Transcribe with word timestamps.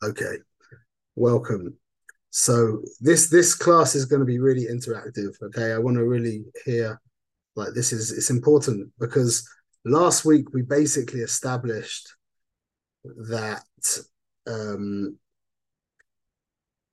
Okay, 0.00 0.36
welcome. 1.16 1.76
So 2.30 2.82
this 3.00 3.28
this 3.30 3.54
class 3.54 3.96
is 3.96 4.04
going 4.04 4.20
to 4.20 4.26
be 4.26 4.38
really 4.38 4.66
interactive. 4.66 5.34
Okay, 5.42 5.72
I 5.72 5.78
want 5.78 5.96
to 5.96 6.04
really 6.04 6.44
hear 6.64 7.00
like 7.56 7.74
this 7.74 7.92
is 7.92 8.12
it's 8.12 8.30
important 8.30 8.92
because 9.00 9.48
last 9.84 10.24
week 10.24 10.52
we 10.52 10.62
basically 10.62 11.20
established 11.20 12.14
that 13.28 13.64
um 14.46 15.18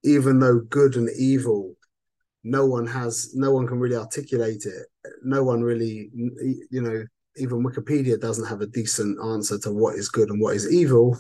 even 0.04 0.40
though 0.40 0.60
good 0.60 0.96
and 0.96 1.10
evil 1.18 1.76
no 2.44 2.66
one 2.66 2.88
has 2.88 3.36
no 3.36 3.52
one 3.52 3.68
can 3.68 3.80
really 3.80 3.96
articulate 3.96 4.66
it 4.66 4.86
no 5.24 5.44
one 5.44 5.62
really 5.62 6.10
you 6.14 6.82
know 6.82 7.04
even 7.38 7.64
wikipedia 7.64 8.20
doesn't 8.20 8.48
have 8.48 8.62
a 8.62 8.68
decent 8.68 9.18
answer 9.26 9.58
to 9.58 9.72
what 9.72 9.96
is 9.96 10.10
good 10.10 10.30
and 10.30 10.40
what 10.40 10.56
is 10.56 10.72
evil 10.72 11.18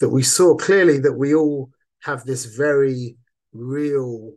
that 0.00 0.08
we 0.08 0.22
saw 0.22 0.56
clearly 0.56 0.98
that 0.98 1.14
we 1.14 1.34
all 1.34 1.70
have 2.02 2.24
this 2.24 2.44
very 2.44 3.16
real 3.52 4.34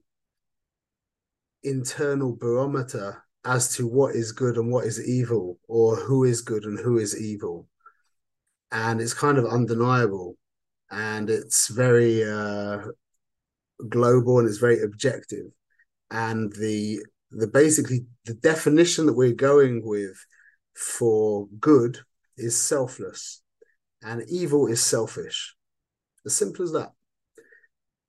internal 1.64 2.36
barometer 2.36 3.24
as 3.46 3.76
to 3.76 3.88
what 3.88 4.16
is 4.16 4.32
good 4.32 4.58
and 4.58 4.72
what 4.72 4.86
is 4.86 5.08
evil 5.08 5.60
or 5.68 5.96
who 5.96 6.24
is 6.24 6.42
good 6.42 6.64
and 6.64 6.80
who 6.80 6.98
is 6.98 7.20
evil. 7.20 7.68
And 8.72 9.02
it's 9.02 9.14
kind 9.14 9.38
of 9.38 9.46
undeniable. 9.46 10.38
And 10.90 11.30
it's 11.30 11.68
very 11.68 12.24
uh, 12.24 12.80
global 13.90 14.40
and 14.40 14.48
it's 14.48 14.58
very 14.58 14.82
objective. 14.82 15.46
And 16.10 16.52
the 16.54 17.04
the 17.32 17.48
basically 17.48 18.06
the 18.26 18.34
definition 18.34 19.06
that 19.06 19.14
we're 19.14 19.32
going 19.32 19.82
with 19.86 20.18
for 20.76 21.48
good 21.60 22.00
is 22.38 22.62
selfless 22.62 23.41
and 24.04 24.24
evil 24.30 24.68
is 24.68 24.82
selfish 24.82 25.56
as 26.26 26.36
simple 26.36 26.64
as 26.64 26.72
that 26.72 26.92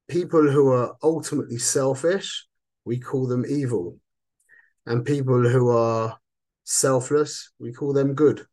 people 0.09 0.51
who 0.51 0.69
are 0.69 0.95
ultimately 1.03 1.59
selfish 1.59 2.47
we 2.85 2.99
call 2.99 3.27
them 3.27 3.45
evil 3.49 3.99
and 4.87 5.05
people 5.05 5.49
who 5.49 5.71
are 5.71 6.19
selfless 6.65 7.53
we 7.59 7.73
call 7.73 7.93
them 7.93 8.15
good 8.15 8.47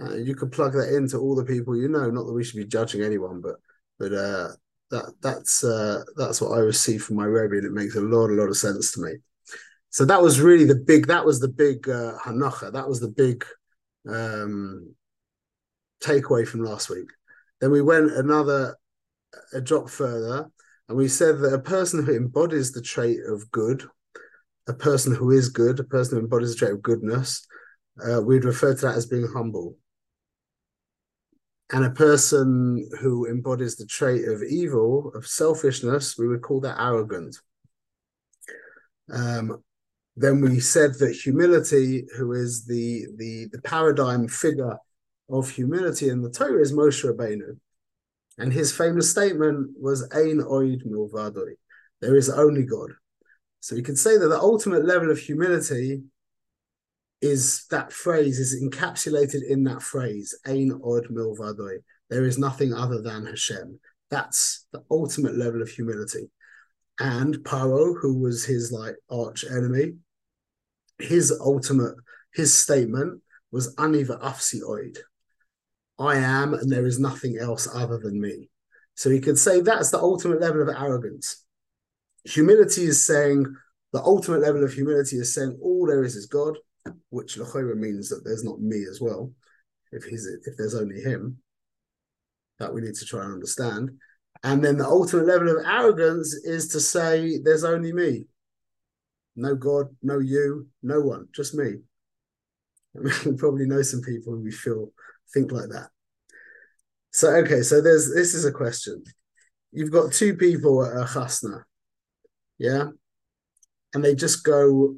uh, 0.00 0.14
you 0.14 0.34
could 0.34 0.52
plug 0.52 0.72
that 0.72 0.94
into 0.94 1.18
all 1.18 1.34
the 1.34 1.44
people 1.44 1.76
you 1.76 1.88
know 1.88 2.10
not 2.10 2.24
that 2.24 2.32
we 2.32 2.44
should 2.44 2.58
be 2.58 2.66
judging 2.66 3.02
anyone 3.02 3.40
but 3.40 3.56
but 3.98 4.12
uh 4.12 4.48
that 4.90 5.12
that's 5.20 5.64
uh, 5.64 6.02
that's 6.16 6.40
what 6.40 6.52
I 6.52 6.60
receive 6.60 7.02
from 7.02 7.16
my 7.16 7.24
Rebbe, 7.24 7.56
and 7.56 7.66
it 7.66 7.72
makes 7.72 7.96
a 7.96 8.00
lot, 8.00 8.30
a 8.30 8.34
lot 8.34 8.48
of 8.48 8.56
sense 8.56 8.92
to 8.92 9.00
me. 9.02 9.14
So 9.90 10.04
that 10.04 10.22
was 10.22 10.40
really 10.40 10.64
the 10.64 10.76
big. 10.76 11.06
That 11.06 11.24
was 11.24 11.40
the 11.40 11.48
big 11.48 11.88
uh, 11.88 12.18
hanacha. 12.24 12.72
That 12.72 12.88
was 12.88 13.00
the 13.00 13.08
big 13.08 13.44
um, 14.08 14.94
takeaway 16.02 16.46
from 16.46 16.64
last 16.64 16.90
week. 16.90 17.08
Then 17.60 17.70
we 17.70 17.82
went 17.82 18.12
another 18.12 18.76
a 19.52 19.60
drop 19.60 19.90
further, 19.90 20.50
and 20.88 20.96
we 20.96 21.08
said 21.08 21.38
that 21.40 21.52
a 21.52 21.58
person 21.58 22.04
who 22.04 22.16
embodies 22.16 22.72
the 22.72 22.82
trait 22.82 23.18
of 23.28 23.50
good, 23.50 23.84
a 24.68 24.74
person 24.74 25.14
who 25.14 25.30
is 25.30 25.48
good, 25.48 25.80
a 25.80 25.84
person 25.84 26.16
who 26.16 26.24
embodies 26.24 26.52
the 26.52 26.58
trait 26.58 26.72
of 26.72 26.82
goodness, 26.82 27.46
uh, 28.06 28.20
we'd 28.20 28.44
refer 28.44 28.74
to 28.74 28.86
that 28.86 28.96
as 28.96 29.06
being 29.06 29.26
humble 29.26 29.76
and 31.72 31.84
a 31.84 31.90
person 31.90 32.88
who 33.00 33.26
embodies 33.26 33.76
the 33.76 33.86
trait 33.86 34.28
of 34.28 34.42
evil, 34.42 35.10
of 35.14 35.26
selfishness, 35.26 36.16
we 36.16 36.28
would 36.28 36.42
call 36.42 36.60
that 36.60 36.80
arrogant. 36.80 37.36
Um, 39.12 39.62
then 40.16 40.40
we 40.40 40.60
said 40.60 40.94
that 40.94 41.12
humility, 41.12 42.06
who 42.16 42.32
is 42.32 42.64
the, 42.66 43.06
the, 43.16 43.48
the 43.52 43.60
paradigm 43.62 44.28
figure 44.28 44.76
of 45.28 45.50
humility 45.50 46.08
in 46.08 46.22
the 46.22 46.30
Torah, 46.30 46.60
is 46.60 46.72
Moshe 46.72 47.04
Rabbeinu. 47.04 47.58
And 48.38 48.52
his 48.52 48.72
famous 48.72 49.10
statement 49.10 49.70
was 49.80 50.02
Ein 50.12 50.40
Oid 50.40 50.86
Milvadoi. 50.86 51.54
There 52.00 52.16
is 52.16 52.28
only 52.28 52.64
God. 52.64 52.90
So 53.60 53.74
we 53.74 53.82
could 53.82 53.98
say 53.98 54.18
that 54.18 54.28
the 54.28 54.38
ultimate 54.38 54.84
level 54.84 55.10
of 55.10 55.18
humility 55.18 56.02
is 57.22 57.66
that 57.70 57.92
phrase 57.92 58.38
is 58.38 58.62
encapsulated 58.62 59.42
in 59.48 59.64
that 59.64 59.82
phrase 59.82 60.38
ein 60.46 60.70
od 60.84 61.06
milvadoi 61.08 61.78
there 62.10 62.24
is 62.24 62.38
nothing 62.38 62.74
other 62.74 63.00
than 63.00 63.24
hashem 63.24 63.80
that's 64.10 64.66
the 64.72 64.82
ultimate 64.90 65.36
level 65.36 65.62
of 65.62 65.70
humility 65.70 66.30
and 67.00 67.36
paro 67.38 67.94
who 68.00 68.18
was 68.18 68.44
his 68.44 68.70
like 68.70 68.96
arch 69.10 69.44
enemy 69.50 69.94
his 70.98 71.32
ultimate 71.40 71.94
his 72.34 72.54
statement 72.54 73.22
was 73.50 73.74
aniva 73.76 74.20
afsi 74.20 74.60
oid 74.62 74.98
i 75.98 76.16
am 76.16 76.54
and 76.54 76.70
there 76.70 76.86
is 76.86 76.98
nothing 76.98 77.38
else 77.38 77.68
other 77.74 77.98
than 77.98 78.20
me 78.20 78.48
so 78.94 79.10
he 79.10 79.20
could 79.20 79.38
say 79.38 79.60
that's 79.60 79.90
the 79.90 79.98
ultimate 79.98 80.40
level 80.40 80.62
of 80.62 80.68
arrogance 80.68 81.44
humility 82.24 82.84
is 82.84 83.06
saying 83.06 83.44
the 83.92 84.02
ultimate 84.02 84.40
level 84.40 84.64
of 84.64 84.72
humility 84.72 85.16
is 85.16 85.32
saying 85.32 85.56
all 85.62 85.86
there 85.86 86.04
is 86.04 86.16
is 86.16 86.26
god 86.26 86.56
which 87.10 87.36
Lachora 87.36 87.76
means 87.76 88.08
that 88.08 88.22
there's 88.24 88.44
not 88.44 88.60
me 88.60 88.84
as 88.90 89.00
well. 89.00 89.32
If 89.92 90.04
he's 90.04 90.26
if 90.26 90.56
there's 90.56 90.74
only 90.74 91.00
him, 91.00 91.38
that 92.58 92.72
we 92.72 92.80
need 92.80 92.94
to 92.94 93.04
try 93.04 93.24
and 93.24 93.32
understand. 93.32 93.90
And 94.42 94.64
then 94.64 94.76
the 94.76 94.86
ultimate 94.86 95.26
level 95.26 95.48
of 95.48 95.64
arrogance 95.64 96.34
is 96.34 96.68
to 96.68 96.80
say 96.80 97.38
there's 97.38 97.64
only 97.64 97.92
me. 97.92 98.26
No 99.34 99.54
God, 99.54 99.86
no 100.02 100.18
you, 100.18 100.68
no 100.82 101.00
one, 101.00 101.28
just 101.34 101.54
me. 101.54 101.76
we 102.94 103.32
probably 103.36 103.66
know 103.66 103.82
some 103.82 104.00
people 104.00 104.34
who 104.34 104.40
we 104.40 104.50
feel 104.50 104.90
think 105.32 105.52
like 105.52 105.68
that. 105.70 105.88
So 107.12 107.34
okay, 107.36 107.62
so 107.62 107.80
there's 107.80 108.12
this 108.14 108.34
is 108.34 108.44
a 108.44 108.52
question. 108.52 109.02
You've 109.72 109.92
got 109.92 110.12
two 110.12 110.34
people 110.36 110.84
at 110.84 110.96
a 110.96 111.04
chasna, 111.04 111.62
yeah, 112.58 112.88
and 113.94 114.04
they 114.04 114.14
just 114.14 114.44
go 114.44 114.96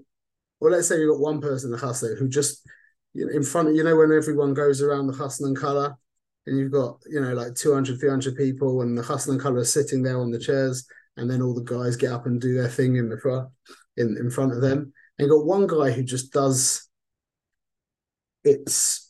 well, 0.60 0.72
let's 0.72 0.88
say 0.88 0.98
you've 0.98 1.12
got 1.12 1.20
one 1.20 1.40
person 1.40 1.72
in 1.72 1.78
the 1.78 1.84
chasna 1.84 2.18
who 2.18 2.28
just 2.28 2.66
you 3.14 3.26
know, 3.26 3.32
in 3.32 3.42
front 3.42 3.68
of 3.68 3.76
you 3.76 3.84
know 3.84 3.96
when 3.96 4.12
everyone 4.12 4.54
goes 4.54 4.82
around 4.82 5.06
the 5.06 5.12
chasan 5.12 5.46
and 5.46 5.56
kallah, 5.56 5.94
and 6.46 6.58
you've 6.58 6.72
got 6.72 6.98
you 7.08 7.20
know 7.20 7.32
like 7.34 7.54
200 7.54 7.98
300 7.98 8.36
people 8.36 8.82
and 8.82 8.96
the 8.96 9.02
chasan 9.02 9.30
and 9.30 9.40
kallah 9.40 9.60
is 9.60 9.72
sitting 9.72 10.02
there 10.02 10.18
on 10.18 10.30
the 10.30 10.38
chairs 10.38 10.86
and 11.16 11.30
then 11.30 11.42
all 11.42 11.54
the 11.54 11.62
guys 11.62 11.96
get 11.96 12.12
up 12.12 12.26
and 12.26 12.40
do 12.40 12.54
their 12.54 12.68
thing 12.68 12.96
in 12.96 13.08
the 13.08 13.18
front 13.18 13.48
in, 13.96 14.16
in 14.18 14.30
front 14.30 14.52
of 14.52 14.60
them 14.60 14.92
and 15.18 15.26
you've 15.26 15.30
got 15.30 15.46
one 15.46 15.66
guy 15.66 15.90
who 15.90 16.02
just 16.02 16.32
does 16.32 16.88
it's 18.44 19.07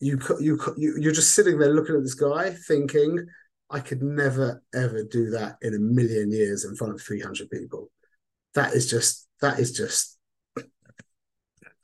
you 0.00 0.18
you 0.40 0.58
you 0.76 0.96
you're 0.98 1.12
just 1.12 1.34
sitting 1.34 1.58
there 1.58 1.72
looking 1.72 1.96
at 1.96 2.02
this 2.02 2.14
guy 2.14 2.50
thinking 2.50 3.26
I 3.70 3.80
could 3.80 4.02
never 4.02 4.62
ever 4.74 5.04
do 5.04 5.30
that 5.30 5.56
in 5.62 5.74
a 5.74 5.78
million 5.78 6.30
years 6.30 6.64
in 6.64 6.76
front 6.76 6.94
of 6.94 7.00
300 7.00 7.48
people 7.50 7.90
that 8.54 8.72
is 8.72 8.88
just 8.90 9.28
that 9.40 9.58
is 9.58 9.72
just 9.72 10.18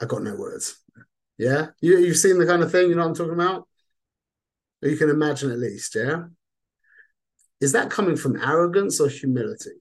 I 0.00 0.06
got 0.06 0.22
no 0.22 0.34
words. 0.34 0.78
Yeah, 1.38 1.68
you 1.80 1.98
you've 1.98 2.16
seen 2.16 2.38
the 2.38 2.46
kind 2.46 2.62
of 2.62 2.72
thing 2.72 2.88
you 2.88 2.94
know 2.94 3.02
what 3.02 3.08
I'm 3.08 3.14
talking 3.14 3.34
about. 3.34 3.68
You 4.82 4.96
can 4.96 5.10
imagine 5.10 5.50
at 5.50 5.58
least, 5.58 5.94
yeah. 5.94 6.24
Is 7.60 7.72
that 7.72 7.90
coming 7.90 8.16
from 8.16 8.40
arrogance 8.40 8.98
or 8.98 9.08
humility? 9.08 9.72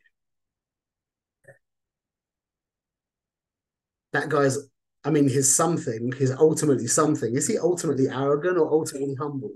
That 4.12 4.28
guy's, 4.28 4.58
I 5.04 5.10
mean, 5.12 5.30
his 5.30 5.56
something, 5.56 6.12
his 6.14 6.32
ultimately 6.32 6.88
something. 6.88 7.36
Is 7.36 7.48
he 7.48 7.58
ultimately 7.58 8.10
arrogant 8.10 8.58
or 8.58 8.72
ultimately 8.72 9.16
humble? 9.16 9.52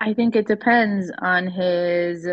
I 0.00 0.14
think 0.14 0.34
it 0.34 0.46
depends 0.46 1.10
on 1.18 1.46
his. 1.46 2.26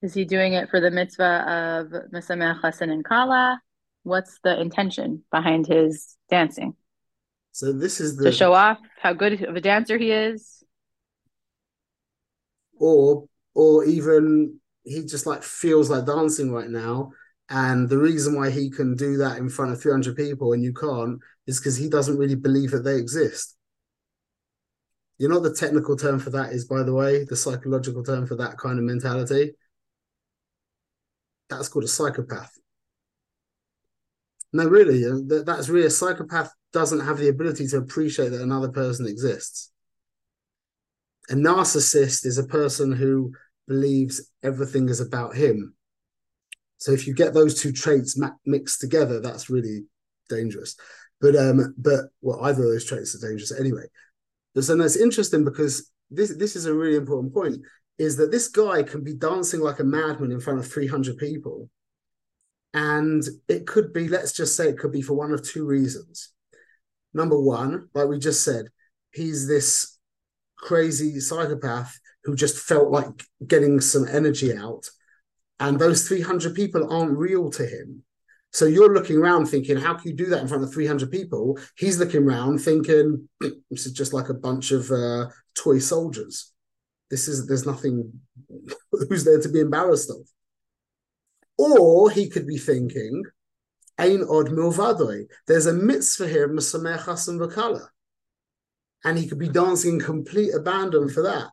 Is 0.00 0.14
he 0.14 0.24
doing 0.24 0.52
it 0.54 0.70
for 0.70 0.80
the 0.80 0.90
mitzvah 0.90 1.90
of 1.90 2.10
Mesameach 2.12 2.60
Chasan 2.60 2.90
and 2.90 3.04
Kala? 3.04 3.60
what's 4.08 4.38
the 4.42 4.60
intention 4.60 5.22
behind 5.30 5.66
his 5.66 6.16
dancing? 6.30 6.74
So 7.52 7.72
this 7.72 8.00
is 8.00 8.16
the 8.16 8.30
to 8.30 8.32
show 8.32 8.52
off 8.52 8.78
how 9.00 9.12
good 9.12 9.42
of 9.42 9.54
a 9.56 9.60
dancer 9.60 9.98
he 9.98 10.10
is, 10.10 10.64
or 12.78 13.28
or 13.54 13.84
even 13.84 14.60
he 14.84 15.04
just 15.04 15.26
like 15.26 15.42
feels 15.42 15.90
like 15.90 16.06
dancing 16.06 16.52
right 16.52 16.70
now, 16.70 17.12
and 17.50 17.88
the 17.88 17.98
reason 17.98 18.34
why 18.34 18.50
he 18.50 18.70
can 18.70 18.94
do 18.94 19.16
that 19.18 19.38
in 19.38 19.48
front 19.48 19.72
of 19.72 19.80
300 19.80 20.16
people 20.16 20.52
and 20.52 20.62
you 20.62 20.72
can't 20.72 21.18
is 21.46 21.58
because 21.58 21.76
he 21.76 21.88
doesn't 21.88 22.18
really 22.18 22.34
believe 22.34 22.70
that 22.72 22.84
they 22.84 22.96
exist. 22.96 23.56
You 25.18 25.28
know 25.28 25.40
the 25.40 25.54
technical 25.54 25.96
term 25.96 26.20
for 26.20 26.30
that 26.30 26.52
is, 26.52 26.66
by 26.66 26.82
the 26.82 26.94
way, 26.94 27.24
the 27.24 27.36
psychological 27.36 28.04
term 28.04 28.26
for 28.26 28.36
that 28.36 28.58
kind 28.58 28.78
of 28.78 28.84
mentality. 28.84 29.52
That's 31.48 31.68
called 31.68 31.86
a 31.86 31.88
psychopath. 31.88 32.52
No, 34.52 34.66
really, 34.66 35.02
that, 35.02 35.44
that's 35.46 35.68
really 35.68 35.86
a 35.86 35.90
psychopath 35.90 36.52
doesn't 36.72 37.00
have 37.00 37.18
the 37.18 37.28
ability 37.28 37.66
to 37.68 37.78
appreciate 37.78 38.30
that 38.30 38.42
another 38.42 38.68
person 38.68 39.06
exists. 39.06 39.70
A 41.30 41.34
narcissist 41.34 42.24
is 42.24 42.38
a 42.38 42.44
person 42.44 42.92
who 42.92 43.32
believes 43.66 44.30
everything 44.42 44.88
is 44.88 45.00
about 45.00 45.34
him. 45.34 45.74
So 46.78 46.92
if 46.92 47.06
you 47.06 47.14
get 47.14 47.34
those 47.34 47.60
two 47.60 47.72
traits 47.72 48.20
mixed 48.46 48.80
together, 48.80 49.20
that's 49.20 49.50
really 49.50 49.84
dangerous. 50.28 50.76
But 51.20 51.36
um, 51.36 51.74
but 51.76 52.06
well, 52.22 52.44
either 52.44 52.62
of 52.62 52.70
those 52.70 52.84
traits 52.84 53.14
are 53.14 53.28
dangerous 53.28 53.58
anyway. 53.58 53.84
But 54.54 54.64
so 54.64 54.76
that's 54.76 54.96
interesting 54.96 55.44
because 55.44 55.90
this 56.10 56.34
this 56.36 56.56
is 56.56 56.66
a 56.66 56.74
really 56.74 56.96
important 56.96 57.34
point. 57.34 57.58
Is 57.98 58.16
that 58.18 58.30
this 58.30 58.48
guy 58.48 58.84
can 58.84 59.02
be 59.02 59.14
dancing 59.14 59.60
like 59.60 59.80
a 59.80 59.84
madman 59.84 60.30
in 60.30 60.40
front 60.40 60.60
of 60.60 60.70
300 60.70 61.18
people, 61.18 61.68
and 62.72 63.24
it 63.48 63.66
could 63.66 63.92
be, 63.92 64.08
let's 64.08 64.32
just 64.32 64.56
say, 64.56 64.68
it 64.68 64.78
could 64.78 64.92
be 64.92 65.02
for 65.02 65.14
one 65.14 65.32
of 65.32 65.42
two 65.42 65.66
reasons. 65.66 66.32
Number 67.12 67.40
one, 67.40 67.88
like 67.94 68.06
we 68.06 68.18
just 68.18 68.44
said, 68.44 68.66
he's 69.12 69.48
this 69.48 69.98
crazy 70.56 71.18
psychopath 71.18 71.98
who 72.24 72.36
just 72.36 72.58
felt 72.58 72.90
like 72.90 73.24
getting 73.46 73.80
some 73.80 74.06
energy 74.06 74.54
out. 74.54 74.88
And 75.60 75.78
those 75.78 76.06
300 76.06 76.54
people 76.54 76.92
aren't 76.92 77.18
real 77.18 77.50
to 77.50 77.66
him. 77.66 78.04
So 78.52 78.64
you're 78.64 78.94
looking 78.94 79.18
around 79.18 79.46
thinking, 79.46 79.76
how 79.76 79.94
can 79.94 80.10
you 80.10 80.16
do 80.16 80.26
that 80.26 80.40
in 80.40 80.48
front 80.48 80.64
of 80.64 80.72
300 80.72 81.10
people? 81.10 81.58
He's 81.76 81.98
looking 81.98 82.22
around 82.22 82.58
thinking, 82.58 83.28
this 83.40 83.86
is 83.86 83.92
just 83.92 84.12
like 84.12 84.28
a 84.28 84.34
bunch 84.34 84.70
of 84.72 84.90
uh, 84.90 85.26
toy 85.54 85.78
soldiers. 85.78 86.52
This 87.10 87.28
is, 87.28 87.46
there's 87.46 87.66
nothing, 87.66 88.20
who's 88.92 89.24
there 89.24 89.40
to 89.40 89.48
be 89.48 89.60
embarrassed 89.60 90.10
of? 90.10 90.26
Or 91.58 92.10
he 92.10 92.28
could 92.28 92.46
be 92.46 92.58
thinking, 92.58 93.24
Ein 93.98 94.22
od 94.22 94.48
milvadoi. 94.50 95.26
There's 95.46 95.66
a 95.66 95.72
mitzvah 95.72 96.28
here, 96.28 96.48
Masamech 96.48 97.04
Hasan 97.04 97.38
Vakala. 97.38 97.88
And 99.04 99.18
he 99.18 99.28
could 99.28 99.38
be 99.38 99.48
dancing 99.48 99.94
in 99.94 100.00
complete 100.00 100.54
abandon 100.54 101.08
for 101.08 101.22
that. 101.24 101.48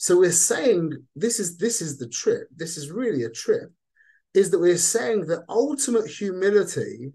So 0.00 0.18
we're 0.18 0.32
saying 0.32 0.94
this 1.14 1.38
is 1.38 1.58
this 1.58 1.82
is 1.82 1.98
the 1.98 2.08
trip. 2.08 2.48
This 2.56 2.78
is 2.78 2.90
really 2.90 3.24
a 3.24 3.30
trip. 3.30 3.70
Is 4.32 4.50
that 4.50 4.58
we're 4.58 4.78
saying 4.78 5.26
that 5.26 5.44
ultimate 5.46 6.06
humility 6.06 7.12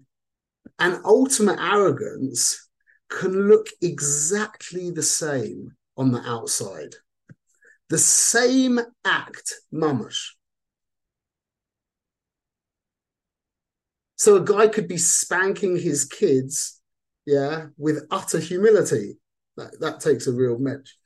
and 0.78 1.04
ultimate 1.04 1.58
arrogance 1.58 2.68
can 3.10 3.48
look 3.48 3.66
exactly 3.82 4.92
the 4.92 5.02
same 5.02 5.72
on 5.96 6.12
the 6.12 6.20
outside. 6.20 6.94
The 7.88 7.98
same 7.98 8.78
act, 9.04 9.54
mamash. 9.74 10.34
So 14.14 14.36
a 14.36 14.44
guy 14.44 14.68
could 14.68 14.86
be 14.86 14.96
spanking 14.96 15.76
his 15.76 16.04
kids, 16.04 16.80
yeah, 17.26 17.66
with 17.78 18.06
utter 18.12 18.38
humility. 18.38 19.18
That, 19.56 19.80
that 19.80 19.98
takes 19.98 20.28
a 20.28 20.32
real 20.32 20.58
match. 20.58 20.96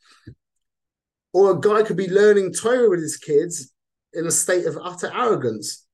Or 1.33 1.53
a 1.53 1.61
guy 1.61 1.83
could 1.83 1.97
be 1.97 2.11
learning 2.11 2.53
Torah 2.53 2.91
with 2.91 3.01
his 3.01 3.17
kids 3.17 3.73
in 4.13 4.27
a 4.27 4.31
state 4.31 4.67
of 4.67 4.79
utter 4.83 5.11
arrogance. 5.15 5.87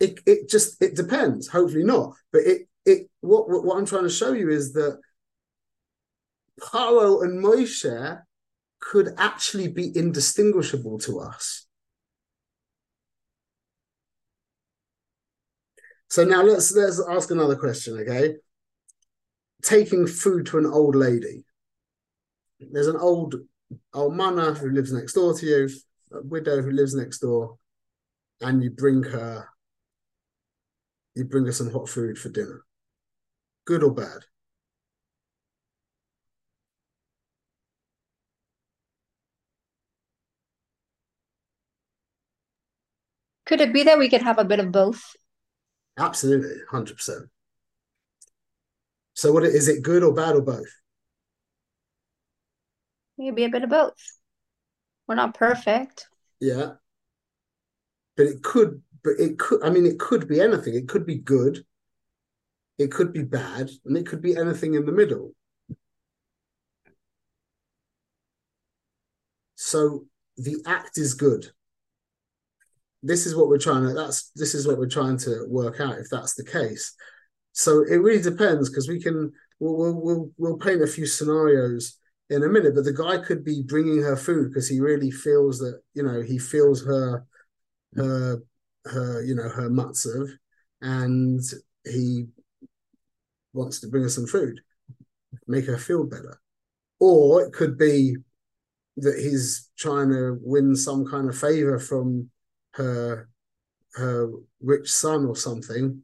It, 0.00 0.18
it 0.26 0.48
just 0.48 0.82
it 0.82 0.96
depends. 0.96 1.48
Hopefully 1.48 1.84
not. 1.84 2.14
But 2.32 2.42
it 2.42 2.68
it 2.84 3.10
what 3.20 3.44
what 3.48 3.78
I'm 3.78 3.86
trying 3.86 4.02
to 4.02 4.10
show 4.10 4.32
you 4.32 4.50
is 4.50 4.72
that 4.72 4.98
Paro 6.60 7.22
and 7.22 7.42
Moshe 7.42 8.22
could 8.80 9.14
actually 9.16 9.68
be 9.68 9.96
indistinguishable 9.96 10.98
to 11.00 11.20
us. 11.20 11.66
So 16.10 16.24
now 16.24 16.42
let's 16.42 16.74
let's 16.74 17.00
ask 17.08 17.30
another 17.30 17.56
question, 17.56 17.98
okay? 18.00 18.36
Taking 19.62 20.06
food 20.06 20.46
to 20.46 20.58
an 20.58 20.66
old 20.66 20.94
lady. 20.94 21.44
There's 22.72 22.86
an 22.86 22.96
old 22.96 23.34
almana 23.94 24.56
who 24.56 24.70
lives 24.70 24.92
next 24.92 25.14
door 25.14 25.34
to 25.34 25.46
you, 25.46 25.68
a 26.12 26.22
widow 26.22 26.62
who 26.62 26.70
lives 26.70 26.94
next 26.94 27.20
door, 27.20 27.58
and 28.40 28.62
you 28.62 28.70
bring 28.70 29.02
her 29.02 29.48
you 31.14 31.24
bring 31.24 31.46
her 31.46 31.52
some 31.52 31.70
hot 31.70 31.88
food 31.88 32.18
for 32.18 32.28
dinner. 32.28 32.64
Good 33.66 33.82
or 33.82 33.94
bad? 33.94 34.24
Could 43.46 43.60
it 43.60 43.72
be 43.72 43.84
that 43.84 43.98
we 43.98 44.08
could 44.08 44.22
have 44.22 44.38
a 44.38 44.44
bit 44.44 44.58
of 44.58 44.72
both? 44.72 45.16
Absolutely, 45.98 46.56
hundred 46.70 46.96
percent. 46.96 47.26
So, 49.14 49.32
what 49.32 49.44
is 49.44 49.68
it? 49.68 49.82
Good 49.82 50.02
or 50.02 50.12
bad 50.12 50.34
or 50.34 50.42
both? 50.42 50.68
Maybe 53.18 53.44
a 53.44 53.48
bit 53.48 53.64
of 53.64 53.70
both. 53.70 53.94
We're 55.06 55.14
not 55.14 55.34
perfect. 55.34 56.08
Yeah, 56.40 56.72
but 58.16 58.26
it 58.26 58.42
could. 58.42 58.82
But 59.02 59.14
it 59.18 59.38
could. 59.38 59.62
I 59.62 59.70
mean, 59.70 59.86
it 59.86 59.98
could 59.98 60.28
be 60.28 60.40
anything. 60.40 60.74
It 60.74 60.88
could 60.88 61.06
be 61.06 61.16
good. 61.16 61.64
It 62.78 62.90
could 62.90 63.12
be 63.12 63.22
bad, 63.22 63.70
and 63.84 63.96
it 63.96 64.06
could 64.06 64.22
be 64.22 64.36
anything 64.36 64.74
in 64.74 64.84
the 64.84 64.92
middle. 64.92 65.32
So 69.56 70.06
the 70.36 70.62
act 70.66 70.98
is 70.98 71.14
good 71.14 71.46
this 73.04 73.26
is 73.26 73.36
what 73.36 73.48
we're 73.48 73.58
trying 73.58 73.86
to 73.86 73.92
that's 73.92 74.30
this 74.34 74.54
is 74.54 74.66
what 74.66 74.78
we're 74.78 74.88
trying 74.88 75.18
to 75.18 75.44
work 75.48 75.78
out 75.78 75.98
if 75.98 76.08
that's 76.10 76.34
the 76.34 76.44
case 76.44 76.94
so 77.52 77.82
it 77.82 77.96
really 77.96 78.22
depends 78.22 78.68
because 78.68 78.88
we 78.88 79.00
can 79.00 79.30
we'll, 79.60 79.76
we'll, 79.76 80.00
we'll 80.00 80.30
we'll 80.38 80.56
paint 80.56 80.82
a 80.82 80.86
few 80.86 81.06
scenarios 81.06 81.98
in 82.30 82.42
a 82.42 82.48
minute 82.48 82.74
but 82.74 82.84
the 82.84 82.92
guy 82.92 83.18
could 83.18 83.44
be 83.44 83.62
bringing 83.62 84.02
her 84.02 84.16
food 84.16 84.50
because 84.50 84.68
he 84.68 84.80
really 84.80 85.10
feels 85.10 85.58
that 85.58 85.80
you 85.94 86.02
know 86.02 86.22
he 86.22 86.38
feels 86.38 86.84
her 86.84 87.24
her 87.96 88.38
her 88.86 89.22
you 89.22 89.34
know 89.34 89.48
her 89.48 89.68
matzav 89.68 90.28
and 90.80 91.40
he 91.84 92.26
wants 93.52 93.80
to 93.80 93.88
bring 93.88 94.02
her 94.02 94.08
some 94.08 94.26
food 94.26 94.60
make 95.46 95.66
her 95.66 95.78
feel 95.78 96.04
better 96.04 96.40
or 97.00 97.42
it 97.42 97.52
could 97.52 97.76
be 97.76 98.16
that 98.96 99.18
he's 99.18 99.70
trying 99.76 100.08
to 100.08 100.38
win 100.40 100.76
some 100.76 101.04
kind 101.06 101.28
of 101.28 101.36
favor 101.36 101.78
from 101.78 102.30
her 102.72 103.28
her 103.94 104.30
rich 104.60 104.90
son 104.90 105.24
or 105.26 105.36
something, 105.36 106.02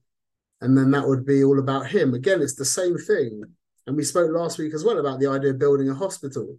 and 0.61 0.77
then 0.77 0.91
that 0.93 1.07
would 1.07 1.27
be 1.27 1.43
all 1.43 1.59
about 1.59 1.89
him. 1.89 2.15
Again, 2.15 2.41
it's 2.41 2.55
the 2.55 2.65
same 2.65 2.97
thing. 2.97 3.43
And 3.91 3.97
we 3.97 4.05
spoke 4.05 4.31
last 4.31 4.57
week 4.57 4.73
as 4.73 4.85
well 4.85 5.01
about 5.01 5.19
the 5.19 5.27
idea 5.27 5.51
of 5.51 5.59
building 5.59 5.89
a 5.89 5.95
hospital. 5.95 6.57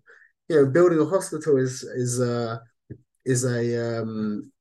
You 0.49 0.55
know, 0.57 0.65
building 0.65 0.99
a 0.99 1.05
hospital 1.05 1.55
is 1.55 1.81
is 1.81 2.19
uh, 2.19 2.57
is 3.23 3.45
a 3.45 4.01
um, 4.01 4.51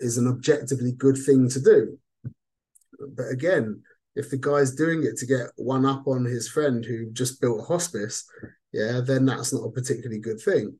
is 0.00 0.18
an 0.18 0.26
objectively 0.26 0.90
good 0.90 1.16
thing 1.16 1.48
to 1.48 1.60
do. 1.60 1.96
But 2.98 3.28
again, 3.30 3.84
if 4.16 4.30
the 4.30 4.36
guy's 4.36 4.74
doing 4.74 5.04
it 5.04 5.16
to 5.18 5.26
get 5.26 5.46
one 5.54 5.86
up 5.86 6.08
on 6.08 6.24
his 6.24 6.48
friend 6.48 6.84
who 6.84 7.12
just 7.12 7.40
built 7.40 7.60
a 7.60 7.62
hospice, 7.62 8.28
yeah, 8.72 9.00
then 9.00 9.24
that's 9.24 9.52
not 9.52 9.62
a 9.62 9.70
particularly 9.70 10.18
good 10.18 10.40
thing. 10.40 10.76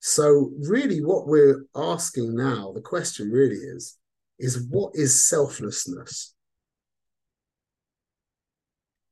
So 0.00 0.50
really 0.58 1.04
what 1.04 1.28
we're 1.28 1.66
asking 1.76 2.34
now, 2.34 2.72
the 2.74 2.80
question 2.80 3.30
really 3.30 3.58
is, 3.58 3.96
is 4.40 4.66
what 4.70 4.90
is 4.96 5.28
selflessness? 5.28 6.34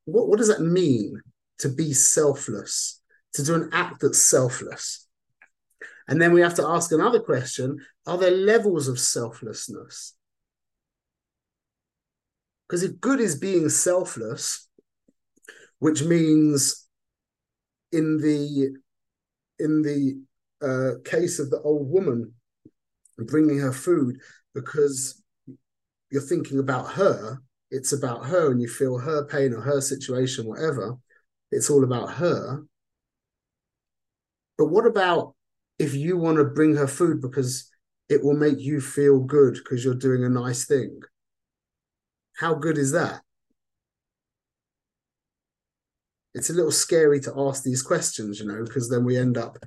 What, 0.08 0.28
what 0.28 0.38
does 0.38 0.48
that 0.48 0.62
mean 0.62 1.20
to 1.58 1.68
be 1.68 1.92
selfless, 1.92 3.00
to 3.34 3.44
do 3.44 3.54
an 3.54 3.70
act 3.72 4.00
that's 4.00 4.22
selfless? 4.22 5.06
And 6.08 6.20
then 6.20 6.32
we 6.32 6.40
have 6.40 6.54
to 6.54 6.66
ask 6.66 6.90
another 6.92 7.20
question 7.20 7.78
Are 8.06 8.16
there 8.16 8.30
levels 8.30 8.88
of 8.88 8.98
selflessness? 8.98 10.14
Because 12.66 12.82
if 12.82 13.00
good 13.00 13.20
is 13.20 13.36
being 13.36 13.68
selfless, 13.68 14.68
which 15.78 16.02
means 16.02 16.86
in 17.92 18.18
the 18.18 18.76
in 19.58 19.82
the 19.82 20.22
uh, 20.62 21.00
case 21.04 21.38
of 21.38 21.50
the 21.50 21.60
old 21.60 21.90
woman 21.90 22.32
bringing 23.18 23.58
her 23.58 23.72
food 23.72 24.20
because 24.54 25.22
you're 26.10 26.22
thinking 26.22 26.58
about 26.58 26.92
her. 26.92 27.42
It's 27.70 27.92
about 27.92 28.26
her, 28.26 28.50
and 28.50 28.60
you 28.60 28.68
feel 28.68 28.98
her 28.98 29.24
pain 29.26 29.52
or 29.52 29.60
her 29.60 29.80
situation, 29.80 30.46
whatever. 30.46 30.96
It's 31.50 31.70
all 31.70 31.84
about 31.84 32.14
her. 32.14 32.62
But 34.56 34.66
what 34.66 34.86
about 34.86 35.34
if 35.78 35.94
you 35.94 36.16
want 36.16 36.38
to 36.38 36.44
bring 36.44 36.76
her 36.76 36.86
food 36.86 37.20
because 37.20 37.70
it 38.08 38.24
will 38.24 38.36
make 38.36 38.58
you 38.58 38.80
feel 38.80 39.20
good 39.20 39.54
because 39.54 39.84
you're 39.84 39.94
doing 39.94 40.24
a 40.24 40.28
nice 40.28 40.64
thing? 40.66 41.00
How 42.36 42.54
good 42.54 42.78
is 42.78 42.92
that? 42.92 43.20
It's 46.34 46.50
a 46.50 46.54
little 46.54 46.70
scary 46.70 47.20
to 47.20 47.34
ask 47.36 47.62
these 47.62 47.82
questions, 47.82 48.38
you 48.38 48.46
know, 48.46 48.64
because 48.64 48.88
then 48.88 49.04
we 49.04 49.16
end 49.16 49.36
up 49.36 49.58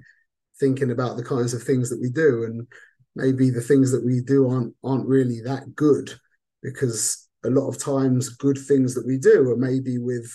thinking 0.59 0.91
about 0.91 1.17
the 1.17 1.23
kinds 1.23 1.53
of 1.53 1.63
things 1.63 1.89
that 1.89 1.99
we 1.99 2.09
do 2.09 2.43
and 2.43 2.67
maybe 3.15 3.49
the 3.49 3.61
things 3.61 3.91
that 3.91 4.05
we 4.05 4.21
do 4.21 4.47
aren't 4.47 4.73
aren't 4.83 5.07
really 5.07 5.41
that 5.41 5.75
good 5.75 6.13
because 6.61 7.27
a 7.43 7.49
lot 7.49 7.67
of 7.67 7.81
times 7.81 8.29
good 8.29 8.57
things 8.57 8.93
that 8.93 9.05
we 9.05 9.17
do 9.17 9.49
are 9.49 9.57
maybe 9.57 9.97
with 9.97 10.31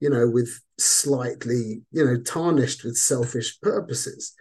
you 0.00 0.10
know 0.10 0.28
with 0.28 0.60
slightly 0.78 1.82
you 1.92 2.04
know 2.04 2.20
tarnished 2.22 2.84
with 2.84 2.96
selfish 2.96 3.60
purposes 3.60 4.34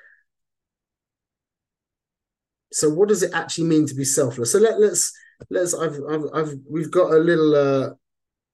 so 2.71 2.89
what 2.89 3.09
does 3.09 3.23
it 3.23 3.33
actually 3.33 3.65
mean 3.65 3.87
to 3.87 3.95
be 3.95 4.05
selfless 4.05 4.51
so 4.51 4.59
let, 4.59 4.79
let's 4.79 5.11
let's 5.49 5.73
I've, 5.73 5.99
I've 6.09 6.25
i've 6.33 6.53
we've 6.69 6.91
got 6.91 7.11
a 7.13 7.17
little 7.17 7.55
uh 7.55 7.89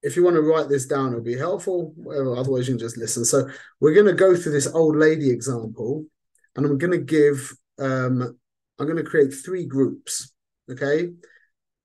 if 0.06 0.16
you 0.16 0.24
want 0.24 0.36
to 0.36 0.42
write 0.44 0.70
this 0.70 0.86
down, 0.86 1.10
it'll 1.10 1.22
be 1.22 1.36
helpful. 1.36 1.92
Otherwise 2.08 2.68
you 2.68 2.76
can 2.76 2.80
just 2.80 2.96
listen. 2.96 3.26
So 3.26 3.50
we're 3.80 3.96
going 3.96 4.06
to 4.06 4.14
go 4.14 4.36
through 4.36 4.52
this 4.52 4.68
old 4.68 4.96
lady 4.96 5.32
example, 5.32 6.06
and 6.56 6.64
I'm 6.64 6.78
going 6.78 6.92
to 6.92 7.00
give. 7.00 7.52
Um, 7.80 8.38
I'm 8.78 8.86
going 8.86 9.04
to 9.04 9.04
create 9.04 9.34
three 9.34 9.66
groups. 9.66 10.32
Okay, 10.70 11.10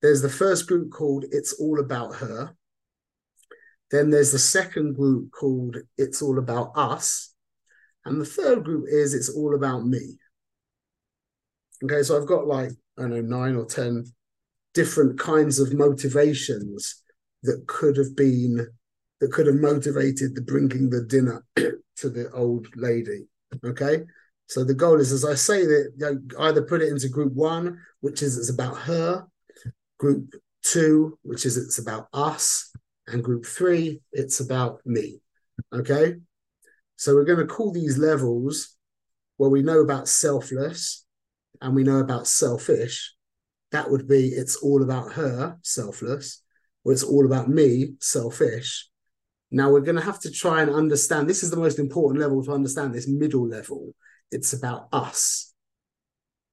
there's 0.02 0.23
the 0.23 0.28
first 0.28 0.66
group 0.66 0.90
called 0.90 1.25
"It's 1.30 1.52
All 1.54 1.80
About 1.80 2.16
Her." 2.16 2.54
Then 3.90 4.11
there's 4.11 4.33
the 4.33 4.38
second 4.38 4.95
group 4.95 5.33
called 5.33 5.76
"It's 5.99 6.23
All 6.23 6.38
About 6.38 6.73
Us," 6.75 7.35
and 8.04 8.21
the 8.21 8.26
third 8.26 8.64
group 8.64 8.87
is 8.88 9.14
"It's 9.14 9.28
All 9.28 9.54
About 9.54 9.87
Me." 9.87 10.19
Okay, 11.85 12.02
so 12.02 12.16
I've 12.16 12.28
got 12.28 12.47
like 12.47 12.71
I 12.99 13.02
don't 13.02 13.11
know 13.11 13.21
nine 13.21 13.57
or 13.57 13.64
ten 13.64 14.04
different 14.75 15.19
kinds 15.19 15.59
of 15.59 15.75
motivations 15.75 17.02
that 17.42 17.66
could 17.66 17.97
have 17.97 18.14
been 18.14 18.66
that 19.21 19.33
could 19.33 19.47
have 19.47 19.57
motivated 19.57 20.35
the 20.35 20.42
bringing 20.42 20.90
the 20.90 21.02
dinner 21.04 21.45
to 21.57 22.09
the 22.09 22.30
old 22.33 22.66
lady. 22.76 23.26
Okay, 23.64 24.04
so 24.47 24.64
the 24.64 24.75
goal 24.75 25.00
is, 25.00 25.12
as 25.12 25.25
I 25.25 25.35
say, 25.35 25.64
that 25.64 25.92
you 25.97 26.07
know, 26.07 26.45
either 26.45 26.62
put 26.62 26.83
it 26.83 26.88
into 26.88 27.09
group 27.09 27.33
one, 27.35 27.78
which 28.00 28.23
is 28.23 28.38
it's 28.38 28.50
about 28.50 28.76
her, 28.78 29.26
group 30.00 30.35
two, 30.64 31.19
which 31.23 31.45
is 31.45 31.59
it's 31.59 31.78
about 31.78 32.09
us, 32.14 32.73
and 33.07 33.23
group 33.23 33.45
three, 33.45 34.00
it's 34.12 34.40
about 34.40 34.80
me. 34.87 35.21
Okay, 35.73 36.14
so 36.97 37.14
we're 37.14 37.25
going 37.25 37.47
to 37.47 37.54
call 37.54 37.71
these 37.71 37.99
levels 37.99 38.76
where 39.37 39.50
we 39.50 39.62
know 39.62 39.80
about 39.80 40.09
selfless 40.09 41.04
and 41.61 41.76
we 41.76 41.85
know 41.85 41.99
about 41.99 42.26
selfish. 42.26 43.14
That 43.73 43.90
would 43.90 44.09
be 44.09 44.28
it's 44.28 44.57
all 44.57 44.83
about 44.83 45.12
her, 45.12 45.59
selfless, 45.62 46.42
where 46.83 46.95
it's 46.95 47.04
all 47.04 47.26
about 47.26 47.49
me, 47.49 47.95
selfish. 48.00 48.88
Now 49.50 49.71
we're 49.71 49.80
going 49.80 49.97
to 49.97 50.02
have 50.02 50.21
to 50.21 50.30
try 50.30 50.62
and 50.62 50.71
understand 50.71 51.28
this 51.28 51.42
is 51.42 51.50
the 51.50 51.57
most 51.57 51.78
important 51.78 52.23
level 52.23 52.42
to 52.45 52.52
understand 52.52 52.95
this 52.95 53.07
middle 53.07 53.47
level. 53.47 53.95
It's 54.30 54.54
about 54.54 54.88
us. 54.92 55.52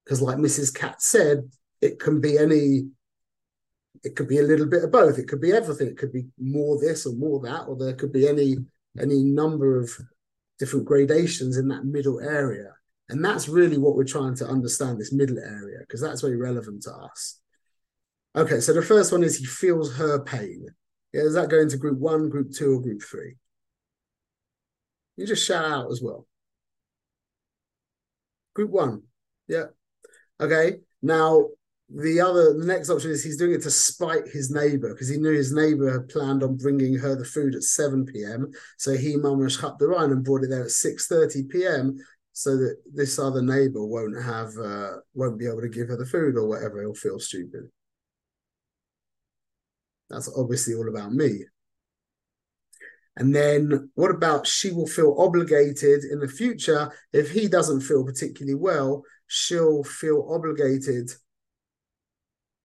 Because, 0.04 0.22
like 0.22 0.38
Mrs. 0.38 0.74
Cat 0.74 1.02
said, 1.02 1.50
it 1.82 2.00
can 2.00 2.20
be 2.20 2.38
any, 2.38 2.90
it 4.04 4.16
could 4.16 4.28
be 4.28 4.40
a 4.40 4.44
little 4.44 4.66
bit 4.66 4.84
of 4.84 4.92
both. 4.92 5.18
It 5.18 5.28
could 5.28 5.42
be 5.42 5.52
everything. 5.52 5.88
It 5.88 5.98
could 5.98 6.14
be 6.14 6.26
more 6.40 6.80
this 6.80 7.06
or 7.06 7.14
more 7.14 7.40
that, 7.42 7.66
or 7.68 7.76
there 7.76 7.94
could 7.94 8.12
be 8.12 8.28
any 8.28 8.58
any 9.00 9.24
number 9.24 9.80
of 9.80 9.92
different 10.60 10.86
gradations 10.86 11.58
in 11.58 11.68
that 11.68 11.86
middle 11.86 12.20
area. 12.20 12.74
And 13.10 13.24
that's 13.24 13.48
really 13.48 13.78
what 13.78 13.96
we're 13.96 14.04
trying 14.04 14.36
to 14.38 14.48
understand 14.48 15.00
this 15.00 15.14
middle 15.14 15.40
area, 15.40 15.80
because 15.82 16.02
that's 16.02 16.22
very 16.22 16.36
relevant 16.36 16.84
to 16.84 16.92
us. 16.92 17.40
Okay, 18.36 18.60
so 18.60 18.74
the 18.74 18.82
first 18.82 19.12
one 19.12 19.24
is 19.24 19.38
he 19.38 19.46
feels 19.46 19.96
her 19.96 20.24
pain. 20.24 20.66
Yeah, 21.14 21.24
does 21.24 21.36
that 21.36 21.50
go 21.50 21.60
into 21.60 21.78
group 21.78 22.00
one, 22.00 22.30
group 22.30 22.52
two, 22.52 22.74
or 22.74 22.82
group 22.82 23.02
three? 23.02 23.36
You 25.16 25.26
just 25.26 25.46
shout 25.46 25.66
out 25.66 25.92
as 25.92 26.02
well. 26.02 26.28
Group 28.54 28.72
one. 28.72 29.04
Yeah. 29.48 29.66
Okay. 30.40 30.80
Now 31.02 31.48
the 31.90 32.20
other, 32.20 32.54
the 32.54 32.66
next 32.66 32.90
option 32.90 33.12
is 33.12 33.24
he's 33.24 33.38
doing 33.38 33.54
it 33.54 33.62
to 33.62 33.72
spite 33.72 34.28
his 34.28 34.52
neighbor 34.52 34.94
because 34.94 35.08
he 35.08 35.18
knew 35.18 35.32
his 35.32 35.54
neighbor 35.54 35.90
had 35.90 36.10
planned 36.10 36.44
on 36.44 36.58
bringing 36.58 36.96
her 36.96 37.16
the 37.16 37.24
food 37.24 37.56
at 37.56 37.64
7 37.64 38.06
p.m. 38.06 38.52
So 38.78 38.98
he 38.98 39.16
mamash 39.16 39.64
up 39.64 39.80
the 39.80 39.88
Rhine 39.88 40.12
and 40.12 40.24
brought 40.24 40.44
it 40.44 40.50
there 40.50 40.64
at 40.64 40.70
6:30 40.70 41.50
p.m. 41.50 41.98
so 42.34 42.58
that 42.58 42.78
this 42.94 43.18
other 43.18 43.42
neighbor 43.42 43.86
won't 43.86 44.22
have 44.22 44.50
uh, 44.58 44.98
won't 45.14 45.40
be 45.40 45.48
able 45.48 45.62
to 45.62 45.70
give 45.70 45.88
her 45.88 45.96
the 45.96 46.06
food 46.06 46.36
or 46.36 46.48
whatever. 46.48 46.82
He'll 46.82 46.94
feel 46.94 47.20
stupid. 47.20 47.70
That's 50.10 50.30
obviously 50.38 50.76
all 50.76 50.90
about 50.90 51.14
me. 51.14 51.46
And 53.16 53.34
then 53.34 53.90
what 53.96 54.12
about 54.12 54.46
she 54.46 54.72
will 54.72 54.88
feel 54.88 55.16
obligated 55.18 56.04
in 56.04 56.20
the 56.20 56.28
future 56.28 56.92
if 57.14 57.32
he 57.32 57.48
doesn't 57.48 57.82
feel 57.82 58.04
particularly 58.04 58.56
well, 58.56 59.04
she'll 59.26 59.84
feel 59.84 60.28
obligated 60.30 61.10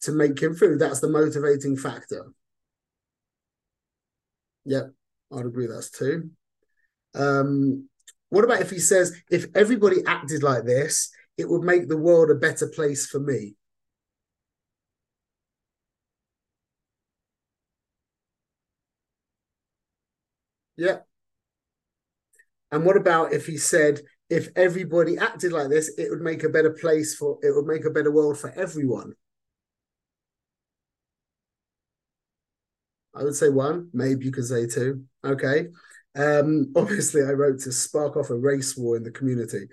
to 0.02 0.12
make 0.12 0.40
him 0.40 0.54
through. 0.54 0.78
That's 0.78 1.00
the 1.00 1.09
motivating 1.09 1.76
factor. 1.76 2.32
Yep, 4.64 4.92
I'd 5.32 5.47
agree 5.47 5.66
that's 5.66 5.90
two. 5.90 6.30
Um, 7.14 7.88
what 8.30 8.44
about 8.44 8.61
if 8.62 8.71
he 8.71 8.78
says, 8.78 9.16
if 9.30 9.47
everybody 9.54 9.99
acted 10.06 10.42
like 10.42 10.64
this, 10.64 11.11
it 11.37 11.49
would 11.49 11.62
make 11.62 11.88
the 11.88 11.97
world 11.99 12.30
a 12.30 12.35
better 12.35 12.66
place 12.66 13.06
for 13.06 13.21
me? 13.21 13.54
Yeah. 20.76 21.00
And 22.71 22.85
what 22.85 22.97
about 22.97 23.32
if 23.32 23.47
he 23.47 23.56
said, 23.59 24.00
if 24.30 24.49
everybody 24.56 25.18
acted 25.18 25.52
like 25.52 25.68
this, 25.68 25.92
it 25.99 26.11
would 26.11 26.23
make 26.23 26.42
a 26.42 26.49
better 26.49 26.71
place 26.71 27.14
for, 27.14 27.38
it 27.42 27.54
would 27.54 27.66
make 27.66 27.85
a 27.85 27.90
better 27.90 28.11
world 28.11 28.38
for 28.38 28.50
everyone? 28.52 29.14
I 33.14 33.25
would 33.25 33.35
say 33.35 33.49
one, 33.49 33.90
maybe 33.92 34.25
you 34.25 34.33
could 34.33 34.47
say 34.47 34.66
two. 34.66 35.04
Okay. 35.25 35.69
Um, 36.16 36.73
obviously, 36.76 37.23
I 37.23 37.33
wrote 37.33 37.61
to 37.61 37.73
spark 37.73 38.16
off 38.16 38.31
a 38.31 38.37
race 38.37 38.76
war 38.76 38.97
in 38.97 39.02
the 39.02 39.11
community, 39.11 39.66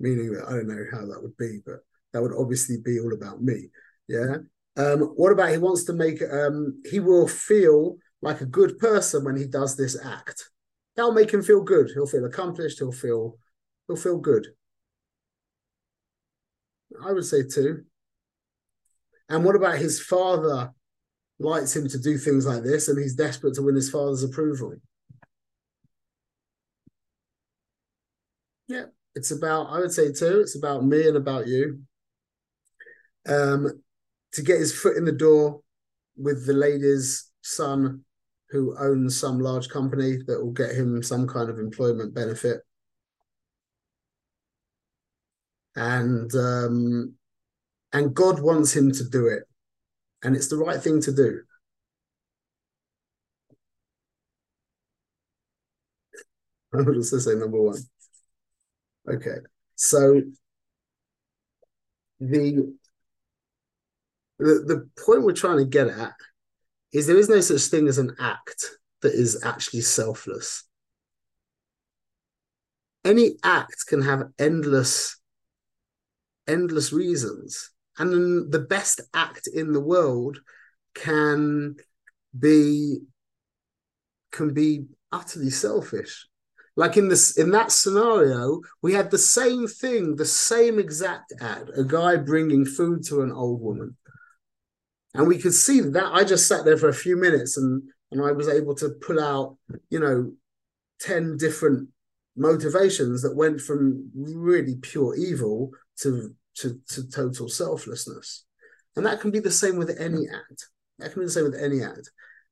meaning 0.00 0.32
that 0.32 0.46
I 0.46 0.52
don't 0.52 0.68
know 0.68 0.84
how 0.90 1.06
that 1.06 1.22
would 1.22 1.36
be, 1.36 1.60
but 1.64 1.80
that 2.12 2.22
would 2.22 2.34
obviously 2.34 2.78
be 2.78 2.98
all 3.00 3.12
about 3.12 3.42
me. 3.42 3.68
Yeah. 4.08 4.36
Um, 4.76 5.00
what 5.16 5.32
about 5.32 5.50
he 5.50 5.58
wants 5.58 5.84
to 5.84 5.92
make, 5.92 6.20
um, 6.22 6.82
he 6.90 7.00
will 7.00 7.26
feel 7.26 7.96
like 8.22 8.40
a 8.40 8.46
good 8.46 8.78
person 8.78 9.24
when 9.24 9.36
he 9.36 9.46
does 9.46 9.76
this 9.76 9.96
act. 10.02 10.50
That'll 10.96 11.12
make 11.12 11.32
him 11.32 11.42
feel 11.42 11.62
good. 11.62 11.90
He'll 11.92 12.06
feel 12.06 12.24
accomplished. 12.24 12.78
He'll 12.78 12.92
feel 12.92 13.38
he'll 13.86 13.96
feel 13.96 14.18
good. 14.18 14.46
I 17.04 17.12
would 17.12 17.24
say 17.24 17.42
two. 17.42 17.84
And 19.28 19.44
what 19.44 19.56
about 19.56 19.78
his 19.78 20.00
father 20.00 20.72
likes 21.38 21.74
him 21.74 21.88
to 21.88 21.98
do 21.98 22.18
things 22.18 22.46
like 22.46 22.62
this 22.62 22.88
and 22.88 22.98
he's 22.98 23.14
desperate 23.14 23.54
to 23.54 23.62
win 23.62 23.74
his 23.74 23.90
father's 23.90 24.22
approval? 24.22 24.74
Yeah, 28.68 28.86
it's 29.14 29.30
about, 29.30 29.66
I 29.66 29.80
would 29.80 29.92
say 29.92 30.12
too, 30.12 30.40
it's 30.40 30.56
about 30.56 30.84
me 30.84 31.06
and 31.06 31.16
about 31.16 31.46
you. 31.46 31.80
Um, 33.28 33.82
to 34.32 34.42
get 34.42 34.60
his 34.60 34.78
foot 34.78 34.96
in 34.96 35.04
the 35.04 35.12
door 35.12 35.60
with 36.16 36.46
the 36.46 36.52
lady's 36.52 37.30
son 37.42 38.04
who 38.50 38.76
owns 38.78 39.18
some 39.18 39.40
large 39.40 39.68
company 39.68 40.18
that 40.26 40.42
will 40.42 40.52
get 40.52 40.74
him 40.74 41.02
some 41.02 41.26
kind 41.26 41.50
of 41.50 41.58
employment 41.58 42.14
benefit. 42.14 42.60
And 45.74 46.32
um, 46.34 47.14
and 47.92 48.14
God 48.14 48.40
wants 48.40 48.74
him 48.74 48.92
to 48.92 49.04
do 49.08 49.26
it, 49.26 49.42
and 50.26 50.34
it's 50.34 50.48
the 50.48 50.56
right 50.56 50.82
thing 50.82 51.00
to 51.00 51.12
do. 51.12 51.40
I 56.74 56.82
would 56.82 56.96
also 56.96 57.18
say 57.18 57.36
number 57.36 57.62
one. 57.62 57.78
Okay, 59.08 59.36
so 59.76 60.20
the 62.18 62.74
the 64.40 64.64
the 64.66 64.88
point 65.04 65.22
we're 65.22 65.32
trying 65.32 65.58
to 65.58 65.64
get 65.64 65.86
at 65.86 66.14
is 66.92 67.06
there 67.06 67.16
is 67.16 67.28
no 67.28 67.40
such 67.40 67.62
thing 67.62 67.86
as 67.86 67.98
an 67.98 68.16
act 68.18 68.64
that 69.02 69.12
is 69.12 69.44
actually 69.44 69.82
selfless. 69.82 70.64
Any 73.04 73.36
act 73.44 73.86
can 73.86 74.02
have 74.02 74.24
endless, 74.40 75.20
endless 76.48 76.92
reasons. 76.92 77.70
And 77.98 78.52
the 78.52 78.58
best 78.58 79.00
act 79.14 79.48
in 79.52 79.72
the 79.72 79.80
world 79.80 80.38
can 80.94 81.76
be 82.38 82.98
can 84.32 84.52
be 84.52 84.86
utterly 85.12 85.50
selfish. 85.50 86.26
Like 86.76 86.96
in 86.96 87.08
this 87.08 87.38
in 87.38 87.50
that 87.52 87.72
scenario, 87.72 88.60
we 88.82 88.92
had 88.92 89.10
the 89.10 89.18
same 89.18 89.66
thing, 89.66 90.16
the 90.16 90.26
same 90.26 90.78
exact 90.78 91.32
act, 91.40 91.70
a 91.76 91.84
guy 91.84 92.16
bringing 92.16 92.66
food 92.66 93.02
to 93.04 93.22
an 93.22 93.32
old 93.32 93.60
woman 93.62 93.96
and 95.16 95.26
we 95.26 95.38
could 95.38 95.54
see 95.54 95.80
that 95.80 96.12
I 96.12 96.24
just 96.24 96.46
sat 96.46 96.64
there 96.64 96.76
for 96.76 96.88
a 96.88 96.94
few 96.94 97.16
minutes 97.16 97.56
and 97.56 97.82
and 98.12 98.22
I 98.22 98.30
was 98.30 98.48
able 98.48 98.74
to 98.76 98.90
pull 98.90 99.18
out, 99.18 99.56
you 99.90 99.98
know, 99.98 100.32
10 101.00 101.38
different 101.38 101.88
motivations 102.36 103.22
that 103.22 103.34
went 103.34 103.60
from 103.60 104.10
really 104.14 104.76
pure 104.76 105.16
evil 105.16 105.70
to 106.02 106.32
to, 106.56 106.80
to 106.88 107.08
total 107.08 107.48
selflessness. 107.48 108.44
And 108.96 109.04
that 109.06 109.20
can 109.20 109.30
be 109.30 109.40
the 109.40 109.50
same 109.50 109.76
with 109.76 109.90
any 110.00 110.26
act. 110.28 110.68
That 110.98 111.12
can 111.12 111.22
be 111.22 111.26
the 111.26 111.32
same 111.32 111.44
with 111.44 111.60
any 111.60 111.82
act. 111.82 112.10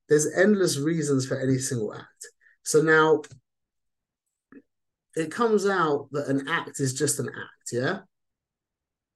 There's 0.08 0.32
endless 0.36 0.78
reasons 0.78 1.26
for 1.26 1.40
any 1.40 1.58
single 1.58 1.94
act. 1.94 2.28
So 2.62 2.82
now 2.82 3.22
it 5.16 5.30
comes 5.30 5.66
out 5.66 6.08
that 6.12 6.28
an 6.28 6.48
act 6.48 6.80
is 6.80 6.94
just 6.94 7.18
an 7.18 7.28
act, 7.28 7.72
yeah? 7.72 8.00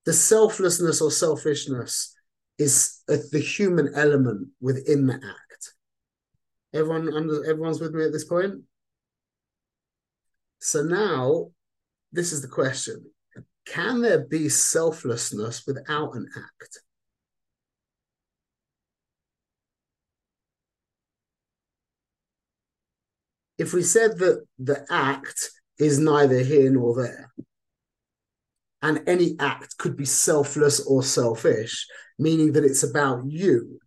The 0.05 0.13
selflessness 0.13 1.03
or 1.03 1.11
selfishness 1.11 2.15
is 2.59 3.03
the 3.07 3.41
human 3.41 3.93
element 3.95 4.49
within 4.61 5.07
the 5.07 5.15
act. 5.15 5.75
Everyone 6.73 7.13
under 7.13 7.45
everyone's 7.45 7.81
with 7.81 7.95
me 7.95 8.05
at 8.05 8.13
this 8.13 8.25
point. 8.25 8.63
So 10.61 10.83
now, 10.83 11.51
this 12.13 12.33
is 12.33 12.43
the 12.43 12.49
question: 12.49 13.05
Can 13.73 14.01
there 14.01 14.27
be 14.27 14.49
selflessness 14.49 15.67
without 15.67 16.15
an 16.15 16.29
act? 16.37 16.81
If 23.59 23.73
we 23.75 23.83
said 23.83 24.19
that 24.19 24.45
the 24.59 24.87
act 24.89 25.51
is 25.79 25.99
neither 25.99 26.39
here 26.41 26.71
nor 26.71 26.95
there, 26.95 27.33
and 28.81 29.03
any 29.09 29.37
act 29.41 29.77
could 29.79 29.97
be 29.97 30.05
selfless 30.05 30.87
or 30.87 31.03
selfish, 31.03 31.87
meaning 32.19 32.53
that 32.53 32.65
it's 32.65 32.85
about 32.85 33.23
you, 33.27 33.81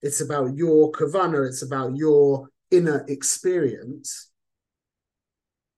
it's 0.00 0.20
about 0.20 0.56
your 0.56 0.90
kavana, 0.90 1.46
it's 1.46 1.62
about 1.62 1.94
your 1.94 2.48
inner 2.70 3.04
experience. 3.06 4.30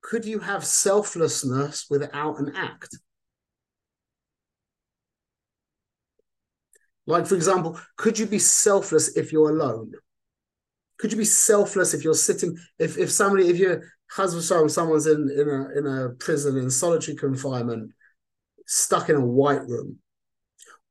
Could 0.01 0.25
you 0.25 0.39
have 0.39 0.65
selflessness 0.65 1.87
without 1.91 2.39
an 2.39 2.55
act? 2.55 2.97
Like, 7.07 7.27
for 7.27 7.35
example, 7.35 7.79
could 7.97 8.19
you 8.19 8.27
be 8.27 8.39
selfless 8.39 9.17
if 9.17 9.33
you're 9.33 9.51
alone? 9.51 9.93
Could 10.99 11.13
you 11.13 11.19
be 11.19 11.25
selfless 11.25 11.93
if 11.93 12.05
you're 12.05 12.15
sitting, 12.15 12.57
if 12.79 12.97
if 12.97 13.11
somebody, 13.11 13.49
if 13.49 13.59
your 13.59 13.83
husband, 14.11 14.71
someone's 14.71 15.07
in 15.07 15.29
in 15.31 15.49
a 15.49 15.79
in 15.79 15.87
a 15.87 16.11
prison 16.11 16.57
in 16.57 16.71
solitary 16.71 17.17
confinement, 17.17 17.93
stuck 18.67 19.09
in 19.09 19.17
a 19.17 19.25
white 19.25 19.67
room, 19.67 19.99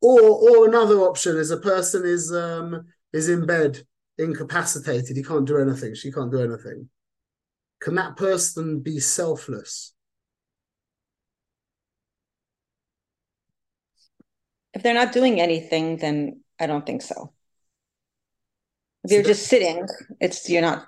or 0.02 0.22
or 0.22 0.68
another 0.68 0.98
option 1.00 1.38
is 1.38 1.52
a 1.52 1.58
person 1.58 2.06
is 2.06 2.34
um 2.34 2.86
is 3.14 3.30
in 3.30 3.46
bed 3.46 3.86
incapacitated, 4.18 5.16
he 5.16 5.24
can't 5.24 5.48
do 5.48 5.58
anything, 5.58 5.96
she 5.96 6.12
can't 6.12 6.32
do 6.32 6.42
anything. 6.42 6.90
Can 7.82 7.96
that 7.96 8.16
person 8.16 8.80
be 8.80 9.00
selfless? 9.00 9.94
If 14.74 14.82
they're 14.82 14.94
not 14.94 15.12
doing 15.12 15.40
anything, 15.40 15.98
then 15.98 16.42
I 16.60 16.66
don't 16.66 16.86
think 16.86 17.02
so. 17.02 17.34
If 19.04 19.12
you're 19.12 19.24
just 19.24 19.48
sitting, 19.48 19.86
it's 20.20 20.50
you're 20.50 20.62
not 20.62 20.88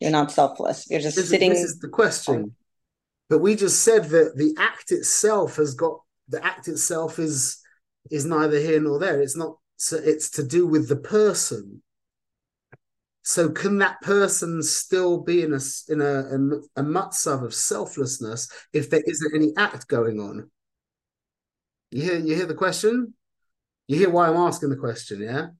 you're 0.00 0.10
not 0.10 0.32
selfless. 0.32 0.90
You're 0.90 1.00
just 1.00 1.16
this, 1.16 1.28
sitting. 1.28 1.50
This 1.50 1.62
is 1.62 1.78
the 1.78 1.88
question. 1.88 2.54
But 3.28 3.38
we 3.38 3.56
just 3.56 3.82
said 3.82 4.04
that 4.06 4.36
the 4.36 4.54
act 4.58 4.90
itself 4.90 5.56
has 5.56 5.74
got 5.74 6.00
the 6.28 6.44
act 6.44 6.68
itself 6.68 7.18
is 7.18 7.60
is 8.10 8.24
neither 8.24 8.58
here 8.58 8.80
nor 8.80 8.98
there. 8.98 9.20
It's 9.20 9.36
not 9.36 9.58
so 9.76 9.96
it's 9.96 10.30
to 10.30 10.46
do 10.46 10.66
with 10.66 10.88
the 10.88 10.96
person. 10.96 11.82
So 13.22 13.48
can 13.48 13.78
that 13.78 14.00
person 14.02 14.62
still 14.62 15.20
be 15.20 15.42
in 15.42 15.54
a 15.54 15.60
in 15.88 16.00
a 16.00 16.04
a, 16.04 16.80
a 16.80 16.84
matzav 16.84 17.42
of 17.42 17.54
selflessness 17.54 18.50
if 18.72 18.90
there 18.90 19.02
isn't 19.06 19.34
any 19.34 19.52
act 19.56 19.88
going 19.88 20.20
on? 20.20 20.50
You 21.94 22.02
hear 22.02 22.18
you 22.18 22.34
hear 22.34 22.46
the 22.46 22.54
question? 22.54 23.14
You 23.86 23.96
hear 23.96 24.10
why 24.10 24.26
I'm 24.28 24.36
asking 24.36 24.70
the 24.70 24.76
question, 24.76 25.22
yeah? 25.22 25.50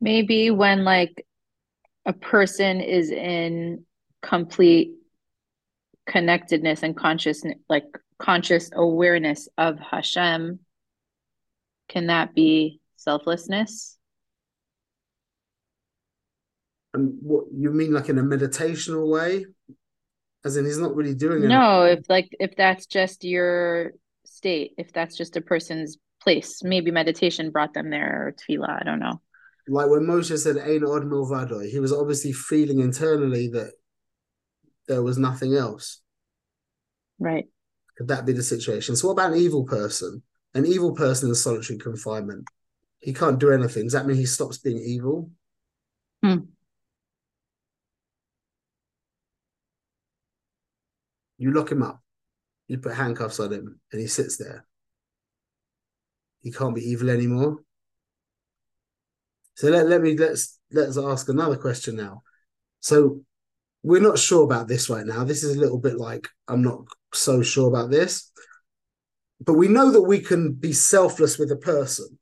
Maybe 0.00 0.50
when 0.50 0.82
like 0.82 1.24
a 2.04 2.12
person 2.12 2.80
is 2.80 3.12
in 3.12 3.84
complete 4.22 4.96
connectedness 6.08 6.82
and 6.82 6.96
consciousness, 6.96 7.58
like 7.68 7.86
conscious 8.18 8.70
awareness 8.74 9.48
of 9.56 9.78
Hashem, 9.78 10.58
can 11.88 12.08
that 12.08 12.34
be 12.34 12.80
selflessness? 12.96 13.95
And 16.96 17.18
what 17.20 17.44
you 17.54 17.70
mean, 17.70 17.92
like 17.92 18.08
in 18.08 18.18
a 18.18 18.22
meditational 18.22 19.06
way? 19.06 19.44
As 20.46 20.56
in, 20.56 20.64
he's 20.64 20.78
not 20.78 20.96
really 20.96 21.14
doing 21.14 21.44
it. 21.44 21.48
No, 21.48 21.82
if 21.82 22.08
like 22.08 22.30
if 22.40 22.56
that's 22.56 22.86
just 22.86 23.22
your 23.22 23.92
state, 24.24 24.72
if 24.78 24.94
that's 24.94 25.14
just 25.14 25.36
a 25.36 25.42
person's 25.42 25.98
place, 26.22 26.62
maybe 26.64 26.90
meditation 26.90 27.50
brought 27.50 27.74
them 27.74 27.90
there 27.90 28.28
or 28.28 28.32
tefillah. 28.32 28.80
I 28.80 28.82
don't 28.82 28.98
know. 28.98 29.20
Like 29.68 29.90
when 29.90 30.06
Moshe 30.06 30.38
said 30.38 30.56
"Ein 30.56 30.84
od 30.84 31.02
milvado," 31.02 31.68
he 31.68 31.80
was 31.80 31.92
obviously 31.92 32.32
feeling 32.32 32.80
internally 32.80 33.48
that 33.48 33.72
there 34.88 35.02
was 35.02 35.18
nothing 35.18 35.54
else. 35.54 36.00
Right. 37.18 37.44
Could 37.98 38.08
that 38.08 38.24
be 38.24 38.32
the 38.32 38.42
situation? 38.42 38.96
So, 38.96 39.08
what 39.08 39.14
about 39.14 39.32
an 39.32 39.38
evil 39.38 39.64
person? 39.64 40.22
An 40.54 40.64
evil 40.64 40.94
person 40.94 41.28
in 41.28 41.34
solitary 41.34 41.78
confinement. 41.78 42.46
He 43.00 43.12
can't 43.12 43.38
do 43.38 43.50
anything. 43.50 43.84
Does 43.84 43.92
that 43.92 44.06
mean 44.06 44.16
he 44.16 44.24
stops 44.24 44.56
being 44.56 44.78
evil? 44.78 45.30
Hmm. 46.22 46.38
You 51.38 51.52
lock 51.52 51.70
him 51.70 51.82
up, 51.82 52.00
you 52.68 52.78
put 52.78 52.94
handcuffs 52.94 53.40
on 53.40 53.52
him, 53.52 53.80
and 53.92 54.00
he 54.00 54.06
sits 54.06 54.36
there. 54.36 54.66
He 56.42 56.52
can't 56.52 56.74
be 56.74 56.88
evil 56.88 57.10
anymore. 57.10 57.58
So 59.54 59.68
let, 59.68 59.88
let 59.88 60.02
me 60.02 60.16
let's 60.16 60.58
let's 60.70 60.98
ask 60.98 61.28
another 61.28 61.56
question 61.56 61.96
now. 61.96 62.22
So 62.80 63.22
we're 63.82 64.00
not 64.00 64.18
sure 64.18 64.44
about 64.44 64.68
this 64.68 64.90
right 64.90 65.06
now. 65.06 65.24
This 65.24 65.42
is 65.42 65.56
a 65.56 65.60
little 65.60 65.78
bit 65.78 65.96
like 65.96 66.28
I'm 66.46 66.62
not 66.62 66.84
so 67.12 67.42
sure 67.42 67.68
about 67.68 67.90
this. 67.90 68.30
But 69.40 69.54
we 69.54 69.68
know 69.68 69.90
that 69.90 70.02
we 70.02 70.20
can 70.20 70.52
be 70.52 70.72
selfless 70.72 71.38
with 71.38 71.50
a 71.50 71.56
person. 71.56 72.18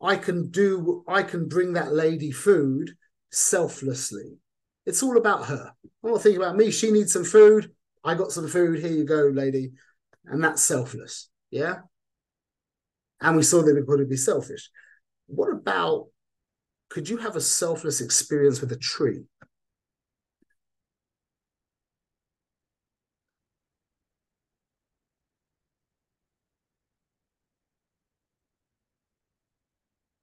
I 0.00 0.16
can 0.16 0.50
do 0.50 1.04
I 1.06 1.22
can 1.22 1.48
bring 1.48 1.74
that 1.74 1.92
lady 1.92 2.32
food 2.32 2.92
selflessly. 3.30 4.38
It's 4.86 5.02
all 5.02 5.16
about 5.16 5.46
her. 5.46 5.72
I'm 6.04 6.10
not 6.10 6.22
thinking 6.22 6.42
about 6.42 6.56
me. 6.56 6.70
She 6.70 6.90
needs 6.90 7.12
some 7.12 7.24
food. 7.24 7.72
I 8.04 8.14
got 8.14 8.32
some 8.32 8.48
food. 8.48 8.80
Here 8.80 8.90
you 8.90 9.04
go, 9.04 9.30
lady. 9.32 9.72
And 10.24 10.42
that's 10.42 10.62
selfless. 10.62 11.28
Yeah. 11.50 11.80
And 13.20 13.36
we 13.36 13.42
saw 13.42 13.62
that 13.62 13.76
it 13.76 13.86
could 13.86 14.08
be 14.08 14.16
selfish. 14.16 14.70
What 15.26 15.50
about 15.52 16.08
could 16.90 17.08
you 17.08 17.18
have 17.18 17.36
a 17.36 17.40
selfless 17.40 18.00
experience 18.00 18.60
with 18.60 18.72
a 18.72 18.76
tree? 18.76 19.24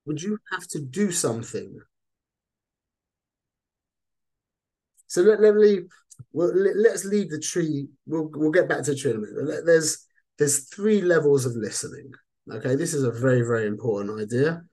Would 0.06 0.22
you 0.22 0.39
have 0.52 0.67
to 0.72 0.80
do 0.82 1.10
something? 1.13 1.80
So 5.10 5.22
let, 5.22 5.41
let 5.41 5.58
leave. 5.58 5.88
Well, 6.32 6.54
let, 6.56 6.93
us 6.93 7.04
leave 7.04 7.30
the 7.30 7.39
tree. 7.39 7.89
We'll 8.06 8.30
we'll 8.34 8.52
get 8.52 8.69
back 8.69 8.84
to 8.84 8.91
the 8.91 8.98
tree 8.98 9.12
in 9.12 9.17
a 9.17 9.19
minute. 9.19 9.65
There's 9.65 10.06
there's 10.38 10.69
three 10.69 11.02
levels 11.02 11.45
of 11.45 11.54
listening. 11.58 12.12
Okay, 12.50 12.76
this 12.76 12.93
is 12.93 13.04
a 13.04 13.12
very 13.12 13.41
very 13.41 13.67
important 13.67 14.22
idea 14.22 14.63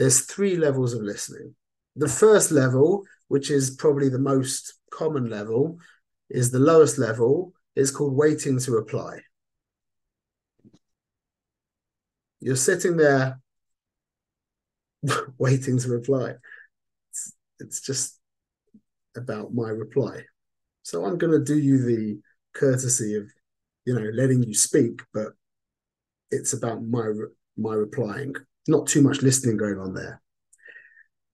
there's 0.00 0.22
three 0.22 0.56
levels 0.56 0.94
of 0.94 1.02
listening. 1.02 1.54
The 1.94 2.08
first 2.08 2.50
level, 2.50 3.04
which 3.28 3.50
is 3.50 3.70
probably 3.70 4.08
the 4.08 4.18
most 4.18 4.72
common 4.90 5.28
level, 5.28 5.78
is 6.30 6.50
the 6.50 6.58
lowest 6.58 6.96
level. 6.96 7.52
It's 7.76 7.90
called 7.90 8.14
waiting 8.14 8.58
to 8.60 8.72
reply. 8.72 9.20
You're 12.40 12.56
sitting 12.56 12.96
there 12.96 13.40
waiting 15.38 15.78
to 15.78 15.88
reply. 15.90 16.36
It's, 17.10 17.34
it's 17.58 17.80
just 17.82 18.18
about 19.22 19.54
my 19.54 19.68
reply. 19.68 20.22
So 20.82 21.04
I'm 21.04 21.18
going 21.18 21.32
to 21.32 21.44
do 21.44 21.58
you 21.58 21.78
the 21.78 22.20
courtesy 22.54 23.14
of, 23.14 23.24
you 23.84 23.94
know, 23.94 24.10
letting 24.14 24.42
you 24.42 24.54
speak, 24.54 25.00
but 25.12 25.28
it's 26.30 26.52
about 26.52 26.82
my 26.82 27.06
my 27.56 27.74
replying 27.74 28.34
not 28.68 28.86
too 28.86 29.02
much 29.02 29.22
listening 29.22 29.56
going 29.56 29.78
on 29.78 29.94
there. 29.94 30.22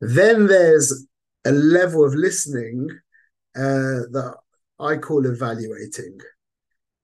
Then 0.00 0.46
there's 0.46 1.06
a 1.44 1.52
level 1.52 2.04
of 2.04 2.14
listening 2.14 2.88
uh, 3.54 4.08
that 4.12 4.34
I 4.78 4.96
call 4.96 5.26
evaluating. 5.26 6.18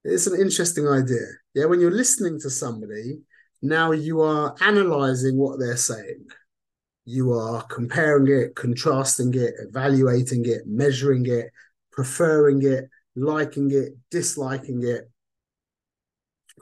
It's 0.05 0.27
an 0.27 0.41
interesting 0.41 0.89
idea. 0.89 1.27
Yeah, 1.55 1.67
when 1.67 1.81
you're 1.81 1.91
listening 1.91 2.41
to 2.41 2.51
somebody, 2.51 3.21
now 3.63 3.93
you 3.93 4.21
are 4.21 4.55
analyzing 4.61 5.39
what 5.39 5.59
they're 5.59 5.77
saying. 5.77 6.27
You 7.05 7.33
are 7.33 7.63
comparing 7.65 8.29
it, 8.29 8.55
contrasting 8.55 9.35
it, 9.35 9.55
evaluating 9.59 10.47
it, 10.47 10.63
measuring 10.67 11.27
it, 11.27 11.51
preferring 11.91 12.63
it, 12.63 12.89
liking 13.17 13.71
it, 13.73 13.95
disliking 14.11 14.85
it, 14.85 15.11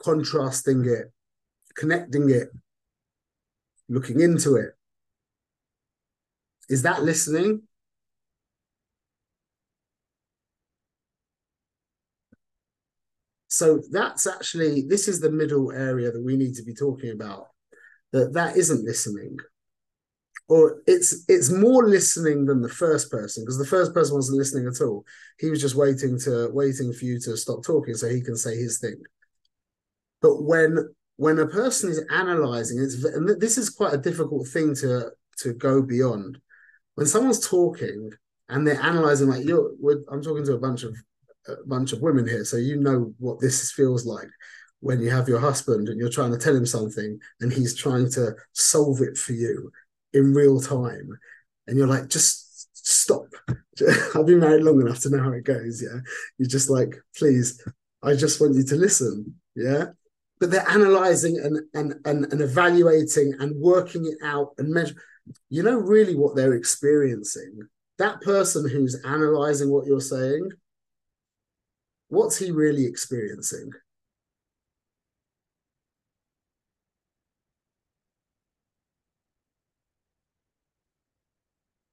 contrasting 0.03 0.85
it, 0.85 1.11
connecting 1.75 2.29
it, 2.29 2.49
looking 3.87 4.19
into 4.19 4.55
it. 4.55 4.71
Is 6.69 6.81
that 6.83 7.03
listening? 7.03 7.63
So 13.47 13.81
that's 13.91 14.25
actually 14.25 14.83
this 14.87 15.07
is 15.09 15.19
the 15.19 15.29
middle 15.29 15.71
area 15.73 16.11
that 16.11 16.23
we 16.23 16.37
need 16.37 16.55
to 16.55 16.63
be 16.63 16.73
talking 16.73 17.11
about. 17.11 17.49
That 18.13 18.33
that 18.33 18.55
isn't 18.57 18.85
listening, 18.85 19.37
or 20.47 20.81
it's 20.85 21.23
it's 21.27 21.49
more 21.49 21.87
listening 21.87 22.45
than 22.45 22.61
the 22.61 22.69
first 22.69 23.09
person 23.09 23.43
because 23.43 23.57
the 23.57 23.65
first 23.65 23.93
person 23.93 24.15
wasn't 24.15 24.37
listening 24.37 24.67
at 24.67 24.81
all. 24.81 25.05
He 25.39 25.49
was 25.49 25.61
just 25.61 25.75
waiting 25.75 26.19
to 26.21 26.49
waiting 26.51 26.91
for 26.93 27.05
you 27.05 27.19
to 27.21 27.37
stop 27.37 27.63
talking 27.63 27.93
so 27.93 28.09
he 28.09 28.21
can 28.21 28.35
say 28.35 28.57
his 28.57 28.79
thing. 28.79 29.01
But 30.21 30.43
when 30.43 30.93
when 31.15 31.39
a 31.39 31.47
person 31.47 31.89
is 31.89 32.03
analyzing, 32.11 32.81
it's 32.81 33.03
and 33.03 33.29
this 33.39 33.57
is 33.57 33.69
quite 33.69 33.93
a 33.93 33.97
difficult 33.97 34.47
thing 34.47 34.75
to 34.75 35.11
to 35.37 35.53
go 35.53 35.81
beyond. 35.81 36.37
When 36.95 37.07
someone's 37.07 37.47
talking 37.47 38.11
and 38.49 38.67
they're 38.67 38.81
analyzing, 38.81 39.29
like 39.29 39.45
you're, 39.45 39.71
I'm 40.11 40.21
talking 40.21 40.45
to 40.45 40.53
a 40.53 40.59
bunch 40.59 40.83
of 40.83 40.95
a 41.47 41.55
bunch 41.65 41.93
of 41.93 42.01
women 42.01 42.27
here, 42.27 42.43
so 42.43 42.57
you 42.57 42.77
know 42.77 43.13
what 43.19 43.39
this 43.39 43.71
feels 43.71 44.05
like 44.05 44.27
when 44.81 44.99
you 44.99 45.09
have 45.09 45.29
your 45.29 45.39
husband 45.39 45.87
and 45.87 45.99
you're 45.99 46.09
trying 46.09 46.31
to 46.31 46.37
tell 46.37 46.55
him 46.55 46.65
something 46.65 47.19
and 47.39 47.53
he's 47.53 47.75
trying 47.75 48.11
to 48.11 48.35
solve 48.53 48.99
it 49.01 49.15
for 49.15 49.33
you 49.33 49.71
in 50.13 50.33
real 50.33 50.59
time, 50.59 51.17
and 51.67 51.77
you're 51.77 51.87
like, 51.87 52.09
just 52.09 52.69
stop. 52.73 53.27
I've 54.15 54.25
been 54.25 54.39
married 54.39 54.63
long 54.63 54.81
enough 54.81 54.99
to 55.01 55.09
know 55.09 55.23
how 55.23 55.31
it 55.31 55.43
goes. 55.43 55.81
Yeah, 55.81 55.99
you're 56.37 56.49
just 56.49 56.69
like, 56.69 56.95
please, 57.17 57.61
I 58.03 58.15
just 58.15 58.39
want 58.41 58.55
you 58.55 58.63
to 58.63 58.75
listen. 58.75 59.35
Yeah, 59.55 59.85
but 60.39 60.51
they're 60.51 60.69
analyzing 60.69 61.37
and 61.37 61.59
and 61.73 61.95
and, 62.05 62.31
and 62.31 62.41
evaluating 62.41 63.33
and 63.39 63.55
working 63.59 64.05
it 64.05 64.17
out 64.23 64.53
and 64.57 64.69
measure. 64.69 64.95
You 65.49 65.63
know 65.63 65.77
really 65.77 66.15
what 66.15 66.35
they're 66.35 66.53
experiencing. 66.53 67.59
That 67.97 68.21
person 68.21 68.67
who's 68.67 68.99
analyzing 69.05 69.69
what 69.69 69.85
you're 69.85 70.01
saying 70.01 70.49
what's 72.11 72.37
he 72.37 72.51
really 72.51 72.85
experiencing? 72.85 73.71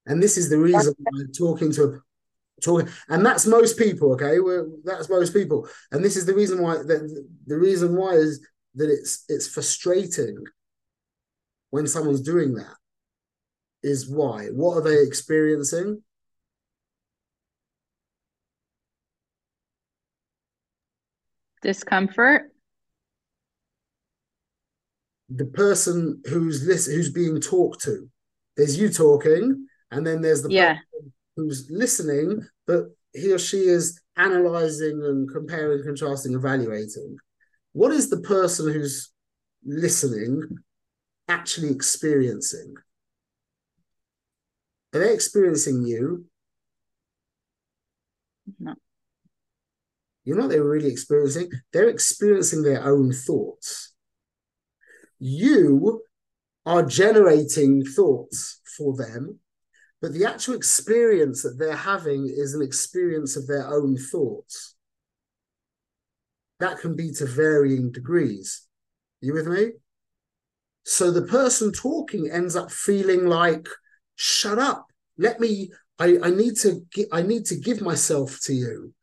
And 0.08 0.22
this 0.22 0.36
is 0.36 0.50
the 0.50 0.58
reason 0.58 0.94
why 0.98 1.20
I'm 1.20 1.32
talking 1.32 1.70
to 1.72 2.02
talking, 2.64 2.88
and 3.08 3.24
that's 3.24 3.46
most 3.46 3.78
people. 3.78 4.12
Okay, 4.14 4.40
We're, 4.40 4.66
that's 4.82 5.08
most 5.08 5.32
people, 5.32 5.68
and 5.92 6.04
this 6.04 6.16
is 6.16 6.26
the 6.26 6.34
reason 6.34 6.60
why. 6.60 6.78
The, 6.78 7.26
the 7.46 7.58
reason 7.58 7.94
why 7.94 8.12
is 8.12 8.44
that 8.74 8.90
it's 8.90 9.24
it's 9.28 9.46
frustrating 9.46 10.44
when 11.70 11.86
someone's 11.86 12.22
doing 12.22 12.54
that. 12.54 12.74
Is 13.82 14.08
why? 14.08 14.46
What 14.46 14.78
are 14.78 14.82
they 14.82 15.02
experiencing? 15.02 16.02
discomfort 21.60 22.52
the 25.28 25.44
person 25.44 26.22
who's 26.28 26.64
listen, 26.64 26.94
who's 26.94 27.10
being 27.10 27.40
talked 27.40 27.82
to 27.82 28.08
there's 28.56 28.78
you 28.78 28.88
talking 28.88 29.66
and 29.90 30.06
then 30.06 30.20
there's 30.20 30.42
the 30.42 30.50
yeah. 30.50 30.78
who's 31.36 31.68
listening 31.70 32.46
but 32.66 32.86
he 33.12 33.32
or 33.32 33.38
she 33.38 33.58
is 33.58 34.00
analyzing 34.16 35.02
and 35.04 35.30
comparing 35.32 35.82
contrasting 35.82 36.34
evaluating. 36.34 37.16
What 37.72 37.92
is 37.92 38.10
the 38.10 38.20
person 38.20 38.72
who's 38.72 39.10
listening 39.64 40.42
actually 41.28 41.70
experiencing? 41.70 42.74
Are 44.94 45.00
they 45.00 45.12
experiencing 45.12 45.84
you? 45.84 46.26
No. 48.58 48.74
You 50.24 50.34
know 50.34 50.42
what 50.42 50.50
they're 50.50 50.64
really 50.64 50.90
experiencing? 50.90 51.50
They're 51.72 51.88
experiencing 51.88 52.62
their 52.62 52.84
own 52.84 53.12
thoughts. 53.12 53.94
You 55.18 56.02
are 56.66 56.82
generating 56.82 57.84
thoughts 57.84 58.60
for 58.76 58.96
them, 58.96 59.40
but 60.00 60.12
the 60.12 60.24
actual 60.24 60.54
experience 60.54 61.42
that 61.42 61.56
they're 61.58 61.76
having 61.76 62.26
is 62.28 62.54
an 62.54 62.62
experience 62.62 63.36
of 63.36 63.46
their 63.46 63.66
own 63.66 63.96
thoughts. 63.96 64.76
That 66.60 66.78
can 66.78 66.96
be 66.96 67.12
to 67.12 67.26
varying 67.26 67.92
degrees. 67.92 68.66
You 69.20 69.34
with 69.34 69.46
me? 69.46 69.72
So 70.84 71.10
the 71.10 71.22
person 71.22 71.72
talking 71.72 72.30
ends 72.30 72.56
up 72.56 72.70
feeling 72.70 73.26
like, 73.26 73.68
shut 74.16 74.58
up. 74.58 74.86
Let 75.16 75.40
me, 75.40 75.70
I, 75.98 76.18
I 76.22 76.30
need 76.30 76.56
to 76.58 76.80
I 77.12 77.22
need 77.22 77.46
to 77.46 77.56
give 77.56 77.80
myself 77.80 78.38
to 78.44 78.54
you 78.54 78.94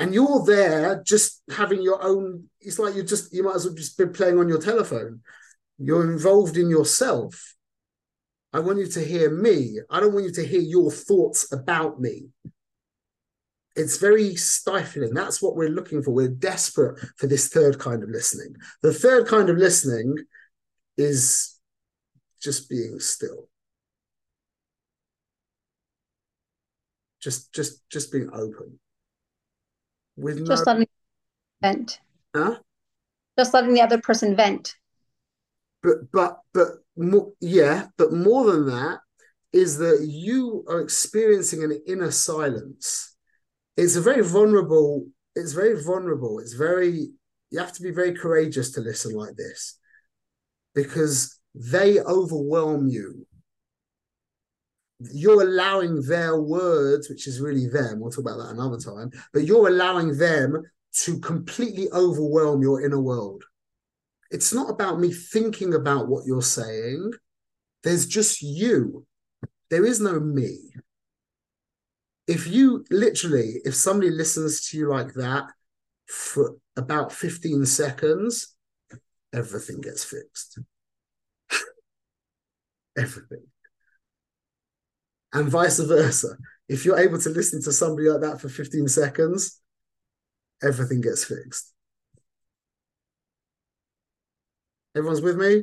and 0.00 0.14
you're 0.14 0.42
there 0.44 1.02
just 1.06 1.42
having 1.54 1.82
your 1.82 2.02
own 2.02 2.44
it's 2.60 2.78
like 2.78 2.94
you 2.94 3.02
just 3.04 3.32
you 3.32 3.44
might 3.44 3.54
as 3.54 3.66
well 3.66 3.74
just 3.74 3.96
be 3.96 4.06
playing 4.06 4.38
on 4.38 4.48
your 4.48 4.60
telephone 4.60 5.20
you're 5.78 6.10
involved 6.10 6.56
in 6.56 6.68
yourself 6.68 7.54
i 8.52 8.58
want 8.58 8.78
you 8.78 8.86
to 8.86 9.04
hear 9.04 9.30
me. 9.30 9.78
I 9.90 10.00
don't 10.00 10.12
want 10.12 10.26
you 10.26 10.32
to 10.32 10.46
hear 10.46 10.60
your 10.60 10.90
thoughts 10.90 11.52
about 11.52 12.00
me. 12.00 12.28
It's 13.76 13.98
very 13.98 14.34
stifling. 14.34 15.14
That's 15.14 15.40
what 15.40 15.56
we're 15.56 15.68
looking 15.68 16.02
for. 16.02 16.10
We're 16.10 16.28
desperate 16.28 16.98
for 17.16 17.26
this 17.26 17.48
third 17.48 17.78
kind 17.78 18.02
of 18.02 18.10
listening. 18.10 18.56
The 18.82 18.92
third 18.92 19.26
kind 19.26 19.48
of 19.48 19.56
listening 19.56 20.16
is 20.96 21.58
just 22.42 22.68
being 22.68 22.98
still. 22.98 23.48
Just 27.20 27.52
just 27.52 27.88
just 27.90 28.10
being 28.10 28.30
open. 28.32 28.80
With 30.16 30.46
just 30.46 30.66
no... 30.66 30.72
letting 30.72 30.88
vent. 31.62 32.00
Huh? 32.34 32.58
Just 33.38 33.54
letting 33.54 33.74
the 33.74 33.82
other 33.82 33.98
person 33.98 34.34
vent. 34.34 34.74
But 35.82 36.10
but 36.12 36.38
but 36.52 36.68
more, 36.96 37.32
yeah, 37.40 37.86
but 37.96 38.12
more 38.12 38.50
than 38.50 38.66
that 38.66 39.00
is 39.52 39.78
that 39.78 40.06
you 40.08 40.64
are 40.68 40.80
experiencing 40.80 41.64
an 41.64 41.80
inner 41.86 42.10
silence. 42.10 43.16
It's 43.76 43.96
a 43.96 44.00
very 44.00 44.22
vulnerable. 44.22 45.06
It's 45.34 45.52
very 45.52 45.82
vulnerable. 45.82 46.38
It's 46.38 46.54
very. 46.54 47.10
You 47.50 47.58
have 47.58 47.72
to 47.72 47.82
be 47.82 47.90
very 47.90 48.14
courageous 48.14 48.72
to 48.72 48.80
listen 48.80 49.12
like 49.14 49.36
this, 49.36 49.78
because 50.74 51.38
they 51.54 51.98
overwhelm 52.00 52.88
you 52.88 53.26
you're 55.12 55.42
allowing 55.42 56.02
their 56.02 56.40
words, 56.40 57.08
which 57.08 57.26
is 57.26 57.40
really 57.40 57.66
them, 57.66 58.00
we'll 58.00 58.10
talk 58.10 58.20
about 58.20 58.38
that 58.38 58.50
another 58.50 58.78
time, 58.78 59.10
but 59.32 59.44
you're 59.44 59.68
allowing 59.68 60.16
them 60.16 60.62
to 60.92 61.18
completely 61.20 61.88
overwhelm 61.92 62.62
your 62.62 62.82
inner 62.82 63.00
world. 63.00 63.44
It's 64.30 64.52
not 64.52 64.70
about 64.70 65.00
me 65.00 65.12
thinking 65.12 65.74
about 65.74 66.08
what 66.08 66.24
you're 66.26 66.42
saying. 66.42 67.12
There's 67.82 68.06
just 68.06 68.42
you. 68.42 69.06
There 69.70 69.84
is 69.84 70.00
no 70.00 70.20
me. 70.20 70.58
If 72.26 72.46
you 72.46 72.84
literally, 72.90 73.60
if 73.64 73.74
somebody 73.74 74.10
listens 74.10 74.68
to 74.68 74.78
you 74.78 74.88
like 74.88 75.14
that 75.14 75.50
for 76.06 76.56
about 76.76 77.12
15 77.12 77.66
seconds, 77.66 78.54
everything 79.32 79.80
gets 79.80 80.04
fixed. 80.04 80.58
everything 82.96 83.46
and 85.32 85.48
vice 85.48 85.78
versa. 85.78 86.36
If 86.68 86.84
you're 86.84 86.98
able 86.98 87.18
to 87.18 87.30
listen 87.30 87.62
to 87.62 87.72
somebody 87.72 88.08
like 88.08 88.22
that 88.22 88.40
for 88.40 88.48
15 88.48 88.88
seconds, 88.88 89.60
everything 90.62 91.00
gets 91.00 91.24
fixed. 91.24 91.72
Everyone's 94.96 95.22
with 95.22 95.36
me? 95.36 95.62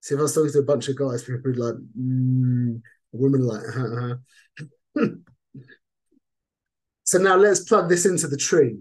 See, 0.00 0.14
if 0.14 0.18
I 0.18 0.22
was 0.22 0.34
talking 0.34 0.52
to 0.52 0.58
a 0.58 0.62
bunch 0.62 0.88
of 0.88 0.96
guys, 0.96 1.22
people 1.22 1.40
would 1.44 1.54
be 1.54 1.60
like, 1.60 1.74
mm, 1.98 2.80
women 3.12 3.42
like, 3.42 3.62
uh-huh. 3.68 5.06
so 7.04 7.18
now 7.18 7.36
let's 7.36 7.64
plug 7.64 7.88
this 7.88 8.06
into 8.06 8.28
the 8.28 8.36
tree. 8.36 8.76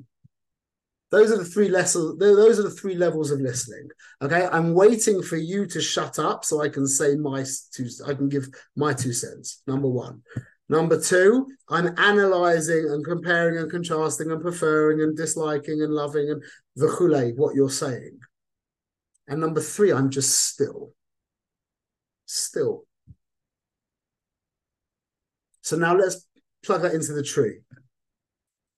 Those 1.11 1.31
are 1.31 1.37
the 1.37 1.45
three 1.45 1.69
lessons. 1.69 2.17
Those 2.17 2.59
are 2.59 2.63
the 2.63 2.71
three 2.71 2.95
levels 2.95 3.29
of 3.29 3.39
listening. 3.39 3.87
Okay, 4.21 4.47
I'm 4.51 4.73
waiting 4.73 5.21
for 5.21 5.37
you 5.37 5.67
to 5.67 5.79
shut 5.79 6.17
up 6.17 6.43
so 6.43 6.61
I 6.61 6.69
can 6.69 6.87
say 6.87 7.15
my 7.15 7.45
two. 7.71 7.87
I 8.07 8.15
can 8.15 8.29
give 8.29 8.47
my 8.75 8.93
two 8.93 9.13
cents. 9.13 9.61
Number 9.67 9.87
one. 9.87 10.23
Number 10.69 10.99
two, 10.99 11.47
I'm 11.69 11.93
analyzing 11.99 12.89
and 12.89 13.05
comparing 13.05 13.59
and 13.59 13.69
contrasting 13.69 14.31
and 14.31 14.41
preferring 14.41 15.01
and 15.01 15.15
disliking 15.15 15.83
and 15.83 15.93
loving 15.93 16.31
and 16.31 16.43
the 16.75 17.33
what 17.35 17.53
you're 17.53 17.69
saying. 17.69 18.17
And 19.27 19.39
number 19.39 19.61
three, 19.61 19.91
I'm 19.91 20.09
just 20.09 20.37
still. 20.37 20.93
Still. 22.25 22.83
So 25.61 25.77
now 25.77 25.95
let's 25.95 26.27
plug 26.65 26.81
that 26.81 26.93
into 26.93 27.13
the 27.13 27.23
tree 27.23 27.59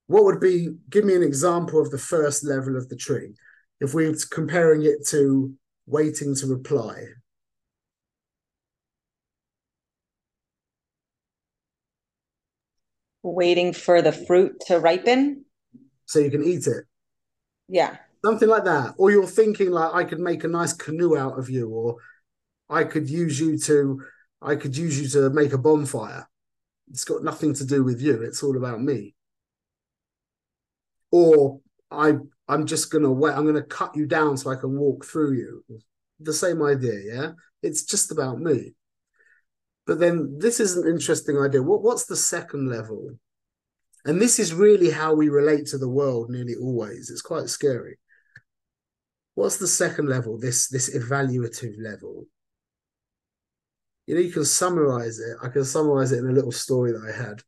what 0.08 0.24
would 0.24 0.40
be 0.40 0.70
give 0.90 1.06
me 1.06 1.16
an 1.16 1.24
example 1.24 1.82
of 1.82 1.92
the 1.92 1.98
first 1.98 2.44
level 2.44 2.78
of 2.78 2.90
the 2.90 2.96
tree 2.96 3.34
if 3.80 3.94
we're 3.94 4.14
comparing 4.32 4.84
it 4.84 5.06
to 5.08 5.54
waiting 5.88 6.36
to 6.36 6.48
reply 6.48 7.04
waiting 13.24 13.74
for 13.74 14.02
the 14.02 14.12
fruit 14.12 14.54
to 14.68 14.80
ripen 14.80 15.44
so 16.06 16.20
you 16.20 16.30
can 16.30 16.44
eat 16.44 16.68
it. 16.68 16.86
Yeah. 17.68 17.98
Something 18.26 18.50
like 18.50 18.64
that. 18.64 18.96
Or 18.98 19.12
you're 19.12 19.28
thinking 19.28 19.70
like 19.70 19.94
I 19.94 20.04
could 20.04 20.20
make 20.20 20.44
a 20.44 20.48
nice 20.48 20.74
canoe 20.74 21.16
out 21.16 21.38
of 21.38 21.48
you, 21.48 21.70
or 21.70 21.98
I 22.68 22.84
could 22.84 23.08
use 23.08 23.40
you 23.40 23.56
to 23.60 24.02
I 24.42 24.56
could 24.56 24.76
use 24.76 25.00
you 25.00 25.08
to 25.10 25.30
make 25.30 25.54
a 25.54 25.60
bonfire. 25.60 26.28
It's 26.90 27.04
got 27.04 27.24
nothing 27.24 27.54
to 27.54 27.66
do 27.68 27.84
with 27.84 28.02
you. 28.02 28.24
It's 28.24 28.42
all 28.42 28.58
about 28.58 28.82
me. 28.82 29.14
Or 31.12 31.60
I 31.92 32.14
I'm 32.48 32.66
just 32.66 32.90
gonna 32.90 33.12
wait, 33.12 33.36
I'm 33.36 33.46
gonna 33.46 33.62
cut 33.62 33.96
you 33.96 34.08
down 34.08 34.38
so 34.38 34.50
I 34.50 34.56
can 34.56 34.76
walk 34.76 35.06
through 35.06 35.34
you. 35.34 35.64
The 36.20 36.34
same 36.34 36.64
idea, 36.64 37.00
yeah? 37.06 37.32
It's 37.62 37.84
just 37.84 38.12
about 38.12 38.40
me. 38.40 38.74
But 39.86 40.00
then 40.00 40.40
this 40.40 40.60
is 40.60 40.78
an 40.78 40.88
interesting 40.88 41.38
idea. 41.38 41.62
What 41.62 41.84
what's 41.84 42.06
the 42.06 42.16
second 42.16 42.72
level? 42.72 43.08
And 44.04 44.20
this 44.20 44.40
is 44.40 44.52
really 44.52 44.90
how 44.90 45.14
we 45.14 45.30
relate 45.30 45.68
to 45.68 45.78
the 45.78 45.90
world 45.90 46.32
nearly 46.32 46.56
always. 46.56 47.12
It's 47.12 47.22
quite 47.22 47.50
scary. 47.50 48.00
What's 49.36 49.58
the 49.58 49.67
second 49.67 50.08
level? 50.08 50.38
This 50.38 50.67
this 50.69 50.95
evaluative 50.95 51.76
level. 51.78 52.26
You 54.08 54.15
know, 54.15 54.21
you 54.21 54.32
can 54.32 54.45
summarize 54.45 55.19
it. 55.19 55.38
I 55.41 55.50
can 55.50 55.65
summarize 55.65 56.12
it 56.12 56.19
in 56.19 56.30
a 56.30 56.34
little 56.34 56.52
story 56.52 56.91
that 56.91 57.04
I 57.08 57.15
had. 57.15 57.41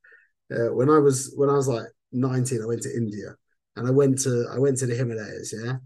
Uh, 0.49 0.73
when 0.73 0.89
I 0.89 0.99
was 0.99 1.33
when 1.35 1.49
I 1.49 1.53
was 1.53 1.67
like 1.67 1.87
19, 2.11 2.61
I 2.61 2.65
went 2.65 2.81
to 2.83 2.95
India 2.95 3.35
and 3.75 3.87
I 3.87 3.91
went 3.91 4.19
to 4.23 4.47
I 4.53 4.59
went 4.59 4.77
to 4.79 4.85
the 4.85 4.95
Himalayas, 4.95 5.53
yeah. 5.57 5.77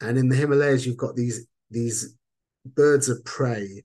And 0.00 0.18
in 0.18 0.28
the 0.28 0.36
Himalayas, 0.36 0.86
you've 0.86 0.96
got 0.96 1.16
these 1.16 1.46
these 1.70 2.16
birds 2.64 3.08
of 3.08 3.24
prey, 3.24 3.84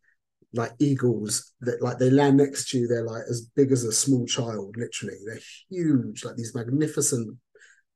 like 0.54 0.72
eagles, 0.80 1.54
that 1.62 1.82
like 1.82 1.98
they 1.98 2.10
land 2.10 2.38
next 2.38 2.70
to 2.70 2.80
you. 2.80 2.88
They're 2.88 3.04
like 3.04 3.24
as 3.30 3.50
big 3.56 3.72
as 3.72 3.84
a 3.84 3.92
small 3.92 4.26
child, 4.26 4.76
literally. 4.78 5.18
They're 5.26 5.40
huge, 5.70 6.24
like 6.24 6.36
these 6.36 6.56
magnificent 6.56 7.38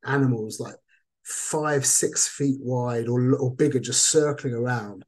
animals, 0.04 0.60
like 0.60 0.76
five, 1.24 1.86
six 1.86 2.28
feet 2.28 2.58
wide 2.60 3.08
or, 3.08 3.34
or 3.36 3.54
bigger, 3.54 3.78
just 3.78 4.10
circling 4.10 4.54
around. 4.54 5.04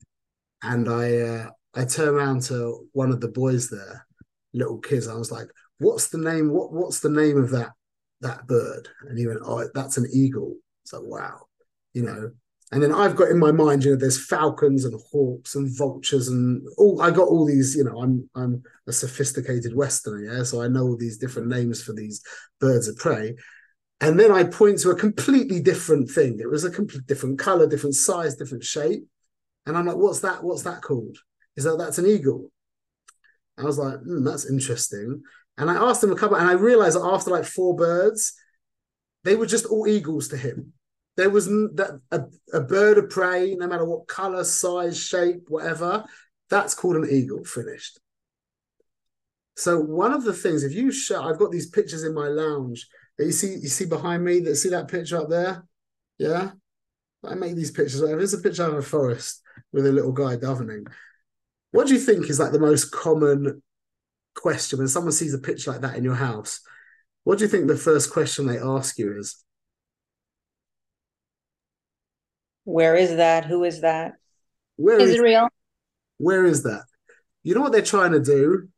And 0.63 0.89
I 0.89 1.19
uh, 1.19 1.51
I 1.75 1.85
turned 1.85 2.11
around 2.11 2.43
to 2.43 2.87
one 2.93 3.11
of 3.11 3.21
the 3.21 3.29
boys 3.29 3.69
there, 3.69 4.07
little 4.53 4.79
kids. 4.79 5.09
I 5.09 5.15
was 5.15 5.33
like, 5.33 5.49
"What's 5.79 6.09
the 6.09 6.19
name? 6.19 6.51
What 6.51 6.73
What's 6.73 7.01
the 7.01 7.11
name 7.11 7.37
of 7.37 7.51
that 7.51 7.73
that 8.21 8.47
bird?" 8.47 8.89
And 9.09 9.19
he 9.19 9.27
went, 9.27 9.41
"Oh, 9.45 9.69
that's 9.75 9.97
an 9.97 10.07
eagle." 10.13 10.57
It's 10.85 10.93
like, 10.93 11.03
wow, 11.05 11.41
you 11.93 12.03
know. 12.03 12.31
And 12.73 12.83
then 12.83 12.93
I've 12.93 13.15
got 13.15 13.29
in 13.29 13.39
my 13.39 13.53
mind, 13.53 13.85
you 13.85 13.93
know, 13.93 13.97
there's 13.97 14.27
falcons 14.27 14.85
and 14.85 14.99
hawks 15.13 15.55
and 15.55 15.77
vultures 15.77 16.29
and 16.29 16.67
all. 16.77 17.01
I 17.01 17.11
got 17.11 17.29
all 17.29 17.45
these, 17.45 17.77
you 17.77 17.85
know. 17.85 18.01
I'm 18.01 18.29
I'm 18.35 18.63
a 18.87 18.93
sophisticated 18.93 19.75
Westerner, 19.75 20.21
yeah. 20.21 20.43
So 20.43 20.63
I 20.63 20.69
know 20.69 20.83
all 20.83 20.97
these 20.97 21.19
different 21.19 21.49
names 21.49 21.83
for 21.83 21.93
these 21.93 22.23
birds 22.61 22.89
of 22.89 22.97
prey. 22.97 23.37
And 24.05 24.21
then 24.21 24.31
I 24.31 24.45
point 24.45 24.81
to 24.81 24.91
a 24.91 24.95
completely 24.95 25.61
different 25.61 26.11
thing. 26.11 26.39
It 26.39 26.51
was 26.51 26.63
a 26.63 26.71
complete 26.71 27.07
different 27.07 27.39
color, 27.39 27.67
different 27.67 27.95
size, 27.95 28.37
different 28.37 28.63
shape. 28.63 29.03
And 29.65 29.79
I'm 29.79 29.87
like, 29.87 29.97
what's 29.97 30.21
that? 30.21 30.45
What's 30.45 30.65
that 30.65 30.83
called? 30.83 31.17
Is 31.57 31.65
that 31.65 31.79
that's 31.79 31.97
an 31.97 32.07
eagle? 32.07 32.51
I 33.57 33.63
was 33.63 33.79
like, 33.79 33.95
mm, 34.01 34.23
that's 34.23 34.45
interesting. 34.45 35.23
And 35.57 35.71
I 35.71 35.77
asked 35.77 36.05
him 36.05 36.13
a 36.13 36.17
couple, 36.17 36.37
and 36.37 36.47
I 36.47 36.53
realized 36.53 36.97
that 36.97 37.09
after 37.11 37.31
like 37.31 37.47
four 37.47 37.75
birds, 37.75 38.35
they 39.23 39.37
were 39.37 39.47
just 39.47 39.65
all 39.65 39.89
eagles 39.89 40.29
to 40.29 40.37
him. 40.37 40.75
There 41.17 41.31
was 41.31 41.47
that 41.47 41.99
a, 42.11 42.25
a 42.53 42.61
bird 42.61 42.99
of 42.99 43.09
prey, 43.09 43.55
no 43.55 43.67
matter 43.67 43.87
what 43.87 44.07
color, 44.07 44.45
size, 44.45 45.01
shape, 45.01 45.45
whatever, 45.49 46.05
that's 46.51 46.75
called 46.75 46.97
an 46.97 47.09
eagle. 47.11 47.43
Finished. 47.45 47.99
So 49.57 49.81
one 49.81 50.13
of 50.13 50.25
the 50.25 50.35
things, 50.35 50.63
if 50.63 50.75
you 50.75 50.93
show, 50.93 51.23
I've 51.23 51.39
got 51.39 51.53
these 51.53 51.71
pictures 51.71 52.05
in 52.05 52.13
my 52.13 52.29
lounge 52.29 52.87
you 53.19 53.33
see, 53.33 53.55
you 53.55 53.69
see 53.69 53.87
behind 53.87 54.25
me. 54.25 54.41
That 54.41 54.57
see 54.57 54.71
that 54.71 54.89
picture 54.89 55.19
up 55.21 55.29
there, 55.29 55.65
yeah. 56.19 56.53
I 57.27 57.35
make 57.35 57.55
these 57.55 57.71
pictures. 57.71 58.01
There's 58.01 58.35
a 58.35 58.39
picture 58.39 58.65
of 58.65 58.75
a 58.75 58.83
forest 58.83 59.41
with 59.73 59.87
a 59.87 59.93
little 59.93 60.13
guy 60.13 60.37
governing. 60.37 60.87
What 61.71 61.87
do 61.87 61.95
you 61.95 62.01
think 62.01 62.29
is 62.29 62.39
like 62.39 62.53
the 62.53 62.59
most 62.59 62.91
common 62.93 63.63
question 64.35 64.79
when 64.79 64.89
someone 64.89 65.13
sees 65.13 65.35
a 65.35 65.39
picture 65.39 65.73
like 65.73 65.81
that 65.81 65.97
in 65.97 66.05
your 66.05 66.15
house? 66.15 66.61
What 67.25 67.39
do 67.39 67.45
you 67.45 67.51
think 67.51 67.67
the 67.67 67.77
first 67.77 68.13
question 68.13 68.47
they 68.47 68.59
ask 68.59 68.99
you 68.99 69.19
is? 69.19 69.43
Where 72.65 72.97
is 72.97 73.17
that? 73.17 73.45
Who 73.45 73.65
is 73.65 73.81
that? 73.81 74.15
Where 74.77 74.99
Is 74.99 75.11
it 75.11 75.21
real? 75.21 75.49
Where 76.19 76.45
is 76.45 76.63
that? 76.65 76.85
You 77.43 77.55
know 77.55 77.61
what 77.61 77.73
they're 77.73 77.83
trying 77.83 78.13
to 78.13 78.21
do? 78.21 78.69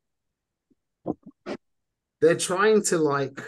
They're 2.21 2.37
trying 2.37 2.83
to 2.85 2.99
like 2.99 3.41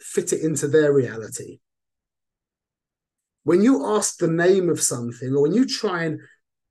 fit 0.00 0.32
it 0.32 0.42
into 0.42 0.68
their 0.68 0.92
reality. 0.92 1.60
When 3.44 3.62
you 3.62 3.86
ask 3.86 4.18
the 4.18 4.28
name 4.28 4.68
of 4.68 4.80
something, 4.80 5.34
or 5.34 5.42
when 5.42 5.54
you 5.54 5.66
try 5.66 6.04
and 6.04 6.20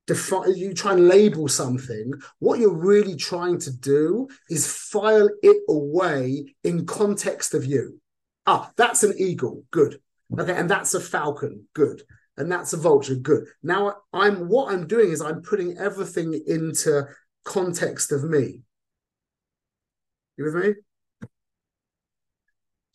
define, 0.07 0.55
you 0.55 0.73
try 0.73 0.93
and 0.93 1.07
label 1.07 1.47
something, 1.47 2.13
what 2.39 2.59
you're 2.59 2.73
really 2.73 3.15
trying 3.15 3.59
to 3.59 3.71
do 3.71 4.27
is 4.49 4.71
file 4.71 5.29
it 5.41 5.61
away 5.67 6.55
in 6.63 6.85
context 6.85 7.53
of 7.53 7.65
you. 7.65 7.99
Ah, 8.45 8.71
that's 8.77 9.03
an 9.03 9.13
eagle, 9.17 9.63
good. 9.71 9.99
Okay, 10.37 10.55
and 10.55 10.69
that's 10.69 10.93
a 10.93 10.99
falcon, 10.99 11.67
good. 11.73 12.03
And 12.37 12.51
that's 12.51 12.73
a 12.73 12.77
vulture, 12.77 13.15
good. 13.15 13.45
Now 13.63 13.97
I'm 14.13 14.47
what 14.47 14.71
I'm 14.73 14.87
doing 14.87 15.11
is 15.11 15.21
I'm 15.21 15.41
putting 15.41 15.77
everything 15.77 16.39
into 16.47 17.03
context 17.43 18.11
of 18.11 18.23
me. 18.23 18.61
You 20.37 20.45
with 20.45 20.55
me? 20.55 20.73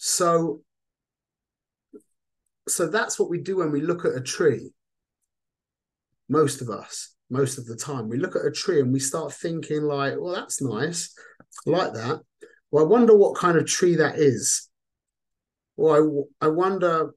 So, 0.06 0.60
so 2.68 2.88
that's 2.88 3.18
what 3.18 3.30
we 3.30 3.40
do 3.40 3.56
when 3.56 3.72
we 3.72 3.80
look 3.80 4.04
at 4.04 4.14
a 4.14 4.20
tree. 4.20 4.74
Most 6.28 6.60
of 6.60 6.68
us, 6.68 7.14
most 7.30 7.56
of 7.56 7.64
the 7.64 7.74
time, 7.74 8.10
we 8.10 8.18
look 8.18 8.36
at 8.36 8.44
a 8.44 8.50
tree 8.50 8.80
and 8.80 8.92
we 8.92 9.00
start 9.00 9.32
thinking 9.32 9.82
like, 9.84 10.20
"Well, 10.20 10.34
that's 10.34 10.60
nice, 10.60 11.14
like 11.64 11.94
that." 11.94 12.20
Well, 12.70 12.84
I 12.84 12.86
wonder 12.86 13.16
what 13.16 13.38
kind 13.38 13.56
of 13.56 13.64
tree 13.64 13.94
that 13.96 14.18
is. 14.18 14.68
Well, 15.78 16.26
I, 16.38 16.46
I 16.46 16.48
wonder 16.50 17.14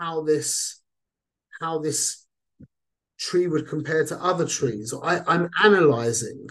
how 0.00 0.22
this 0.22 0.82
how 1.60 1.78
this 1.78 2.26
tree 3.16 3.46
would 3.46 3.68
compare 3.68 4.04
to 4.06 4.20
other 4.20 4.48
trees. 4.48 4.92
I, 5.04 5.20
I'm 5.28 5.50
analyzing. 5.62 6.48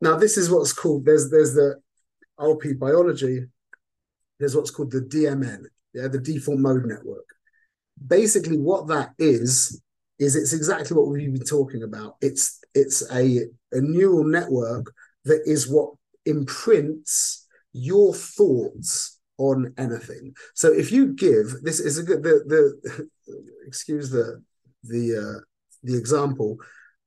Now, 0.00 0.16
this 0.16 0.36
is 0.36 0.50
what's 0.50 0.72
called 0.72 1.04
there's 1.04 1.30
there's 1.30 1.54
the 1.54 1.76
LP 2.40 2.72
biology 2.72 3.46
there's 4.38 4.56
what's 4.56 4.70
called 4.70 4.90
the 4.90 5.00
DMN, 5.00 5.64
yeah, 5.94 6.08
the 6.08 6.20
default 6.20 6.58
mode 6.58 6.86
network. 6.86 7.26
Basically, 8.06 8.58
what 8.58 8.86
that 8.88 9.10
is 9.18 9.82
is 10.18 10.34
it's 10.34 10.52
exactly 10.52 10.96
what 10.96 11.08
we've 11.08 11.32
been 11.32 11.44
talking 11.44 11.82
about. 11.82 12.16
It's 12.20 12.60
it's 12.74 13.02
a, 13.12 13.46
a 13.72 13.80
neural 13.80 14.24
network 14.24 14.92
that 15.24 15.42
is 15.44 15.68
what 15.68 15.94
imprints 16.26 17.46
your 17.72 18.14
thoughts 18.14 19.18
on 19.38 19.72
anything. 19.78 20.34
So 20.54 20.72
if 20.72 20.90
you 20.92 21.14
give 21.14 21.62
this 21.62 21.80
is 21.80 21.98
a 21.98 22.02
good 22.02 22.22
the 22.22 22.42
the 22.46 23.08
excuse 23.66 24.10
the 24.10 24.42
the 24.82 25.16
uh, 25.16 25.40
the 25.82 25.96
example, 25.96 26.58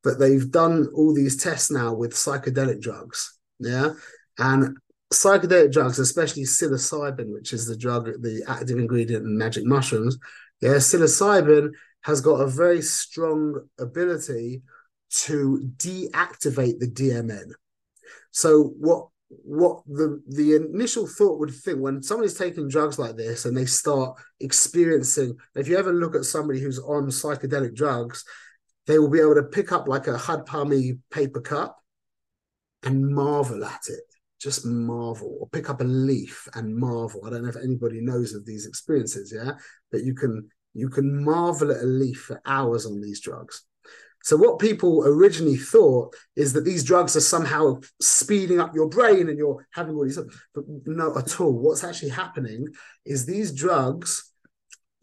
but 0.04 0.20
they've 0.20 0.50
done 0.50 0.88
all 0.96 1.14
these 1.14 1.42
tests 1.42 1.72
now 1.72 1.94
with 1.94 2.14
psychedelic 2.14 2.82
drugs, 2.82 3.38
yeah, 3.60 3.92
and 4.38 4.78
psychedelic 5.12 5.72
drugs, 5.72 6.00
especially 6.00 6.44
psilocybin, 6.44 7.34
which 7.34 7.54
is 7.54 7.66
the 7.66 7.76
drug, 7.76 8.06
the 8.22 8.44
active 8.48 8.78
ingredient 8.78 9.26
in 9.26 9.38
magic 9.38 9.66
mushrooms, 9.66 10.18
yeah, 10.62 10.76
psilocybin 10.76 11.72
has 12.04 12.22
got 12.22 12.42
a 12.42 12.48
very 12.48 12.82
strong 12.82 13.68
ability 13.80 14.64
to 15.10 15.70
deactivate 15.78 16.80
the 16.80 16.88
DMN. 16.88 17.52
So 18.32 18.74
what 18.78 19.08
what 19.44 19.82
the 19.88 20.22
the 20.28 20.56
initial 20.56 21.08
thought 21.08 21.40
would 21.40 21.54
think 21.54 21.80
when 21.80 22.04
somebody's 22.04 22.38
taking 22.38 22.68
drugs 22.68 23.00
like 23.00 23.16
this 23.16 23.46
and 23.46 23.56
they 23.56 23.66
start 23.66 24.20
experiencing 24.42 25.38
if 25.56 25.70
you 25.70 25.78
ever 25.78 25.94
look 25.94 26.16
at 26.16 26.26
somebody 26.26 26.60
who's 26.60 26.80
on 26.80 27.08
psychedelic 27.08 27.74
drugs 27.74 28.26
they 28.88 29.00
will 29.00 29.10
be 29.10 29.22
able 29.22 29.36
to 29.36 29.44
pick 29.44 29.72
up 29.72 29.88
like 29.88 30.08
a 30.08 30.18
hadpami 30.18 31.00
paper 31.12 31.40
cup 31.40 31.78
and 32.84 33.08
marvel 33.08 33.64
at 33.64 33.80
it 33.88 34.11
just 34.42 34.66
marvel 34.66 35.38
or 35.40 35.48
pick 35.50 35.70
up 35.70 35.82
a 35.82 35.86
leaf 35.86 36.48
and 36.56 36.76
marvel. 36.76 37.26
I 37.26 37.30
don't 37.30 37.44
know 37.44 37.50
if 37.50 37.58
anybody 37.58 38.02
knows 38.02 38.34
of 38.34 38.46
these 38.46 38.66
experiences, 38.66 39.34
yeah, 39.36 39.52
but 39.92 40.04
you 40.04 40.14
can 40.16 40.50
you 40.74 40.90
can 40.90 41.24
marvel 41.24 41.72
at 41.72 41.84
a 41.84 41.86
leaf 41.86 42.22
for 42.22 42.42
hours 42.46 42.86
on 42.86 43.02
these 43.02 43.22
drugs. 43.22 43.66
So 44.24 44.38
what 44.38 44.60
people 44.60 45.04
originally 45.06 45.58
thought 45.58 46.16
is 46.36 46.54
that 46.54 46.64
these 46.64 46.84
drugs 46.84 47.16
are 47.16 47.22
somehow 47.22 47.80
speeding 48.00 48.60
up 48.60 48.76
your 48.76 48.88
brain 48.88 49.30
and 49.30 49.38
you're 49.38 49.66
having 49.74 49.96
all 49.96 50.04
these, 50.04 50.20
but 50.54 50.64
no, 50.86 51.18
at 51.18 51.40
all. 51.42 51.54
What's 51.54 51.84
actually 51.84 52.10
happening 52.10 52.68
is 53.06 53.26
these 53.26 53.52
drugs 53.52 54.32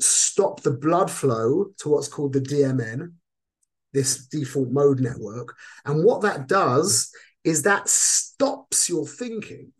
stop 0.01 0.63
the 0.63 0.71
blood 0.71 1.11
flow 1.11 1.67
to 1.79 1.89
what's 1.89 2.07
called 2.07 2.33
the 2.33 2.41
DMN, 2.41 3.13
this 3.93 4.27
default 4.27 4.71
mode 4.71 5.01
network, 5.01 5.57
and 5.85 6.05
what 6.05 6.23
that 6.23 6.47
does 6.47 7.11
is 7.49 7.63
that 7.63 7.89
stops 7.89 8.89
your 8.89 9.07
thinking. 9.07 9.73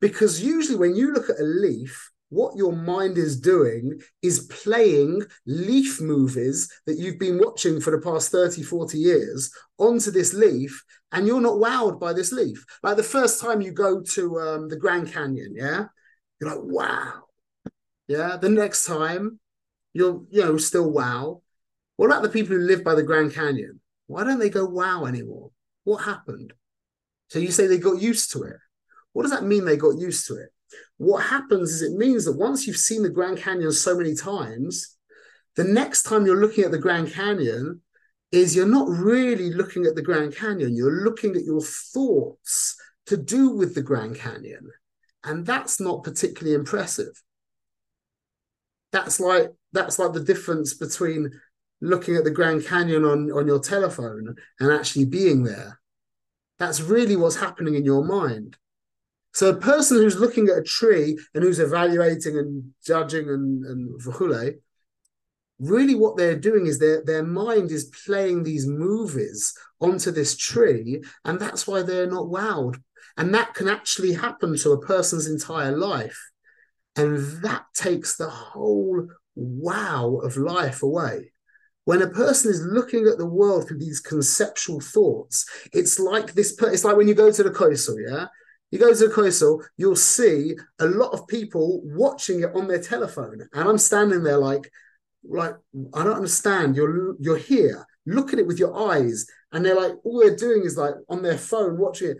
Because 0.00 0.42
usually 0.42 0.78
when 0.78 0.96
you 0.96 1.12
look 1.12 1.30
at 1.30 1.38
a 1.38 1.44
leaf, 1.44 2.10
what 2.28 2.56
your 2.56 2.72
mind 2.72 3.18
is 3.18 3.38
doing 3.38 4.00
is 4.22 4.46
playing 4.46 5.22
leaf 5.46 6.00
movies 6.00 6.72
that 6.86 6.98
you've 6.98 7.18
been 7.18 7.38
watching 7.38 7.80
for 7.80 7.90
the 7.90 8.00
past 8.00 8.32
30, 8.32 8.62
40 8.62 8.98
years 8.98 9.52
onto 9.78 10.10
this 10.10 10.32
leaf, 10.32 10.82
and 11.12 11.26
you're 11.26 11.40
not 11.40 11.54
wowed 11.54 12.00
by 12.00 12.12
this 12.12 12.32
leaf. 12.32 12.64
Like 12.82 12.96
the 12.96 13.02
first 13.02 13.40
time 13.40 13.60
you 13.60 13.70
go 13.70 14.00
to 14.00 14.40
um, 14.40 14.68
the 14.68 14.76
Grand 14.76 15.12
Canyon, 15.12 15.52
yeah, 15.54 15.84
you're 16.40 16.50
like, 16.50 16.62
wow. 16.62 17.22
Yeah. 18.08 18.36
The 18.36 18.48
next 18.48 18.84
time, 18.84 19.38
you're, 19.92 20.22
you 20.30 20.42
know, 20.42 20.56
still 20.56 20.90
wow. 20.90 21.42
What 21.96 22.06
about 22.06 22.22
the 22.22 22.28
people 22.28 22.56
who 22.56 22.62
live 22.62 22.82
by 22.82 22.94
the 22.94 23.02
Grand 23.02 23.32
Canyon? 23.34 23.80
Why 24.06 24.24
don't 24.24 24.38
they 24.38 24.50
go 24.50 24.64
wow 24.64 25.04
anymore? 25.04 25.50
What 25.84 25.98
happened? 25.98 26.52
So 27.32 27.38
you 27.38 27.50
say 27.50 27.66
they 27.66 27.78
got 27.78 28.02
used 28.02 28.30
to 28.32 28.42
it. 28.42 28.56
What 29.14 29.22
does 29.22 29.32
that 29.32 29.44
mean 29.44 29.64
they 29.64 29.78
got 29.78 29.96
used 29.96 30.26
to 30.26 30.34
it? 30.34 30.50
What 30.98 31.24
happens 31.24 31.70
is 31.70 31.80
it 31.80 31.96
means 31.96 32.26
that 32.26 32.36
once 32.36 32.66
you've 32.66 32.76
seen 32.76 33.02
the 33.02 33.08
Grand 33.08 33.38
Canyon 33.38 33.72
so 33.72 33.96
many 33.96 34.14
times, 34.14 34.98
the 35.56 35.64
next 35.64 36.02
time 36.02 36.26
you're 36.26 36.42
looking 36.42 36.62
at 36.62 36.72
the 36.72 36.78
Grand 36.78 37.10
Canyon 37.10 37.80
is 38.32 38.54
you're 38.54 38.66
not 38.66 38.86
really 38.86 39.50
looking 39.50 39.86
at 39.86 39.94
the 39.94 40.02
Grand 40.02 40.36
Canyon, 40.36 40.76
you're 40.76 41.04
looking 41.04 41.34
at 41.34 41.44
your 41.44 41.62
thoughts 41.62 42.76
to 43.06 43.16
do 43.16 43.48
with 43.48 43.74
the 43.74 43.82
Grand 43.82 44.16
Canyon. 44.16 44.70
And 45.24 45.46
that's 45.46 45.80
not 45.80 46.04
particularly 46.04 46.54
impressive. 46.54 47.22
That's 48.92 49.18
like 49.18 49.48
that's 49.72 49.98
like 49.98 50.12
the 50.12 50.20
difference 50.20 50.74
between 50.74 51.30
looking 51.80 52.14
at 52.16 52.24
the 52.24 52.30
Grand 52.30 52.66
Canyon 52.66 53.06
on, 53.06 53.32
on 53.32 53.46
your 53.46 53.60
telephone 53.60 54.36
and 54.60 54.70
actually 54.70 55.06
being 55.06 55.44
there. 55.44 55.78
That's 56.62 56.80
really 56.80 57.16
what's 57.16 57.34
happening 57.34 57.74
in 57.74 57.84
your 57.84 58.04
mind. 58.04 58.56
So 59.34 59.50
a 59.50 59.56
person 59.56 59.96
who's 59.96 60.20
looking 60.20 60.48
at 60.48 60.58
a 60.58 60.62
tree 60.62 61.18
and 61.34 61.42
who's 61.42 61.58
evaluating 61.58 62.38
and 62.38 62.72
judging 62.86 63.28
and 63.28 63.64
and 63.64 64.00
really 65.58 65.96
what 65.96 66.16
they're 66.16 66.38
doing 66.38 66.68
is 66.68 66.78
their 66.78 67.02
their 67.02 67.24
mind 67.24 67.72
is 67.72 67.90
playing 68.06 68.44
these 68.44 68.68
movies 68.68 69.52
onto 69.80 70.12
this 70.12 70.36
tree, 70.36 71.02
and 71.24 71.40
that's 71.40 71.66
why 71.66 71.82
they're 71.82 72.06
not 72.06 72.26
wowed. 72.26 72.80
And 73.16 73.34
that 73.34 73.54
can 73.54 73.68
actually 73.68 74.12
happen 74.12 74.56
to 74.58 74.70
a 74.70 74.86
person's 74.86 75.26
entire 75.26 75.76
life. 75.76 76.30
And 76.94 77.42
that 77.42 77.64
takes 77.74 78.16
the 78.16 78.30
whole 78.30 79.08
wow 79.34 80.20
of 80.22 80.36
life 80.36 80.84
away. 80.84 81.31
When 81.84 82.02
a 82.02 82.08
person 82.08 82.50
is 82.50 82.62
looking 82.64 83.06
at 83.06 83.18
the 83.18 83.26
world 83.26 83.66
through 83.66 83.78
these 83.78 84.00
conceptual 84.00 84.80
thoughts, 84.80 85.46
it's 85.72 85.98
like 85.98 86.34
this. 86.34 86.56
It's 86.62 86.84
like 86.84 86.96
when 86.96 87.08
you 87.08 87.14
go 87.14 87.30
to 87.32 87.42
the 87.42 87.50
Koisel, 87.50 87.96
yeah, 88.08 88.26
you 88.70 88.78
go 88.78 88.92
to 88.94 89.08
the 89.08 89.12
Koisel, 89.12 89.62
you'll 89.76 89.96
see 89.96 90.54
a 90.78 90.86
lot 90.86 91.12
of 91.12 91.26
people 91.26 91.82
watching 91.84 92.42
it 92.42 92.54
on 92.54 92.68
their 92.68 92.80
telephone, 92.80 93.48
and 93.52 93.68
I'm 93.68 93.78
standing 93.78 94.22
there 94.22 94.38
like, 94.38 94.70
like 95.24 95.56
I 95.94 96.04
don't 96.04 96.16
understand. 96.16 96.76
You're 96.76 97.16
you're 97.18 97.36
here, 97.36 97.84
look 98.06 98.32
at 98.32 98.38
it 98.38 98.46
with 98.46 98.58
your 98.60 98.92
eyes, 98.92 99.26
and 99.52 99.64
they're 99.64 99.74
like, 99.74 99.92
all 100.04 100.20
they're 100.20 100.36
doing 100.36 100.62
is 100.64 100.76
like 100.76 100.94
on 101.08 101.22
their 101.22 101.38
phone 101.38 101.78
watching 101.78 102.10
it. 102.10 102.16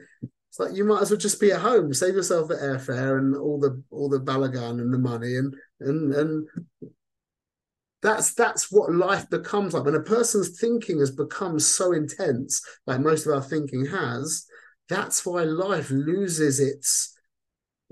It's 0.51 0.59
like 0.59 0.75
you 0.75 0.85
might 0.85 1.01
as 1.01 1.11
well 1.11 1.18
just 1.18 1.40
be 1.40 1.53
at 1.53 1.61
home, 1.61 1.94
save 1.94 2.14
yourself 2.14 2.48
the 2.48 2.57
airfare 2.57 3.16
and 3.16 3.35
all 3.35 3.59
the 3.59 3.83
all 3.90 4.11
the 4.11 4.20
balagan 4.20 4.81
and 4.81 4.92
the 4.92 4.98
money, 4.98 5.37
and 5.37 5.55
and 5.81 6.12
and 6.12 6.48
that's 8.02 8.34
that's 8.34 8.72
what 8.72 8.92
life 8.92 9.28
becomes 9.30 9.74
like 9.74 9.84
when 9.84 9.94
a 9.94 10.02
person's 10.02 10.58
thinking 10.60 10.98
has 10.98 11.10
become 11.10 11.58
so 11.58 11.92
intense 11.92 12.60
like 12.86 13.00
most 13.00 13.26
of 13.26 13.32
our 13.32 13.42
thinking 13.42 13.86
has 13.86 14.46
that's 14.88 15.24
why 15.24 15.44
life 15.44 15.90
loses 15.90 16.60
its 16.60 17.16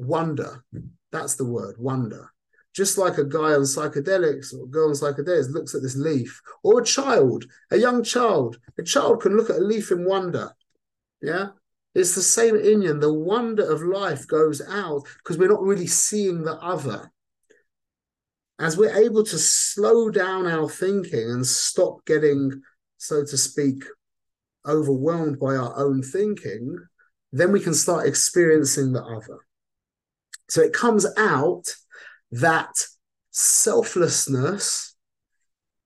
wonder. 0.01 0.65
That's 1.13 1.37
the 1.37 1.45
word, 1.45 1.77
wonder. 1.79 2.33
Just 2.75 2.99
like 2.99 3.19
a 3.19 3.25
guy 3.25 3.53
on 3.55 3.63
psychedelics 3.63 4.55
or 4.55 4.67
girl 4.67 4.89
on 4.89 4.95
psychedelics 4.95 5.51
looks 5.51 5.75
at 5.75 5.83
this 5.83 5.97
leaf, 5.97 6.41
or 6.63 6.81
a 6.81 6.85
child, 6.85 7.45
a 7.71 7.77
young 7.77 8.03
child, 8.03 8.59
a 8.79 8.83
child 8.83 9.23
can 9.23 9.37
look 9.37 9.51
at 9.51 9.57
a 9.57 9.65
leaf 9.65 9.91
in 9.91 10.05
wonder. 10.05 10.53
Yeah. 11.21 11.49
It's 11.95 12.15
the 12.15 12.23
same 12.23 12.55
inyan. 12.55 13.01
The 13.01 13.13
wonder 13.13 13.69
of 13.69 13.83
life 13.83 14.27
goes 14.29 14.63
out 14.69 15.03
because 15.19 15.39
we're 15.39 15.49
not 15.49 15.63
really 15.63 15.89
seeing 15.89 16.43
the 16.43 16.55
other. 16.59 17.11
As 18.61 18.77
we're 18.77 18.95
able 18.95 19.25
to 19.25 19.39
slow 19.39 20.11
down 20.11 20.47
our 20.47 20.69
thinking 20.69 21.31
and 21.31 21.47
stop 21.47 22.05
getting, 22.05 22.61
so 22.99 23.25
to 23.25 23.37
speak, 23.39 23.85
overwhelmed 24.69 25.41
by 25.41 25.57
our 25.57 25.75
own 25.79 26.03
thinking, 26.03 26.77
then 27.33 27.53
we 27.53 27.61
can 27.61 27.73
start 27.73 28.07
experiencing 28.07 28.93
the 28.93 29.03
other. 29.03 29.39
So 30.51 30.61
it 30.61 30.75
comes 30.75 31.07
out 31.17 31.75
that 32.33 32.71
selflessness 33.31 34.95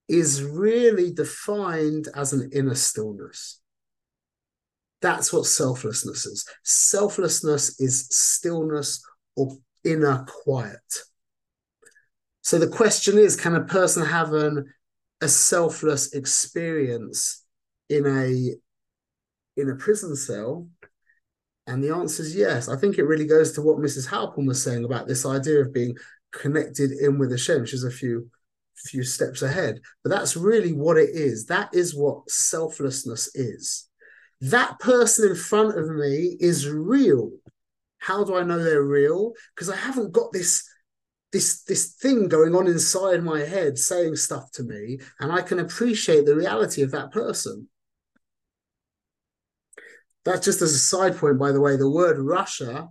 is 0.09 0.43
really 0.43 1.13
defined 1.13 2.09
as 2.13 2.33
an 2.33 2.49
inner 2.51 2.75
stillness. 2.75 3.61
That's 5.01 5.31
what 5.31 5.45
selflessness 5.45 6.25
is. 6.25 6.45
Selflessness 6.63 7.79
is 7.79 8.07
stillness 8.09 9.01
or 9.37 9.55
inner 9.85 10.25
quiet. 10.27 11.03
So 12.45 12.59
the 12.59 12.67
question 12.67 13.17
is 13.17 13.35
can 13.35 13.55
a 13.55 13.63
person 13.63 14.05
have 14.05 14.31
an, 14.33 14.71
a 15.19 15.27
selfless 15.27 16.13
experience 16.13 17.43
in 17.89 18.05
a 18.05 18.53
in 19.59 19.69
a 19.71 19.75
prison 19.75 20.15
cell 20.15 20.67
and 21.65 21.83
the 21.83 21.91
answer 21.91 22.21
is 22.21 22.35
yes. 22.35 22.69
I 22.69 22.77
think 22.77 22.99
it 22.99 23.05
really 23.05 23.25
goes 23.25 23.53
to 23.53 23.63
what 23.63 23.77
Mrs. 23.77 24.07
Halpern 24.07 24.45
was 24.45 24.61
saying 24.61 24.85
about 24.85 25.07
this 25.07 25.25
idea 25.25 25.61
of 25.61 25.73
being 25.73 25.95
connected 26.31 26.91
in 26.91 27.17
with 27.17 27.31
Hashem, 27.31 27.61
which 27.61 27.73
is 27.73 27.83
a 27.83 27.89
few 27.89 28.29
few 28.75 29.03
steps 29.03 29.41
ahead. 29.41 29.79
But 30.03 30.11
that's 30.11 30.37
really 30.37 30.71
what 30.71 30.97
it 30.97 31.09
is. 31.13 31.47
That 31.47 31.69
is 31.73 31.95
what 31.95 32.29
selflessness 32.29 33.35
is. 33.35 33.89
That 34.41 34.77
person 34.79 35.31
in 35.31 35.35
front 35.35 35.79
of 35.79 35.89
me 35.89 36.37
is 36.39 36.69
real. 36.69 37.31
How 37.97 38.23
do 38.23 38.35
I 38.35 38.43
know 38.43 38.63
they're 38.63 38.83
real? 38.83 39.31
Because 39.55 39.71
I 39.71 39.77
haven't 39.77 40.11
got 40.11 40.31
this 40.31 40.69
this 41.35 41.63
this 41.63 41.95
thing 41.95 42.29
going 42.29 42.55
on 42.55 42.65
inside 42.65 43.21
my 43.21 43.41
head 43.41 43.77
saying 43.77 44.15
stuff 44.15 44.49
to 44.51 44.63
me, 44.63 44.99
and 45.19 45.33
I 45.33 45.41
can 45.41 45.59
appreciate 45.59 46.25
the 46.25 46.35
reality 46.35 46.81
of 46.81 46.91
that 46.91 47.11
person. 47.11 47.67
That's 50.23 50.45
just 50.45 50.61
as 50.61 50.71
a 50.73 50.79
side 50.79 51.17
point, 51.17 51.37
by 51.37 51.51
the 51.51 51.59
way. 51.59 51.75
The 51.75 51.89
word 51.89 52.19
rasha, 52.19 52.87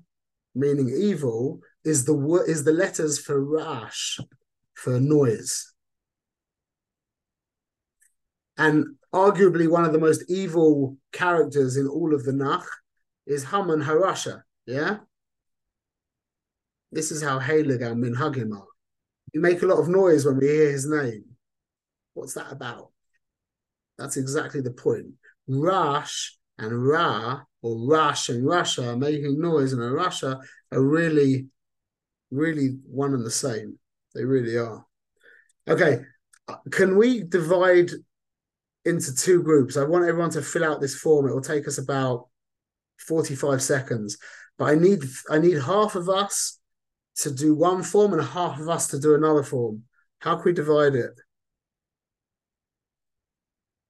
meaning 0.54 0.90
evil, 0.94 1.60
is 1.86 2.04
the 2.04 2.12
word 2.12 2.46
is 2.46 2.64
the 2.64 2.72
letters 2.72 3.18
for 3.18 3.42
rash, 3.42 4.20
for 4.74 5.00
noise. 5.00 5.72
And 8.58 8.96
arguably 9.14 9.70
one 9.70 9.86
of 9.86 9.94
the 9.94 9.98
most 9.98 10.22
evil 10.28 10.98
characters 11.12 11.78
in 11.78 11.88
all 11.88 12.14
of 12.14 12.24
the 12.24 12.32
Nach 12.34 12.68
is 13.26 13.44
Haman 13.44 13.82
Harasha. 13.82 14.42
Yeah. 14.66 14.98
This 16.94 17.10
is 17.10 17.20
how 17.20 17.40
Heilig 17.40 17.84
and 17.84 18.02
Minhagim 18.02 18.56
are. 18.56 18.68
We 19.34 19.40
make 19.40 19.62
a 19.62 19.66
lot 19.66 19.80
of 19.80 19.88
noise 19.88 20.24
when 20.24 20.38
we 20.38 20.46
hear 20.46 20.70
his 20.70 20.88
name. 20.88 21.24
What's 22.14 22.34
that 22.34 22.52
about? 22.52 22.92
That's 23.98 24.16
exactly 24.16 24.60
the 24.60 24.70
point. 24.70 25.06
Rash 25.48 26.38
and 26.56 26.86
Ra 26.86 27.42
or 27.62 27.88
Rush 27.88 28.28
and 28.28 28.44
rasha 28.44 28.96
making 28.96 29.40
noise 29.40 29.72
and 29.72 29.82
a 29.82 29.86
rasha 29.86 30.40
are 30.70 30.82
really, 30.82 31.48
really 32.30 32.76
one 32.86 33.12
and 33.12 33.26
the 33.26 33.30
same. 33.30 33.76
They 34.14 34.24
really 34.24 34.56
are. 34.56 34.86
Okay, 35.66 35.98
can 36.70 36.96
we 36.96 37.24
divide 37.24 37.90
into 38.84 39.12
two 39.16 39.42
groups? 39.42 39.76
I 39.76 39.82
want 39.82 40.04
everyone 40.04 40.30
to 40.30 40.42
fill 40.42 40.64
out 40.64 40.80
this 40.80 40.94
form. 40.94 41.26
It 41.26 41.34
will 41.34 41.40
take 41.40 41.66
us 41.66 41.78
about 41.78 42.28
45 42.98 43.60
seconds. 43.60 44.16
But 44.58 44.66
I 44.66 44.74
need 44.76 45.00
I 45.28 45.38
need 45.38 45.58
half 45.60 45.96
of 45.96 46.08
us 46.08 46.60
to 47.16 47.30
do 47.30 47.54
one 47.54 47.82
form 47.82 48.12
and 48.12 48.22
half 48.22 48.58
of 48.58 48.68
us 48.68 48.88
to 48.88 48.98
do 48.98 49.14
another 49.14 49.42
form. 49.42 49.84
How 50.18 50.36
can 50.36 50.44
we 50.46 50.52
divide 50.52 50.94
it? 50.94 51.12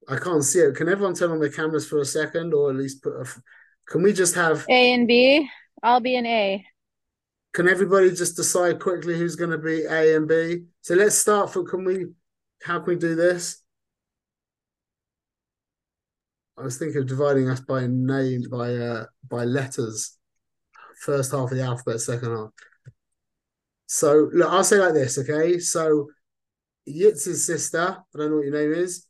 I 0.08 0.18
can't 0.18 0.44
see 0.44 0.58
it. 0.58 0.74
Can 0.74 0.88
everyone 0.88 1.14
turn 1.14 1.30
on 1.30 1.40
their 1.40 1.48
cameras 1.48 1.88
for 1.88 1.98
a 2.00 2.04
second, 2.04 2.52
or 2.52 2.70
at 2.70 2.76
least 2.76 3.02
put 3.02 3.14
a? 3.14 3.26
Can 3.88 4.02
we 4.02 4.12
just 4.12 4.34
have 4.34 4.66
A 4.68 4.92
and 4.92 5.06
B? 5.06 5.48
I'll 5.82 6.00
be 6.00 6.16
an 6.16 6.26
A. 6.26 6.64
Can 7.54 7.68
everybody 7.68 8.10
just 8.10 8.36
decide 8.36 8.80
quickly 8.80 9.16
who's 9.16 9.36
going 9.36 9.50
to 9.50 9.58
be 9.58 9.84
A 9.84 10.16
and 10.16 10.28
B? 10.28 10.64
So 10.82 10.94
let's 10.94 11.16
start 11.16 11.52
for. 11.52 11.64
Can 11.64 11.84
we? 11.84 12.06
How 12.62 12.80
can 12.80 12.94
we 12.94 12.96
do 12.96 13.14
this? 13.14 13.62
I 16.56 16.62
was 16.62 16.78
thinking 16.78 16.98
of 16.98 17.06
dividing 17.06 17.48
us 17.48 17.60
by 17.60 17.86
name 17.86 18.42
by 18.50 18.74
uh 18.74 19.06
by 19.28 19.44
letters. 19.44 20.16
First 21.00 21.32
half 21.32 21.50
of 21.50 21.56
the 21.56 21.62
alphabet, 21.62 22.00
second 22.00 22.30
half. 22.30 22.50
So 23.94 24.28
look, 24.32 24.50
I'll 24.50 24.64
say 24.64 24.78
like 24.78 24.92
this, 24.92 25.18
okay? 25.18 25.60
So 25.60 26.08
Yitz's 26.84 27.46
sister, 27.46 27.78
I 27.78 28.18
don't 28.18 28.30
know 28.30 28.36
what 28.38 28.44
your 28.44 28.52
name 28.52 28.72
is, 28.72 29.06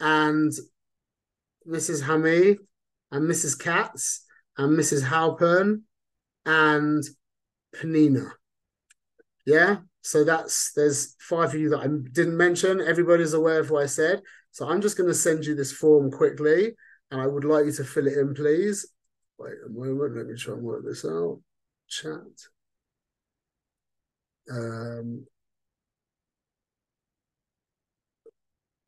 and 0.00 0.50
Mrs. 1.68 2.02
Hamid 2.04 2.60
and 3.12 3.30
Mrs. 3.30 3.60
Katz 3.60 4.24
and 4.56 4.72
Mrs. 4.72 5.04
Halpern 5.04 5.82
and 6.46 7.04
Panina. 7.76 8.30
Yeah. 9.44 9.76
So 10.00 10.24
that's 10.24 10.72
there's 10.72 11.14
five 11.20 11.50
of 11.50 11.60
you 11.60 11.68
that 11.68 11.80
I 11.80 11.88
didn't 12.12 12.38
mention. 12.38 12.80
Everybody's 12.80 13.34
aware 13.34 13.60
of 13.60 13.70
what 13.70 13.82
I 13.82 13.86
said. 13.86 14.22
So 14.50 14.66
I'm 14.66 14.80
just 14.80 14.96
going 14.96 15.10
to 15.10 15.14
send 15.14 15.44
you 15.44 15.54
this 15.54 15.72
form 15.72 16.10
quickly, 16.10 16.72
and 17.10 17.20
I 17.20 17.26
would 17.26 17.44
like 17.44 17.66
you 17.66 17.72
to 17.72 17.84
fill 17.84 18.06
it 18.06 18.16
in, 18.16 18.32
please. 18.32 18.90
Wait 19.38 19.52
a 19.66 19.68
moment. 19.68 20.16
Let 20.16 20.26
me 20.26 20.36
try 20.36 20.54
and 20.54 20.62
work 20.62 20.86
this 20.86 21.04
out. 21.04 21.42
Chat. 21.86 22.48
Um, 24.48 25.26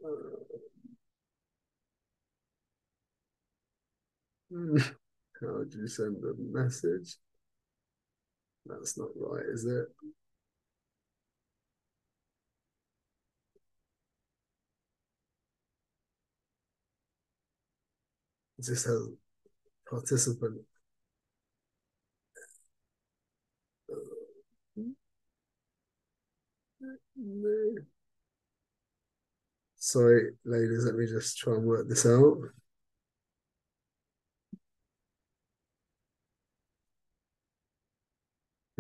how 4.51 5.55
would 5.59 5.75
you 5.75 5.89
send 5.89 6.23
a 6.25 6.35
message? 6.39 7.17
That's 8.67 8.99
not 8.99 9.11
right, 9.17 9.45
is 9.47 9.65
it? 9.65 9.89
It 18.59 18.65
just 18.65 18.87
has 18.87 19.09
participant. 19.91 20.63
Sorry, 29.77 30.31
ladies, 30.45 30.85
let 30.85 30.95
me 30.95 31.07
just 31.07 31.39
try 31.39 31.55
and 31.55 31.65
work 31.65 31.89
this 31.89 32.07
out. 32.07 32.39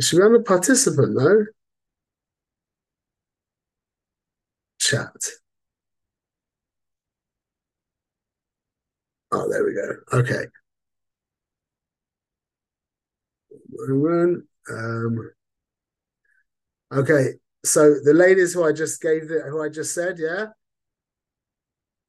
Should 0.01 0.16
be 0.18 0.22
on 0.22 0.33
the 0.33 0.41
participant 0.41 1.16
though. 1.16 1.47
Chat. 4.78 5.16
Oh, 9.33 9.49
there 9.51 9.64
we 9.64 9.74
go. 9.74 10.18
Okay. 10.18 10.47
Um, 14.70 15.33
okay, 16.93 17.35
so 17.65 17.95
the 18.03 18.15
ladies 18.15 18.55
who 18.55 18.65
I 18.65 18.73
just 18.73 19.01
gave 19.01 19.31
it, 19.31 19.43
who 19.49 19.63
I 19.63 19.69
just 19.69 19.95
said, 19.95 20.19
yeah. 20.19 20.47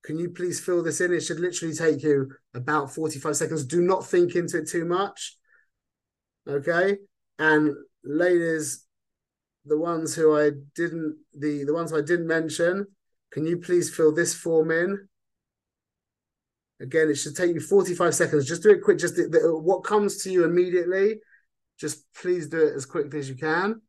Can 0.04 0.20
you 0.20 0.30
please 0.30 0.60
fill 0.60 0.84
this 0.84 1.00
in? 1.00 1.14
It 1.14 1.22
should 1.22 1.40
literally 1.40 1.74
take 1.74 2.04
you 2.04 2.32
about 2.54 2.94
45 2.94 3.38
seconds. 3.38 3.64
Do 3.64 3.82
not 3.82 4.06
think 4.06 4.36
into 4.36 4.58
it 4.58 4.68
too 4.68 4.84
much. 4.84 5.38
Okay. 6.48 6.98
And 7.40 7.74
ladies, 8.04 8.86
the 9.66 9.78
ones 9.78 10.14
who 10.14 10.38
I 10.38 10.52
didn't, 10.76 11.18
the, 11.34 11.64
the 11.64 11.74
ones 11.74 11.94
I 11.94 12.02
didn't 12.02 12.28
mention, 12.28 12.88
can 13.32 13.46
you 13.46 13.58
please 13.58 13.96
fill 13.96 14.14
this 14.14 14.34
form 14.34 14.72
in? 14.72 15.08
Again, 16.82 17.10
it 17.10 17.16
should 17.16 17.36
take 17.36 17.54
you 17.54 17.62
45 17.62 18.14
seconds. 18.14 18.46
Just 18.46 18.64
do 18.64 18.72
it 18.72 18.84
quick. 18.84 18.98
Just 18.98 19.16
the, 19.16 19.28
the, 19.30 19.58
what 19.58 19.86
comes 19.86 20.24
to 20.24 20.32
you 20.32 20.44
immediately, 20.44 21.22
just 21.80 22.04
please 22.14 22.48
do 22.50 22.60
it 22.60 22.76
as 22.76 22.86
quickly 22.86 23.20
as 23.20 23.30
you 23.30 23.36
can. 23.36 23.82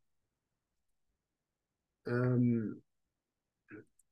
Um, 2.07 2.81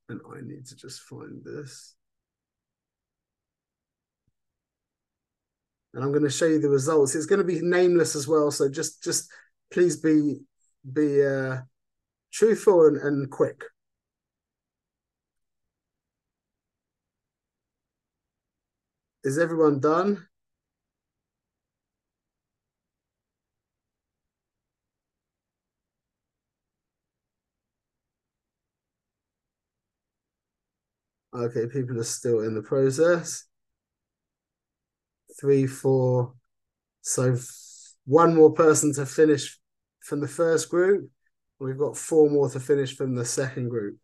and 0.09 0.19
I 0.31 0.41
need 0.41 0.65
to 0.67 0.75
just 0.75 1.01
find 1.01 1.43
this. 1.43 1.95
And 5.93 6.03
I'm 6.03 6.11
going 6.11 6.23
to 6.23 6.29
show 6.29 6.45
you 6.45 6.59
the 6.59 6.69
results. 6.69 7.13
It's 7.13 7.27
going 7.27 7.39
to 7.39 7.45
be 7.45 7.61
nameless 7.61 8.15
as 8.15 8.27
well. 8.27 8.49
So 8.51 8.67
just, 8.67 9.03
just 9.03 9.31
please 9.71 9.97
be, 9.97 10.39
be 10.91 11.23
uh, 11.23 11.57
truthful 12.31 12.87
and, 12.87 12.97
and 12.97 13.29
quick. 13.29 13.63
Is 19.23 19.37
everyone 19.37 19.79
done? 19.79 20.27
Okay, 31.35 31.65
people 31.65 31.99
are 31.99 32.03
still 32.03 32.41
in 32.41 32.53
the 32.53 32.61
process. 32.61 33.45
Three, 35.39 35.65
four. 35.65 36.33
So 37.01 37.37
one 38.05 38.35
more 38.35 38.53
person 38.53 38.93
to 38.93 39.05
finish 39.05 39.59
from 40.01 40.19
the 40.19 40.27
first 40.27 40.69
group. 40.69 41.09
We've 41.59 41.77
got 41.77 41.97
four 41.97 42.29
more 42.29 42.49
to 42.49 42.59
finish 42.59 42.95
from 42.95 43.15
the 43.15 43.25
second 43.25 43.69
group. 43.69 43.97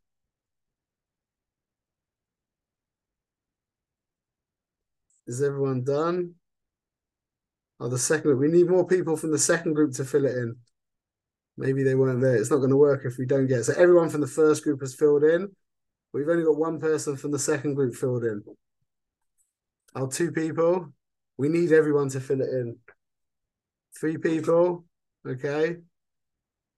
Is 5.27 5.43
everyone 5.43 5.83
done? 5.83 6.33
Oh, 7.79 7.89
the 7.89 7.99
second 7.99 8.23
group. 8.23 8.39
we 8.39 8.47
need 8.47 8.67
more 8.67 8.87
people 8.87 9.15
from 9.15 9.31
the 9.31 9.37
second 9.37 9.73
group 9.73 9.93
to 9.93 10.03
fill 10.05 10.25
it 10.25 10.35
in. 10.35 10.55
Maybe 11.57 11.83
they 11.83 11.93
weren't 11.93 12.21
there. 12.21 12.35
It's 12.35 12.49
not 12.49 12.57
going 12.57 12.71
to 12.71 12.77
work 12.77 13.01
if 13.05 13.17
we 13.17 13.25
don't 13.25 13.45
get 13.45 13.59
it. 13.59 13.63
So 13.65 13.73
everyone 13.73 14.09
from 14.09 14.21
the 14.21 14.27
first 14.27 14.63
group 14.63 14.81
has 14.81 14.95
filled 14.95 15.23
in. 15.23 15.49
We've 16.13 16.27
only 16.27 16.43
got 16.43 16.57
one 16.57 16.79
person 16.79 17.15
from 17.15 17.31
the 17.31 17.39
second 17.39 17.75
group 17.75 17.95
filled 17.95 18.23
in. 18.23 18.43
Our 19.95 20.07
two 20.07 20.31
people. 20.31 20.91
We 21.37 21.49
need 21.49 21.71
everyone 21.71 22.09
to 22.09 22.19
fill 22.19 22.41
it 22.41 22.49
in. 22.49 22.77
Three 23.97 24.17
people. 24.17 24.85
Okay. 25.27 25.77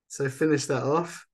So 0.08 0.30
finish 0.30 0.66
that 0.66 0.84
off. 0.84 1.26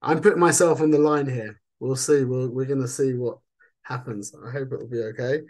I'm 0.00 0.20
putting 0.20 0.38
myself 0.38 0.80
on 0.80 0.90
the 0.90 0.98
line 0.98 1.28
here. 1.28 1.60
We'll 1.80 1.96
see. 1.96 2.24
We'll, 2.24 2.48
we're 2.48 2.66
going 2.66 2.82
to 2.82 2.88
see 2.88 3.14
what 3.14 3.38
happens. 3.82 4.32
I 4.34 4.50
hope 4.50 4.72
it 4.72 4.78
will 4.78 4.88
be 4.88 5.02
okay. 5.02 5.40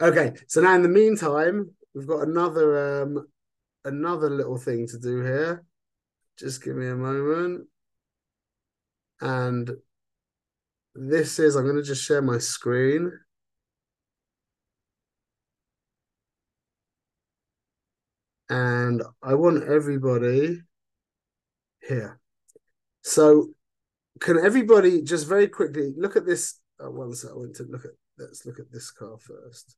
Okay. 0.00 0.32
So 0.48 0.60
now 0.60 0.74
in 0.74 0.82
the 0.82 0.88
meantime, 0.88 1.70
we've 1.94 2.06
got 2.06 2.26
another 2.26 3.02
um 3.02 3.26
another 3.84 4.30
little 4.30 4.56
thing 4.56 4.86
to 4.88 4.98
do 4.98 5.22
here. 5.22 5.64
Just 6.38 6.64
give 6.64 6.76
me 6.76 6.88
a 6.88 6.96
moment. 6.96 7.66
And 9.20 9.70
this 10.94 11.38
is, 11.38 11.56
I'm 11.56 11.64
going 11.64 11.76
to 11.76 11.82
just 11.82 12.04
share 12.04 12.22
my 12.22 12.38
screen. 12.38 13.12
And 18.48 19.02
I 19.22 19.34
want 19.34 19.64
everybody 19.64 20.60
here. 21.80 22.20
So 23.02 23.48
can 24.20 24.38
everybody 24.38 25.02
just 25.02 25.26
very 25.26 25.48
quickly 25.48 25.94
look 25.96 26.16
at 26.16 26.26
this? 26.26 26.60
Oh, 26.78 26.90
one 26.90 27.14
second, 27.14 27.34
I 27.34 27.38
want 27.38 27.56
to 27.56 27.62
look 27.64 27.84
at, 27.84 27.92
let's 28.18 28.44
look 28.44 28.58
at 28.58 28.70
this 28.70 28.90
car 28.90 29.16
first. 29.18 29.76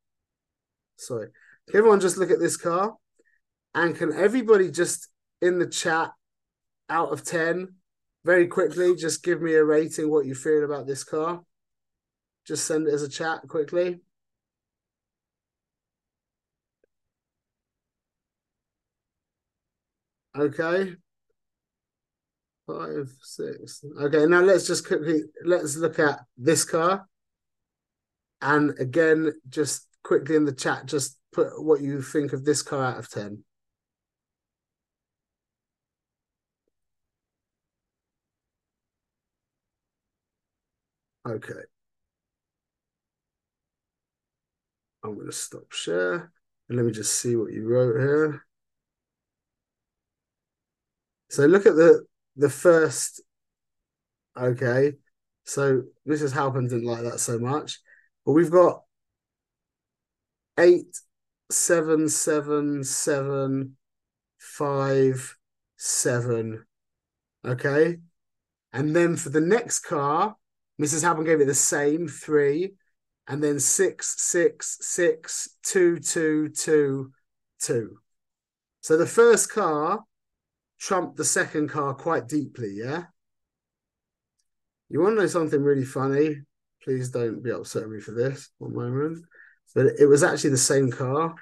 Sorry. 0.96 1.28
Can 1.68 1.78
everyone 1.78 2.00
just 2.00 2.16
look 2.16 2.30
at 2.30 2.40
this 2.40 2.56
car? 2.56 2.96
And 3.74 3.96
can 3.96 4.12
everybody 4.12 4.70
just 4.70 5.08
in 5.40 5.58
the 5.58 5.66
chat 5.66 6.10
out 6.90 7.10
of 7.12 7.24
10 7.24 7.74
very 8.24 8.46
quickly, 8.46 8.96
just 8.96 9.22
give 9.22 9.42
me 9.42 9.54
a 9.54 9.64
rating 9.64 10.10
what 10.10 10.26
you 10.26 10.34
feel 10.34 10.64
about 10.64 10.86
this 10.86 11.04
car. 11.04 11.42
Just 12.46 12.66
send 12.66 12.88
it 12.88 12.94
as 12.94 13.02
a 13.02 13.08
chat 13.08 13.40
quickly. 13.48 14.00
Okay. 20.36 20.96
Five, 22.66 23.14
six. 23.20 23.84
Okay, 24.00 24.26
now 24.26 24.40
let's 24.40 24.66
just 24.66 24.86
quickly 24.86 25.22
let's 25.44 25.76
look 25.76 25.98
at 25.98 26.20
this 26.36 26.64
car. 26.64 27.06
And 28.40 28.78
again, 28.78 29.32
just 29.48 29.86
quickly 30.02 30.36
in 30.36 30.44
the 30.44 30.52
chat, 30.52 30.86
just 30.86 31.18
put 31.32 31.62
what 31.62 31.82
you 31.82 32.00
think 32.00 32.32
of 32.32 32.44
this 32.44 32.62
car 32.62 32.84
out 32.84 32.98
of 32.98 33.10
10. 33.10 33.44
Okay. 41.26 41.62
I'm 45.02 45.14
going 45.14 45.26
to 45.26 45.32
stop 45.32 45.72
share. 45.72 46.32
And 46.68 46.78
let 46.78 46.86
me 46.86 46.92
just 46.92 47.18
see 47.20 47.36
what 47.36 47.52
you 47.52 47.66
wrote 47.68 47.98
here. 47.98 48.46
So 51.30 51.46
look 51.46 51.66
at 51.66 51.74
the 51.74 52.04
the 52.36 52.48
first. 52.48 53.22
Okay. 54.36 54.94
So 55.44 55.82
Mrs. 56.08 56.32
Halpern 56.32 56.68
didn't 56.68 56.86
like 56.86 57.02
that 57.02 57.20
so 57.20 57.38
much. 57.38 57.80
But 58.24 58.32
we've 58.32 58.50
got 58.50 58.82
eight, 60.58 60.96
seven, 61.50 62.08
seven, 62.08 62.84
seven, 62.84 63.76
five, 64.38 65.36
seven. 65.76 66.64
Okay. 67.44 67.98
And 68.72 68.96
then 68.96 69.16
for 69.16 69.28
the 69.28 69.40
next 69.40 69.80
car, 69.80 70.36
Mrs. 70.80 71.04
Halpern 71.04 71.24
gave 71.24 71.40
it 71.40 71.46
the 71.46 71.54
same 71.54 72.08
three, 72.08 72.74
and 73.28 73.42
then 73.42 73.60
six, 73.60 74.20
six, 74.22 74.78
six, 74.80 75.48
two, 75.62 75.98
two, 75.98 76.48
two, 76.48 77.12
two. 77.60 77.98
So 78.80 78.96
the 78.96 79.06
first 79.06 79.50
car 79.50 80.00
trumped 80.78 81.16
the 81.16 81.24
second 81.24 81.68
car 81.68 81.94
quite 81.94 82.28
deeply, 82.28 82.74
yeah? 82.74 83.04
You 84.90 85.00
want 85.00 85.16
to 85.16 85.22
know 85.22 85.26
something 85.26 85.62
really 85.62 85.84
funny? 85.84 86.42
Please 86.82 87.08
don't 87.10 87.42
be 87.42 87.50
upset 87.50 87.82
with 87.84 87.92
me 87.92 88.00
for 88.00 88.12
this 88.12 88.50
one 88.58 88.74
moment. 88.74 89.24
But 89.74 89.86
it 89.98 90.06
was 90.06 90.22
actually 90.22 90.50
the 90.50 90.58
same 90.58 90.90
car. 90.90 91.34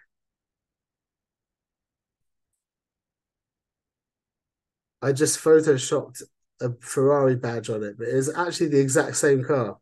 I 5.02 5.10
just 5.10 5.42
photoshopped 5.42 6.22
a 6.62 6.74
Ferrari 6.80 7.36
badge 7.36 7.68
on 7.68 7.82
it, 7.82 7.96
but 7.98 8.08
it's 8.08 8.34
actually 8.34 8.68
the 8.68 8.80
exact 8.80 9.16
same 9.16 9.44
car. 9.44 9.78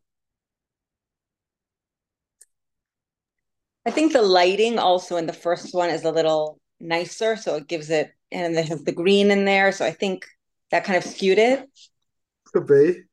I 3.85 3.91
think 3.91 4.13
the 4.13 4.21
lighting 4.21 4.77
also 4.77 5.17
in 5.17 5.25
the 5.25 5.33
first 5.33 5.73
one 5.73 5.89
is 5.89 6.03
a 6.03 6.11
little 6.11 6.59
nicer, 6.79 7.35
so 7.35 7.55
it 7.55 7.67
gives 7.67 7.89
it, 7.89 8.11
and 8.31 8.55
it 8.55 8.67
has 8.67 8.83
the 8.83 8.91
green 8.91 9.31
in 9.31 9.45
there, 9.45 9.71
so 9.71 9.85
I 9.85 9.91
think 9.91 10.25
that 10.69 10.83
kind 10.83 10.97
of 10.97 11.03
skewed 11.03 11.39
it. 11.39 11.69
Could 12.53 12.67
be. 12.67 13.03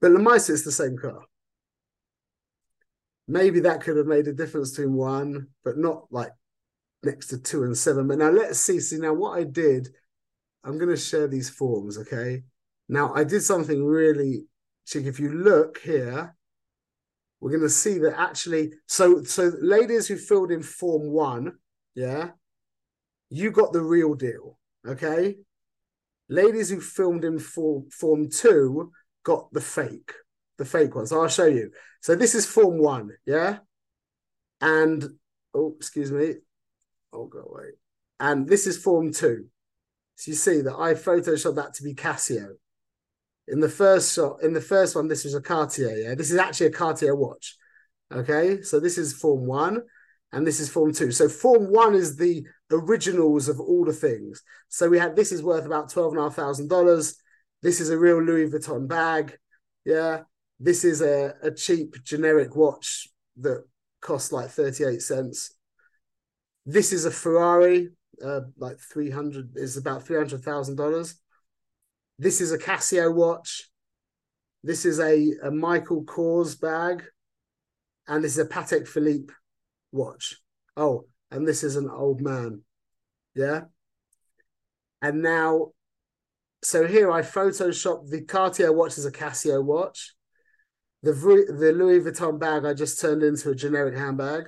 But 0.00 0.12
Lemaisa 0.12 0.50
is 0.50 0.64
the 0.64 0.72
same 0.72 0.96
car. 0.96 1.24
Maybe 3.28 3.60
that 3.60 3.80
could 3.80 3.96
have 3.96 4.06
made 4.06 4.26
a 4.26 4.32
difference 4.32 4.70
between 4.70 4.94
one, 4.94 5.48
but 5.64 5.78
not 5.78 6.06
like 6.10 6.32
next 7.02 7.28
to 7.28 7.38
two 7.38 7.64
and 7.64 7.76
seven. 7.76 8.08
But 8.08 8.18
now 8.18 8.30
let's 8.30 8.58
see. 8.58 8.80
See, 8.80 8.98
now 8.98 9.14
what 9.14 9.38
I 9.38 9.44
did, 9.44 9.88
I'm 10.64 10.76
going 10.76 10.90
to 10.90 10.96
share 10.96 11.28
these 11.28 11.48
forms, 11.48 11.98
okay? 11.98 12.42
Now 12.92 13.14
I 13.14 13.24
did 13.24 13.42
something 13.42 13.82
really 13.82 14.44
chick. 14.86 15.06
If 15.06 15.18
you 15.18 15.32
look 15.32 15.78
here, 15.78 16.36
we're 17.40 17.50
going 17.50 17.62
to 17.62 17.70
see 17.70 17.96
that 18.00 18.20
actually, 18.20 18.72
so 18.86 19.22
so 19.22 19.50
ladies 19.62 20.06
who 20.06 20.16
filled 20.18 20.50
in 20.50 20.62
form 20.62 21.10
one, 21.10 21.54
yeah, 21.94 22.32
you 23.30 23.50
got 23.50 23.72
the 23.72 23.80
real 23.80 24.12
deal, 24.12 24.58
okay? 24.86 25.36
Ladies 26.28 26.68
who 26.68 26.82
filmed 26.82 27.24
in 27.24 27.38
form 27.38 27.88
form 27.90 28.28
two 28.28 28.92
got 29.24 29.50
the 29.54 29.62
fake, 29.62 30.12
the 30.58 30.66
fake 30.66 30.94
ones. 30.94 31.08
So 31.08 31.22
I'll 31.22 31.28
show 31.28 31.46
you. 31.46 31.70
So 32.02 32.14
this 32.14 32.34
is 32.34 32.44
form 32.44 32.76
one, 32.76 33.12
yeah? 33.24 33.60
And, 34.60 35.02
oh, 35.54 35.74
excuse 35.78 36.12
me. 36.12 36.34
Oh, 37.10 37.24
go 37.24 37.38
away. 37.40 37.70
And 38.20 38.46
this 38.46 38.66
is 38.66 38.76
form 38.76 39.14
two. 39.14 39.46
So 40.16 40.30
you 40.30 40.36
see 40.36 40.60
that 40.60 40.76
I 40.76 40.92
photoshopped 40.92 41.56
that 41.56 41.72
to 41.74 41.82
be 41.82 41.94
Casio. 41.94 42.56
In 43.52 43.60
the 43.60 43.68
first 43.68 44.14
shot, 44.14 44.42
in 44.42 44.52
the 44.52 44.60
first 44.60 44.96
one, 44.96 45.06
this 45.06 45.24
was 45.24 45.34
a 45.34 45.40
Cartier, 45.40 45.94
yeah? 45.96 46.14
This 46.14 46.30
is 46.30 46.38
actually 46.38 46.66
a 46.66 46.72
Cartier 46.72 47.14
watch. 47.14 47.56
Okay, 48.12 48.62
so 48.62 48.80
this 48.80 48.98
is 48.98 49.12
form 49.12 49.46
one 49.46 49.82
and 50.32 50.46
this 50.46 50.58
is 50.58 50.68
form 50.68 50.92
two. 50.92 51.12
So 51.12 51.28
form 51.28 51.70
one 51.70 51.94
is 51.94 52.16
the 52.16 52.44
originals 52.70 53.48
of 53.48 53.60
all 53.60 53.84
the 53.84 53.92
things. 53.92 54.42
So 54.68 54.88
we 54.88 54.98
had 54.98 55.14
this 55.14 55.32
is 55.32 55.42
worth 55.42 55.66
about 55.66 55.90
twelve 55.90 56.12
and 56.12 56.20
a 56.20 56.24
half 56.24 56.34
thousand 56.34 56.68
dollars. 56.68 57.16
This 57.62 57.80
is 57.80 57.90
a 57.90 57.98
real 57.98 58.22
Louis 58.22 58.50
Vuitton 58.50 58.88
bag. 58.88 59.36
Yeah. 59.84 60.22
This 60.58 60.84
is 60.84 61.02
a, 61.02 61.34
a 61.42 61.50
cheap 61.50 62.02
generic 62.04 62.56
watch 62.56 63.08
that 63.38 63.64
costs 64.00 64.32
like 64.32 64.50
38 64.50 65.02
cents. 65.02 65.54
This 66.64 66.92
is 66.92 67.04
a 67.04 67.10
Ferrari, 67.10 67.88
uh, 68.24 68.42
like 68.56 68.78
300 68.78 69.56
is 69.56 69.76
about 69.76 70.04
$300,000. 70.04 71.14
This 72.22 72.40
is 72.40 72.52
a 72.52 72.58
Casio 72.58 73.12
watch. 73.12 73.68
This 74.62 74.84
is 74.84 75.00
a, 75.00 75.32
a 75.42 75.50
Michael 75.50 76.04
Kors 76.04 76.58
bag. 76.58 77.02
And 78.06 78.22
this 78.22 78.38
is 78.38 78.38
a 78.38 78.48
Patek 78.48 78.86
Philippe 78.86 79.34
watch. 79.90 80.36
Oh, 80.76 81.06
and 81.32 81.48
this 81.48 81.64
is 81.64 81.74
an 81.74 81.90
old 81.90 82.20
man. 82.20 82.62
Yeah. 83.34 83.62
And 85.00 85.20
now 85.20 85.72
so 86.62 86.86
here 86.86 87.10
I 87.10 87.22
photoshopped 87.22 88.08
the 88.08 88.22
Cartier 88.22 88.72
watch 88.72 88.98
as 88.98 89.04
a 89.04 89.10
Casio 89.10 89.60
watch. 89.64 90.14
The 91.02 91.12
the 91.12 91.72
Louis 91.72 91.98
Vuitton 91.98 92.38
bag 92.38 92.64
I 92.64 92.72
just 92.72 93.00
turned 93.00 93.24
into 93.24 93.50
a 93.50 93.54
generic 93.56 93.96
handbag. 93.96 94.44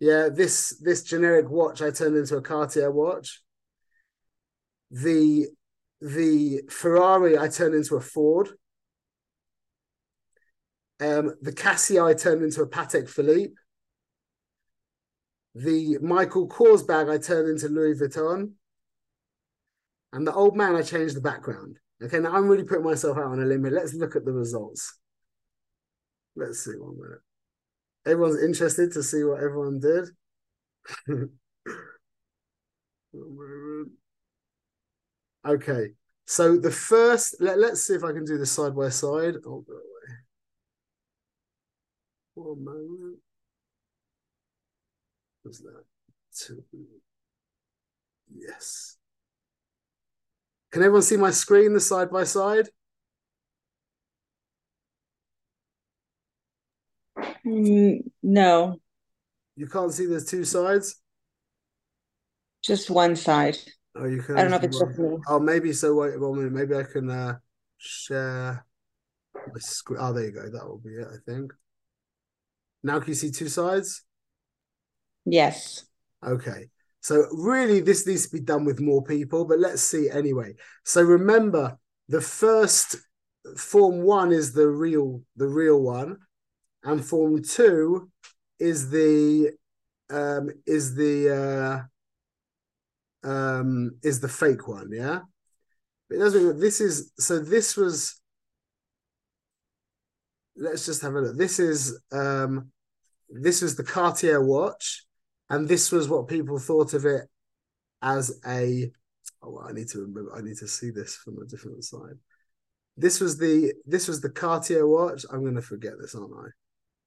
Yeah, 0.00 0.30
this 0.32 0.74
this 0.80 1.02
generic 1.02 1.50
watch 1.50 1.82
I 1.82 1.90
turned 1.90 2.16
into 2.16 2.38
a 2.38 2.40
Cartier 2.40 2.90
watch. 2.90 3.42
The 4.90 5.48
the 6.02 6.62
Ferrari 6.68 7.38
I 7.38 7.48
turned 7.48 7.76
into 7.76 7.94
a 7.94 8.00
Ford. 8.00 8.48
Um, 11.00 11.34
the 11.40 11.52
Casio 11.52 12.08
I 12.08 12.14
turned 12.14 12.42
into 12.42 12.62
a 12.62 12.68
Patek 12.68 13.08
Philippe. 13.08 13.54
The 15.54 15.98
Michael 16.00 16.48
Kors 16.48 16.86
bag 16.86 17.08
I 17.08 17.18
turned 17.18 17.48
into 17.48 17.68
Louis 17.68 18.00
Vuitton. 18.00 18.52
And 20.12 20.26
the 20.26 20.34
old 20.34 20.56
man, 20.56 20.74
I 20.74 20.82
changed 20.82 21.16
the 21.16 21.20
background. 21.20 21.78
Okay, 22.02 22.18
now 22.18 22.34
I'm 22.34 22.48
really 22.48 22.64
putting 22.64 22.84
myself 22.84 23.16
out 23.16 23.26
on 23.26 23.40
a 23.40 23.46
limb 23.46 23.64
here. 23.64 23.72
Let's 23.72 23.94
look 23.94 24.16
at 24.16 24.24
the 24.24 24.32
results. 24.32 24.98
Let's 26.34 26.64
see 26.64 26.72
one 26.72 26.98
minute. 26.98 27.20
Everyone's 28.06 28.42
interested 28.42 28.92
to 28.92 29.02
see 29.02 29.22
what 29.22 29.40
everyone 29.40 29.78
did. 29.78 30.08
okay, 35.46 35.92
so 36.26 36.56
the 36.56 36.70
first, 36.70 37.36
let, 37.40 37.58
let's 37.58 37.86
see 37.86 37.94
if 37.94 38.04
I 38.04 38.12
can 38.12 38.24
do 38.24 38.38
this 38.38 38.52
side 38.52 38.74
by 38.74 38.88
side. 38.88 39.34
Oh, 39.46 39.60
go 39.66 39.72
away. 39.74 40.14
One 42.34 42.64
moment. 42.64 43.18
Was 45.44 45.58
that 45.60 45.84
two? 46.34 46.62
Yes. 48.34 48.96
Can 50.70 50.82
everyone 50.82 51.02
see 51.02 51.16
my 51.16 51.30
screen, 51.30 51.74
the 51.74 51.80
side 51.80 52.10
by 52.10 52.24
side? 52.24 52.68
Mm, 57.44 58.10
no, 58.22 58.80
You 59.56 59.66
can't 59.66 59.92
see 59.92 60.06
there's 60.06 60.26
two 60.26 60.44
sides? 60.44 61.00
just 62.62 62.90
one 62.90 63.16
side. 63.16 63.58
Oh, 63.94 64.06
you 64.06 64.22
can. 64.22 64.36
I 64.36 64.42
don't 64.42 64.50
know 64.50 64.56
if 64.56 64.64
it's 64.64 64.78
just 64.78 64.98
me. 64.98 65.16
Oh, 65.28 65.38
maybe 65.38 65.72
so. 65.72 65.94
Wait 65.94 66.18
one 66.18 66.36
minute. 66.36 66.52
Maybe 66.52 66.74
I 66.74 66.84
can 66.84 67.10
uh, 67.10 67.36
share 67.76 68.64
my 69.34 69.58
screen. 69.58 70.00
Oh, 70.02 70.12
there 70.12 70.24
you 70.24 70.32
go. 70.32 70.48
That 70.48 70.66
will 70.66 70.78
be 70.78 70.90
it, 70.90 71.06
I 71.06 71.16
think. 71.30 71.52
Now 72.82 72.98
can 73.00 73.08
you 73.08 73.14
see 73.14 73.30
two 73.30 73.48
sides? 73.48 74.02
Yes. 75.24 75.84
Okay. 76.26 76.68
So 77.00 77.26
really, 77.32 77.80
this 77.80 78.06
needs 78.06 78.26
to 78.28 78.32
be 78.32 78.40
done 78.40 78.64
with 78.64 78.80
more 78.80 79.02
people, 79.02 79.44
but 79.44 79.58
let's 79.58 79.82
see 79.82 80.08
anyway. 80.08 80.54
So 80.84 81.02
remember, 81.02 81.76
the 82.08 82.20
first 82.20 82.96
form 83.56 84.02
one 84.02 84.32
is 84.32 84.52
the 84.52 84.68
real, 84.68 85.22
the 85.36 85.48
real 85.48 85.82
one, 85.82 86.18
and 86.84 87.04
form 87.04 87.42
two 87.42 88.10
is 88.58 88.90
the 88.90 89.50
um 90.10 90.50
is 90.66 90.94
the 90.94 91.30
uh 91.30 91.82
um 93.24 93.92
is 94.02 94.20
the 94.20 94.28
fake 94.28 94.66
one, 94.68 94.90
yeah. 94.92 95.20
But 96.08 96.16
it 96.16 96.18
doesn't. 96.18 96.60
This 96.60 96.80
is 96.80 97.12
so. 97.18 97.38
This 97.38 97.76
was. 97.76 98.20
Let's 100.56 100.84
just 100.84 101.02
have 101.02 101.14
a 101.14 101.20
look. 101.20 101.36
This 101.36 101.58
is 101.58 101.98
um, 102.12 102.70
this 103.30 103.62
was 103.62 103.76
the 103.76 103.84
Cartier 103.84 104.44
watch 104.44 105.06
and 105.52 105.68
this 105.68 105.92
was 105.92 106.08
what 106.08 106.28
people 106.28 106.58
thought 106.58 106.94
of 106.94 107.04
it 107.04 107.28
as 108.00 108.40
a 108.46 108.90
oh 109.42 109.62
i 109.68 109.72
need 109.72 109.86
to 109.86 109.98
remember 109.98 110.34
i 110.34 110.40
need 110.40 110.56
to 110.56 110.66
see 110.66 110.90
this 110.90 111.14
from 111.14 111.38
a 111.38 111.46
different 111.46 111.84
side 111.84 112.16
this 112.96 113.20
was 113.20 113.38
the 113.38 113.72
this 113.86 114.08
was 114.08 114.20
the 114.20 114.30
cartier 114.30 114.86
watch 114.86 115.24
i'm 115.30 115.42
going 115.42 115.54
to 115.54 115.62
forget 115.62 115.92
this 116.00 116.14
aren't 116.14 116.32
i 116.32 116.48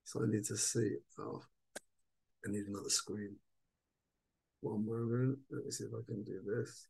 so 0.06 0.24
i 0.24 0.28
need 0.28 0.46
to 0.46 0.56
see 0.56 0.96
oh 1.20 1.42
i 2.46 2.52
need 2.52 2.68
another 2.68 2.90
screen 2.90 3.36
one 4.66 4.86
moment 4.86 5.38
let 5.52 5.64
me 5.66 5.72
see 5.72 5.86
if 5.86 5.92
i 5.94 6.02
can 6.08 6.24
do 6.24 6.40
this. 6.46 6.88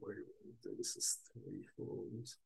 Wait, 0.00 0.16
this 0.78 0.96
is 0.96 1.18
three 1.32 1.66
forms. 1.76 2.36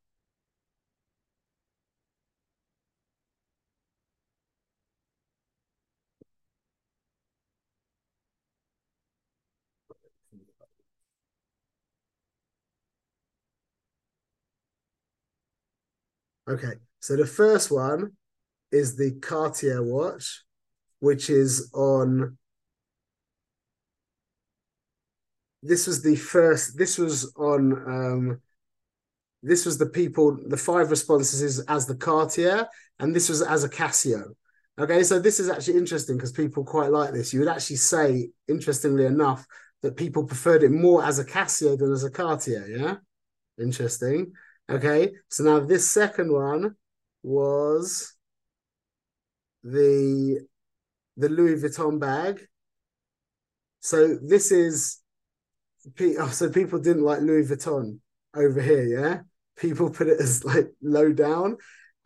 Okay, 16.48 16.74
so 17.00 17.16
the 17.16 17.26
first 17.26 17.70
one 17.70 18.12
is 18.72 18.96
the 18.96 19.12
Cartier 19.20 19.82
watch, 19.82 20.44
which 21.00 21.28
is 21.30 21.70
on 21.74 22.38
this 25.62 25.86
was 25.86 26.02
the 26.02 26.16
first 26.16 26.78
this 26.78 26.96
was 26.96 27.32
on 27.36 27.72
um 27.72 28.40
this 29.42 29.64
was 29.64 29.78
the 29.78 29.86
people, 29.86 30.36
the 30.46 30.56
five 30.56 30.90
responses 30.90 31.42
is 31.42 31.60
as 31.60 31.86
the 31.86 31.94
Cartier, 31.94 32.66
and 32.98 33.14
this 33.14 33.28
was 33.28 33.42
as 33.42 33.64
a 33.64 33.68
Casio. 33.68 34.34
Okay, 34.78 35.02
so 35.02 35.18
this 35.18 35.40
is 35.40 35.48
actually 35.48 35.78
interesting 35.78 36.16
because 36.16 36.32
people 36.32 36.64
quite 36.64 36.90
like 36.90 37.12
this. 37.12 37.32
You 37.32 37.40
would 37.40 37.48
actually 37.48 37.76
say, 37.76 38.30
interestingly 38.48 39.06
enough, 39.06 39.46
that 39.82 39.96
people 39.96 40.24
preferred 40.24 40.62
it 40.62 40.70
more 40.70 41.04
as 41.04 41.18
a 41.18 41.24
Casio 41.24 41.78
than 41.78 41.92
as 41.92 42.04
a 42.04 42.10
Cartier. 42.10 42.66
Yeah, 42.68 42.96
interesting. 43.62 44.32
Okay, 44.70 45.12
so 45.28 45.44
now 45.44 45.60
this 45.60 45.90
second 45.90 46.30
one 46.32 46.76
was 47.22 48.14
the 49.62 50.46
the 51.16 51.28
Louis 51.28 51.60
Vuitton 51.62 51.98
bag. 51.98 52.46
So 53.80 54.18
this 54.22 54.52
is 54.52 55.00
oh, 56.00 56.28
so 56.28 56.50
people 56.50 56.78
didn't 56.78 57.02
like 57.04 57.20
Louis 57.20 57.48
Vuitton 57.48 57.98
over 58.34 58.60
here, 58.60 58.84
yeah. 58.84 59.20
People 59.56 59.90
put 59.90 60.08
it 60.08 60.20
as 60.20 60.44
like 60.44 60.70
low 60.82 61.12
down, 61.12 61.56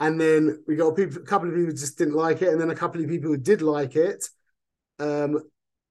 and 0.00 0.20
then 0.20 0.62
we 0.66 0.76
got 0.76 0.96
people, 0.96 1.20
a 1.20 1.26
couple 1.26 1.48
of 1.48 1.54
people 1.54 1.72
just 1.72 1.98
didn't 1.98 2.14
like 2.14 2.42
it, 2.42 2.48
and 2.48 2.60
then 2.60 2.70
a 2.70 2.74
couple 2.76 3.02
of 3.02 3.08
people 3.08 3.30
who 3.30 3.36
did 3.36 3.60
like 3.60 3.96
it, 3.96 4.24
um, 5.00 5.38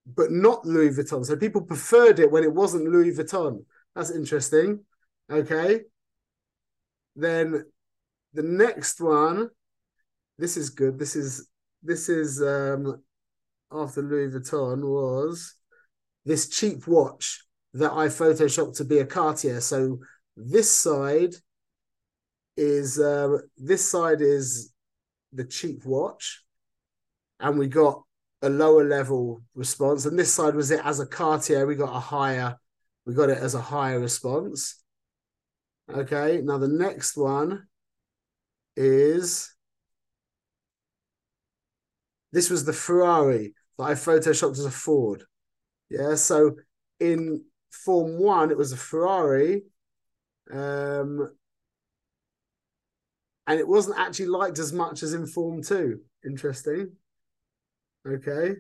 but 0.06 0.32
not 0.32 0.66
Louis 0.66 0.90
Vuitton. 0.96 1.26
So 1.26 1.36
people 1.36 1.62
preferred 1.62 2.20
it 2.20 2.32
when 2.32 2.44
it 2.44 2.54
wasn't 2.54 2.90
Louis 2.90 3.16
Vuitton. 3.16 3.64
That's 3.96 4.10
interesting. 4.10 4.86
Okay. 5.30 5.82
Then 7.16 7.66
the 8.34 8.44
next 8.44 9.02
one, 9.02 9.50
this 10.38 10.58
is 10.58 10.70
good. 10.70 10.98
This 10.98 11.16
is 11.16 11.48
this 11.84 12.10
is 12.10 12.42
um 12.42 13.02
after 13.72 14.02
Louis 14.02 14.30
Vuitton 14.30 14.84
was 14.84 15.56
this 16.26 16.50
cheap 16.50 16.88
watch 16.88 17.44
that 17.74 17.92
I 17.92 18.08
photoshopped 18.08 18.78
to 18.78 18.86
be 18.86 19.00
a 19.00 19.06
Cartier. 19.06 19.62
So 19.62 20.00
this 20.36 20.70
side 20.70 21.34
is 22.58 23.00
uh, 23.00 23.38
this 23.58 23.90
side 23.90 24.22
is 24.22 24.72
the 25.34 25.46
cheap 25.46 25.86
watch, 25.86 26.44
and 27.40 27.58
we 27.58 27.68
got 27.68 28.04
a 28.42 28.50
lower 28.50 28.84
level 28.84 29.42
response. 29.56 30.06
And 30.06 30.18
this 30.18 30.34
side 30.34 30.56
was 30.56 30.72
it 30.72 30.82
as 30.84 31.00
a 31.00 31.06
Cartier. 31.06 31.66
We 31.66 31.76
got 31.76 31.96
a 31.96 32.00
higher, 32.00 32.58
we 33.06 33.14
got 33.14 33.30
it 33.30 33.38
as 33.38 33.56
a 33.56 33.62
higher 33.62 34.00
response. 34.00 34.81
Okay, 35.94 36.42
now 36.42 36.58
the 36.58 36.68
next 36.68 37.18
one 37.18 37.68
is 38.78 39.54
this 42.32 42.50
was 42.50 42.64
the 42.64 42.74
Ferrari 42.74 43.54
that 43.78 43.84
I 43.84 43.94
photoshopped 43.94 44.54
as 44.54 44.66
a 44.66 44.72
Ford. 44.72 45.26
Yeah, 45.90 46.16
so 46.16 46.56
in 47.02 47.44
Form 47.72 48.20
One, 48.20 48.52
it 48.52 48.58
was 48.58 48.72
a 48.72 48.78
Ferrari, 48.78 49.64
um, 50.52 51.30
and 53.48 53.60
it 53.60 53.68
wasn't 53.68 54.00
actually 54.00 54.28
liked 54.28 54.60
as 54.60 54.72
much 54.72 55.04
as 55.04 55.14
in 55.14 55.28
Form 55.28 55.62
Two. 55.62 56.00
Interesting. 56.26 56.94
Okay. 58.08 58.56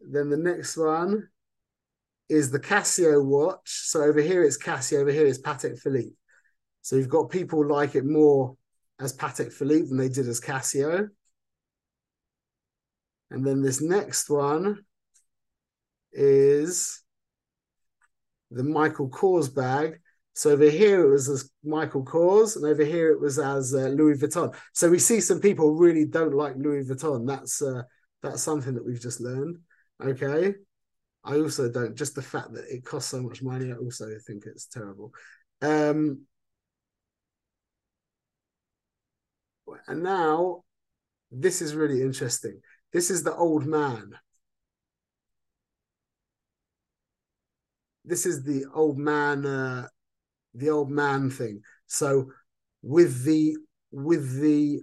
Then 0.00 0.28
the 0.28 0.36
next 0.36 0.76
one 0.76 1.29
is 2.30 2.50
the 2.50 2.60
Casio 2.60 3.22
watch. 3.22 3.58
So 3.64 4.02
over 4.02 4.20
here 4.20 4.44
it's 4.44 4.56
Casio, 4.56 5.00
over 5.00 5.10
here 5.10 5.26
it's 5.26 5.40
Patek 5.40 5.78
Philippe. 5.78 6.14
So 6.80 6.96
you've 6.96 7.08
got 7.08 7.28
people 7.28 7.66
like 7.66 7.96
it 7.96 8.06
more 8.06 8.56
as 9.00 9.16
Patek 9.16 9.52
Philippe 9.52 9.88
than 9.88 9.98
they 9.98 10.08
did 10.08 10.28
as 10.28 10.40
Casio. 10.40 11.08
And 13.30 13.44
then 13.44 13.62
this 13.62 13.82
next 13.82 14.30
one 14.30 14.84
is 16.12 17.02
the 18.50 18.64
Michael 18.64 19.10
Kors 19.10 19.52
bag. 19.52 20.00
So 20.34 20.50
over 20.50 20.70
here 20.70 21.04
it 21.04 21.10
was 21.10 21.28
as 21.28 21.50
Michael 21.64 22.04
Kors, 22.04 22.56
and 22.56 22.64
over 22.64 22.84
here 22.84 23.10
it 23.10 23.20
was 23.20 23.38
as 23.38 23.74
uh, 23.74 23.88
Louis 23.88 24.18
Vuitton. 24.18 24.54
So 24.72 24.88
we 24.88 24.98
see 25.00 25.20
some 25.20 25.40
people 25.40 25.74
really 25.74 26.06
don't 26.06 26.34
like 26.34 26.54
Louis 26.56 26.88
Vuitton. 26.88 27.26
That's 27.26 27.60
uh, 27.60 27.82
that's 28.22 28.42
something 28.42 28.74
that 28.74 28.86
we've 28.86 29.00
just 29.00 29.20
learned. 29.20 29.58
Okay. 30.02 30.54
I 31.24 31.36
also 31.36 31.70
don't. 31.70 31.96
Just 31.96 32.14
the 32.14 32.22
fact 32.22 32.52
that 32.54 32.64
it 32.68 32.84
costs 32.84 33.10
so 33.10 33.20
much 33.20 33.42
money, 33.42 33.72
I 33.72 33.76
also 33.76 34.06
think 34.26 34.44
it's 34.46 34.66
terrible. 34.66 35.12
Um, 35.62 36.22
and 39.86 40.02
now, 40.02 40.64
this 41.30 41.62
is 41.62 41.74
really 41.74 42.02
interesting. 42.02 42.60
This 42.92 43.10
is 43.10 43.22
the 43.22 43.34
old 43.34 43.66
man. 43.66 44.12
This 48.04 48.26
is 48.26 48.42
the 48.42 48.64
old 48.74 48.98
man, 48.98 49.46
uh, 49.46 49.86
the 50.54 50.70
old 50.70 50.90
man 50.90 51.30
thing. 51.30 51.62
So 51.86 52.30
with 52.82 53.24
the 53.24 53.56
with 53.92 54.40
the 54.40 54.82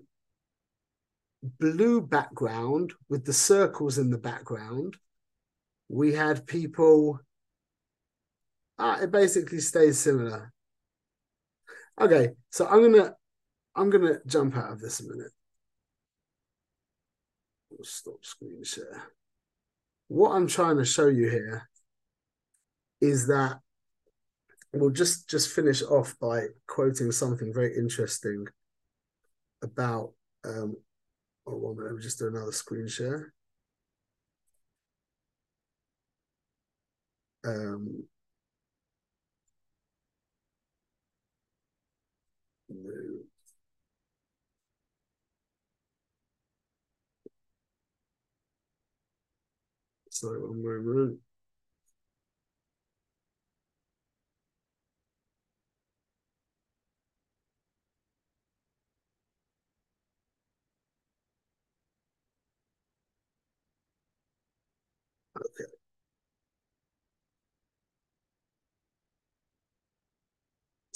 blue 1.59 2.01
background 2.01 2.93
with 3.09 3.25
the 3.25 3.33
circles 3.33 3.97
in 3.97 4.09
the 4.09 4.17
background, 4.17 4.95
we 5.89 6.13
had 6.13 6.45
people. 6.45 7.19
Uh, 8.79 8.97
it 9.01 9.11
basically 9.11 9.59
stays 9.59 9.97
similar. 9.99 10.51
Okay, 11.99 12.29
so 12.51 12.67
I'm 12.67 12.81
gonna 12.81 13.13
I'm 13.75 13.89
gonna 13.89 14.19
jump 14.27 14.55
out 14.55 14.71
of 14.71 14.79
this 14.79 14.99
a 14.99 15.07
minute 15.07 15.31
stop 17.83 18.23
screen 18.23 18.63
share. 18.63 19.03
What 20.07 20.31
I'm 20.31 20.47
trying 20.47 20.77
to 20.77 20.85
show 20.85 21.07
you 21.07 21.29
here 21.29 21.69
is 23.01 23.27
that 23.27 23.59
we'll 24.73 24.89
just 24.89 25.29
just 25.29 25.53
finish 25.53 25.81
off 25.83 26.15
by 26.19 26.47
quoting 26.67 27.11
something 27.11 27.53
very 27.53 27.75
interesting 27.75 28.45
about 29.61 30.13
um 30.45 30.75
oh 31.45 31.57
one 31.57 31.75
minute, 31.75 31.91
let 31.91 31.95
me 31.97 32.01
just 32.01 32.19
do 32.19 32.27
another 32.27 32.51
screen 32.51 32.87
share. 32.87 33.33
Um. 37.47 38.07
Sorry, 50.09 50.39
one 50.41 50.61
moment. 50.63 51.19
Okay. 65.35 65.76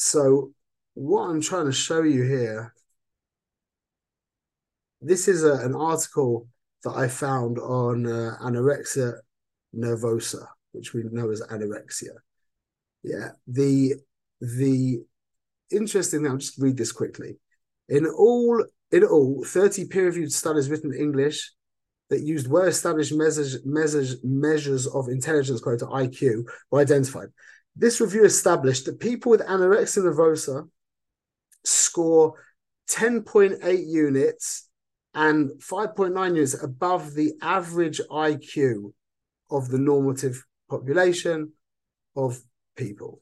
So 0.03 0.51
what 0.95 1.29
I'm 1.29 1.41
trying 1.41 1.67
to 1.67 1.71
show 1.71 2.01
you 2.01 2.23
here, 2.23 2.73
this 4.99 5.27
is 5.27 5.43
a, 5.43 5.53
an 5.53 5.75
article 5.75 6.47
that 6.83 6.93
I 6.93 7.07
found 7.07 7.59
on 7.59 8.07
uh, 8.07 8.35
anorexia 8.41 9.13
nervosa, 9.75 10.43
which 10.71 10.95
we 10.95 11.03
know 11.03 11.29
as 11.29 11.43
anorexia. 11.43 12.15
Yeah, 13.03 13.29
the 13.45 13.93
the 14.41 15.03
interesting 15.69 16.23
thing. 16.23 16.31
I'll 16.31 16.37
just 16.37 16.57
read 16.57 16.77
this 16.77 16.91
quickly. 16.91 17.37
In 17.87 18.07
all, 18.07 18.65
in 18.91 19.03
all, 19.03 19.43
thirty 19.45 19.85
peer-reviewed 19.85 20.33
studies 20.33 20.67
written 20.67 20.95
in 20.95 20.99
English 20.99 21.51
that 22.09 22.21
used 22.21 22.49
well-established 22.49 23.13
measures 23.13 23.63
measures 23.65 24.17
measures 24.23 24.87
of 24.87 25.09
intelligence, 25.09 25.61
quote 25.61 25.79
to 25.79 25.85
IQ, 25.85 26.45
were 26.71 26.79
identified. 26.79 27.27
This 27.75 28.01
review 28.01 28.25
established 28.25 28.85
that 28.85 28.99
people 28.99 29.29
with 29.29 29.41
anorexia 29.41 30.03
nervosa 30.03 30.67
score 31.63 32.33
10.8 32.89 33.87
units 33.87 34.67
and 35.13 35.49
5.9 35.59 36.27
units 36.27 36.61
above 36.61 37.13
the 37.13 37.33
average 37.41 38.01
IQ 38.09 38.93
of 39.49 39.69
the 39.69 39.77
normative 39.77 40.43
population 40.69 41.53
of 42.15 42.41
people. 42.75 43.21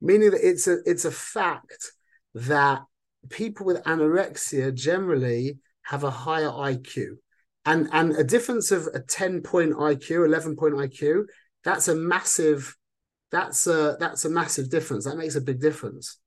Meaning 0.00 0.32
that 0.32 0.46
it's 0.48 0.66
a 0.66 0.78
it's 0.84 1.04
a 1.04 1.10
fact 1.10 1.92
that 2.34 2.82
people 3.28 3.66
with 3.66 3.82
anorexia 3.84 4.74
generally 4.74 5.58
have 5.82 6.04
a 6.04 6.10
higher 6.10 6.48
IQ. 6.48 7.18
And 7.64 7.88
and 7.92 8.16
a 8.16 8.24
difference 8.24 8.72
of 8.72 8.88
a 8.92 9.00
10 9.00 9.42
point 9.42 9.74
IQ, 9.74 10.26
11 10.26 10.56
point 10.56 10.74
IQ, 10.74 11.24
that's 11.62 11.86
a 11.86 11.94
massive 11.94 12.76
that's 13.32 13.66
a 13.66 13.96
that's 13.98 14.24
a 14.26 14.30
massive 14.30 14.70
difference. 14.70 15.06
That 15.06 15.16
makes 15.16 15.34
a 15.34 15.40
big 15.40 15.60
difference. 15.60 16.18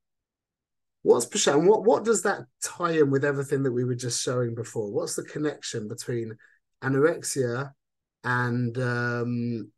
What's 1.02 1.24
Prashant? 1.24 1.66
What 1.66 1.84
what 1.84 2.04
does 2.04 2.22
that 2.22 2.40
tie 2.62 2.98
in 2.98 3.10
with 3.10 3.24
everything 3.24 3.62
that 3.62 3.72
we 3.72 3.84
were 3.84 3.94
just 3.94 4.20
showing 4.20 4.54
before? 4.54 4.90
What's 4.90 5.14
the 5.14 5.22
connection 5.22 5.86
between 5.86 6.36
anorexia 6.82 7.70
and 8.24 8.76
um, 8.76 9.70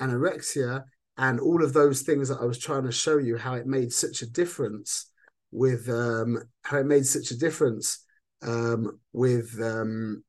anorexia 0.00 0.84
and 1.18 1.38
all 1.38 1.62
of 1.62 1.74
those 1.74 2.02
things 2.02 2.30
that 2.30 2.40
I 2.40 2.46
was 2.46 2.58
trying 2.58 2.84
to 2.84 2.92
show 2.92 3.18
you 3.18 3.36
how 3.36 3.54
it 3.54 3.66
made 3.66 3.92
such 3.92 4.22
a 4.22 4.30
difference 4.30 5.12
with 5.52 5.90
um, 5.90 6.42
how 6.62 6.78
it 6.78 6.86
made 6.86 7.04
such 7.04 7.30
a 7.30 7.38
difference 7.38 8.02
um, 8.40 8.98
with 9.12 9.60
um, 9.62 10.24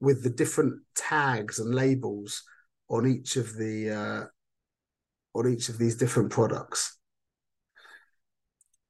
with 0.00 0.24
the 0.24 0.30
different 0.30 0.80
tags 0.96 1.60
and 1.60 1.72
labels 1.72 2.42
on 2.88 3.06
each 3.06 3.36
of 3.36 3.54
the 3.54 3.90
uh, 3.90 4.26
on 5.38 5.52
each 5.52 5.68
of 5.68 5.78
these 5.78 5.96
different 5.96 6.30
products. 6.30 6.98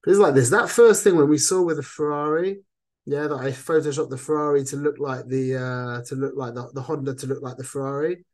It's 0.06 0.18
like 0.18 0.34
this. 0.34 0.50
That 0.50 0.70
first 0.70 1.04
thing 1.04 1.16
when 1.16 1.28
we 1.28 1.38
saw 1.38 1.62
with 1.62 1.76
the 1.76 1.82
Ferrari, 1.82 2.60
yeah, 3.04 3.26
that 3.26 3.36
I 3.36 3.50
photoshopped 3.50 4.10
the 4.10 4.16
Ferrari 4.16 4.64
to 4.64 4.76
look 4.76 4.98
like 4.98 5.26
the 5.26 5.56
uh, 5.56 6.04
to 6.06 6.14
look 6.14 6.34
like 6.36 6.54
the, 6.54 6.70
the 6.72 6.82
Honda 6.82 7.14
to 7.14 7.26
look 7.26 7.42
like 7.42 7.56
the 7.56 7.64
Ferrari, 7.64 8.24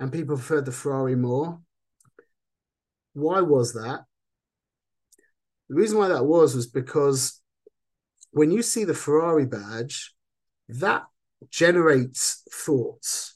and 0.00 0.12
people 0.12 0.36
preferred 0.36 0.64
the 0.64 0.72
Ferrari 0.72 1.14
more. 1.14 1.60
Why 3.12 3.40
was 3.40 3.74
that? 3.74 4.04
The 5.68 5.74
reason 5.74 5.98
why 5.98 6.08
that 6.08 6.24
was 6.24 6.54
was 6.54 6.66
because 6.66 7.40
when 8.30 8.50
you 8.50 8.62
see 8.62 8.84
the 8.84 8.94
Ferrari 8.94 9.46
badge, 9.46 10.14
that 10.68 11.04
generates 11.50 12.42
thoughts. 12.52 13.35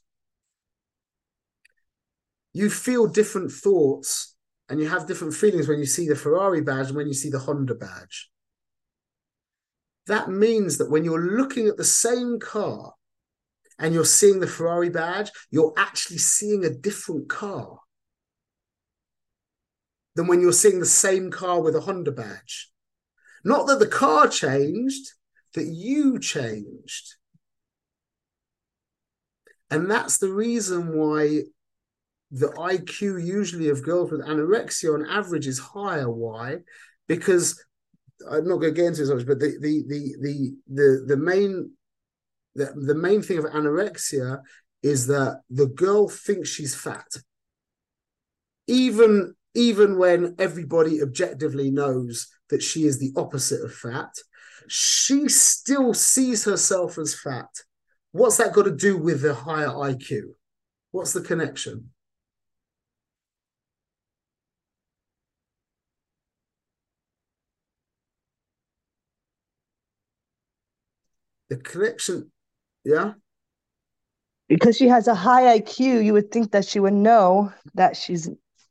You 2.52 2.70
feel 2.70 3.06
different 3.06 3.52
thoughts 3.52 4.34
and 4.68 4.80
you 4.80 4.88
have 4.88 5.06
different 5.06 5.34
feelings 5.34 5.68
when 5.68 5.78
you 5.78 5.86
see 5.86 6.08
the 6.08 6.16
Ferrari 6.16 6.60
badge 6.60 6.88
and 6.88 6.96
when 6.96 7.06
you 7.06 7.14
see 7.14 7.30
the 7.30 7.38
Honda 7.38 7.74
badge. 7.74 8.30
That 10.06 10.28
means 10.28 10.78
that 10.78 10.90
when 10.90 11.04
you're 11.04 11.20
looking 11.20 11.68
at 11.68 11.76
the 11.76 11.84
same 11.84 12.38
car 12.40 12.94
and 13.78 13.94
you're 13.94 14.04
seeing 14.04 14.40
the 14.40 14.46
Ferrari 14.46 14.90
badge, 14.90 15.30
you're 15.50 15.72
actually 15.76 16.18
seeing 16.18 16.64
a 16.64 16.70
different 16.70 17.28
car 17.28 17.78
than 20.16 20.26
when 20.26 20.40
you're 20.40 20.52
seeing 20.52 20.80
the 20.80 20.86
same 20.86 21.30
car 21.30 21.60
with 21.60 21.76
a 21.76 21.80
Honda 21.80 22.12
badge. 22.12 22.70
Not 23.44 23.66
that 23.68 23.78
the 23.78 23.86
car 23.86 24.28
changed, 24.28 25.12
that 25.54 25.66
you 25.66 26.18
changed. 26.18 27.14
And 29.70 29.90
that's 29.90 30.18
the 30.18 30.32
reason 30.32 30.96
why 30.96 31.44
the 32.30 32.48
IQ 32.48 33.24
usually 33.24 33.68
of 33.68 33.82
girls 33.82 34.10
with 34.10 34.26
anorexia 34.26 34.94
on 34.94 35.08
average 35.08 35.46
is 35.46 35.58
higher. 35.58 36.10
Why? 36.10 36.58
Because 37.08 37.62
I'm 38.30 38.46
not 38.46 38.58
going 38.58 38.74
to 38.74 38.80
get 38.80 38.86
into 38.86 39.00
this 39.00 39.10
much, 39.10 39.26
but 39.26 39.40
the 39.40 39.56
the 39.60 39.84
the 39.88 40.16
the 40.20 40.56
the, 40.68 41.04
the 41.08 41.16
main 41.16 41.72
the, 42.54 42.72
the 42.74 42.94
main 42.94 43.22
thing 43.22 43.38
of 43.38 43.44
anorexia 43.46 44.40
is 44.82 45.06
that 45.08 45.40
the 45.50 45.66
girl 45.66 46.08
thinks 46.08 46.48
she's 46.48 46.74
fat. 46.74 47.06
Even 48.66 49.34
even 49.54 49.98
when 49.98 50.36
everybody 50.38 51.02
objectively 51.02 51.70
knows 51.70 52.28
that 52.50 52.62
she 52.62 52.84
is 52.84 52.98
the 52.98 53.12
opposite 53.16 53.62
of 53.64 53.74
fat, 53.74 54.14
she 54.68 55.28
still 55.28 55.92
sees 55.94 56.44
herself 56.44 56.98
as 56.98 57.14
fat. 57.14 57.48
What's 58.12 58.36
that 58.36 58.52
got 58.52 58.64
to 58.64 58.70
do 58.70 58.96
with 58.96 59.22
the 59.22 59.34
higher 59.34 59.68
IQ? 59.68 60.22
What's 60.92 61.12
the 61.12 61.20
connection? 61.20 61.90
The 71.50 71.56
connection, 71.56 72.30
yeah? 72.84 73.12
Because 74.48 74.76
she 74.76 74.88
has 74.88 75.06
a 75.06 75.14
high 75.14 75.58
IQ, 75.60 76.04
you 76.04 76.12
would 76.12 76.32
think 76.32 76.52
that 76.52 76.64
she 76.64 76.80
would 76.80 76.94
know 76.94 77.52
that 77.74 77.96
she's 77.96 78.30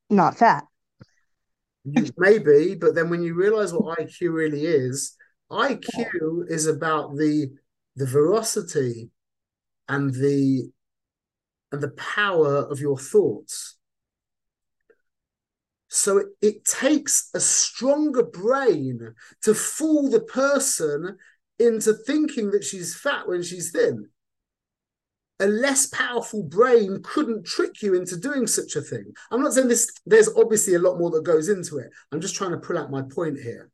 not 0.09 0.37
fat. 0.37 0.65
Maybe, 2.17 2.75
but 2.75 2.95
then 2.95 3.09
when 3.09 3.21
you 3.21 3.35
realize 3.35 3.73
what 3.73 3.99
IQ 3.99 4.33
really 4.33 4.65
is, 4.65 5.15
IQ 5.51 6.49
is 6.49 6.67
about 6.67 7.15
the 7.15 7.51
the 7.95 8.05
veracity 8.05 9.09
and 9.87 10.13
the 10.13 10.71
and 11.71 11.81
the 11.81 11.89
power 11.89 12.57
of 12.57 12.79
your 12.79 12.97
thoughts. 12.97 13.77
So 15.87 16.17
it, 16.17 16.27
it 16.41 16.65
takes 16.65 17.29
a 17.33 17.39
stronger 17.39 18.23
brain 18.23 19.15
to 19.43 19.53
fool 19.53 20.09
the 20.09 20.21
person 20.21 21.17
into 21.59 21.93
thinking 21.93 22.51
that 22.51 22.63
she's 22.63 22.95
fat 22.95 23.27
when 23.27 23.43
she's 23.43 23.71
thin 23.71 24.09
a 25.39 25.47
less 25.47 25.87
powerful 25.87 26.43
brain 26.43 26.99
couldn't 27.01 27.45
trick 27.45 27.81
you 27.81 27.95
into 27.95 28.17
doing 28.17 28.45
such 28.45 28.75
a 28.75 28.81
thing. 28.81 29.05
I'm 29.31 29.41
not 29.41 29.53
saying 29.53 29.69
this, 29.69 29.89
there's 30.05 30.29
obviously 30.35 30.75
a 30.75 30.79
lot 30.79 30.99
more 30.99 31.09
that 31.11 31.23
goes 31.23 31.49
into 31.49 31.77
it. 31.77 31.89
I'm 32.11 32.21
just 32.21 32.35
trying 32.35 32.51
to 32.51 32.57
pull 32.57 32.77
out 32.77 32.91
my 32.91 33.03
point 33.03 33.39
here 33.39 33.71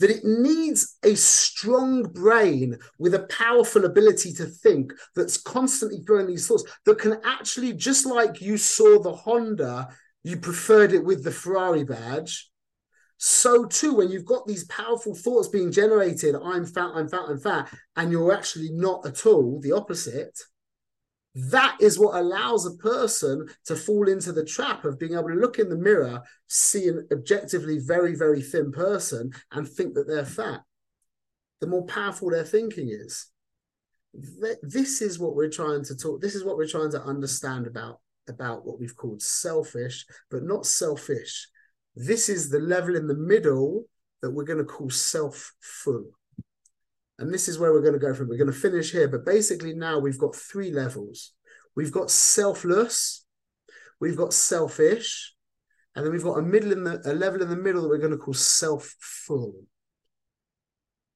that 0.00 0.10
it 0.10 0.24
needs 0.24 0.98
a 1.04 1.14
strong 1.14 2.02
brain 2.02 2.76
with 2.98 3.14
a 3.14 3.28
powerful 3.28 3.84
ability 3.84 4.32
to 4.32 4.44
think 4.44 4.92
that's 5.14 5.40
constantly 5.40 6.02
throwing 6.04 6.26
these 6.26 6.48
thoughts 6.48 6.64
that 6.84 6.98
can 6.98 7.16
actually, 7.24 7.72
just 7.72 8.04
like 8.04 8.40
you 8.40 8.56
saw 8.56 9.00
the 9.00 9.12
Honda, 9.12 9.88
you 10.24 10.36
preferred 10.36 10.92
it 10.92 11.04
with 11.04 11.22
the 11.22 11.30
Ferrari 11.30 11.84
badge. 11.84 12.50
So 13.26 13.64
too, 13.64 13.94
when 13.94 14.10
you've 14.10 14.26
got 14.26 14.46
these 14.46 14.64
powerful 14.64 15.14
thoughts 15.14 15.48
being 15.48 15.72
generated, 15.72 16.34
I'm 16.34 16.66
fat, 16.66 16.90
I'm 16.94 17.08
fat, 17.08 17.24
I'm 17.26 17.38
fat, 17.38 17.74
and 17.96 18.12
you're 18.12 18.34
actually 18.34 18.70
not 18.70 19.06
at 19.06 19.24
all 19.24 19.60
the 19.60 19.72
opposite 19.72 20.38
that 21.34 21.76
is 21.80 21.98
what 21.98 22.14
allows 22.14 22.64
a 22.64 22.76
person 22.76 23.48
to 23.66 23.74
fall 23.74 24.08
into 24.08 24.32
the 24.32 24.44
trap 24.44 24.84
of 24.84 24.98
being 24.98 25.14
able 25.14 25.28
to 25.28 25.34
look 25.34 25.58
in 25.58 25.68
the 25.68 25.76
mirror, 25.76 26.22
see 26.46 26.86
an 26.86 27.06
objectively 27.12 27.78
very, 27.78 28.14
very 28.14 28.40
thin 28.40 28.70
person, 28.70 29.32
and 29.50 29.68
think 29.68 29.94
that 29.94 30.06
they're 30.06 30.24
fat. 30.24 30.60
The 31.60 31.66
more 31.66 31.86
powerful 31.86 32.30
their 32.30 32.44
thinking 32.44 32.88
is. 32.90 33.26
This 34.62 35.02
is 35.02 35.18
what 35.18 35.34
we're 35.34 35.50
trying 35.50 35.84
to 35.86 35.96
talk. 35.96 36.20
This 36.20 36.36
is 36.36 36.44
what 36.44 36.56
we're 36.56 36.68
trying 36.68 36.92
to 36.92 37.02
understand 37.02 37.66
about 37.66 38.00
about 38.26 38.64
what 38.64 38.80
we've 38.80 38.96
called 38.96 39.20
selfish, 39.20 40.06
but 40.30 40.44
not 40.44 40.64
selfish. 40.64 41.48
This 41.96 42.28
is 42.28 42.50
the 42.50 42.60
level 42.60 42.96
in 42.96 43.06
the 43.06 43.14
middle 43.14 43.84
that 44.22 44.30
we're 44.30 44.44
going 44.44 44.58
to 44.58 44.64
call 44.64 44.90
self-full. 44.90 46.06
And 47.18 47.32
this 47.32 47.46
is 47.46 47.58
where 47.58 47.72
we're 47.72 47.82
going 47.82 47.94
to 47.94 47.98
go 48.00 48.12
from. 48.14 48.28
We're 48.28 48.38
going 48.38 48.52
to 48.52 48.58
finish 48.58 48.90
here. 48.90 49.06
But 49.06 49.24
basically, 49.24 49.74
now 49.74 49.98
we've 49.98 50.18
got 50.18 50.34
three 50.34 50.72
levels 50.72 51.32
we've 51.76 51.92
got 51.92 52.10
selfless, 52.10 53.24
we've 54.00 54.16
got 54.16 54.32
selfish, 54.32 55.34
and 55.94 56.04
then 56.04 56.12
we've 56.12 56.24
got 56.24 56.38
a 56.38 56.42
middle 56.42 56.72
in 56.72 56.84
the 56.84 57.00
a 57.04 57.14
level 57.14 57.42
in 57.42 57.48
the 57.48 57.56
middle 57.56 57.82
that 57.82 57.88
we're 57.88 57.98
going 57.98 58.10
to 58.10 58.16
call 58.16 58.34
self-full. 58.34 59.54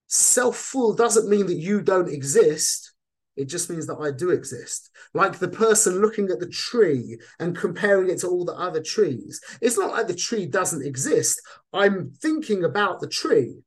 Self-full 0.06 0.94
doesn't 0.94 1.28
mean 1.28 1.46
that 1.46 1.56
you 1.56 1.82
don't 1.82 2.08
exist. 2.08 2.92
It 3.38 3.44
just 3.44 3.70
means 3.70 3.86
that 3.86 3.98
I 3.98 4.10
do 4.10 4.30
exist. 4.30 4.90
Like 5.14 5.38
the 5.38 5.46
person 5.48 6.00
looking 6.00 6.28
at 6.28 6.40
the 6.40 6.48
tree 6.48 7.18
and 7.38 7.56
comparing 7.56 8.10
it 8.10 8.18
to 8.18 8.26
all 8.28 8.44
the 8.44 8.54
other 8.54 8.82
trees. 8.82 9.40
It's 9.62 9.78
not 9.78 9.92
like 9.92 10.08
the 10.08 10.14
tree 10.14 10.44
doesn't 10.44 10.84
exist. 10.84 11.40
I'm 11.72 12.10
thinking 12.20 12.64
about 12.64 13.00
the 13.00 13.06
tree. 13.06 13.62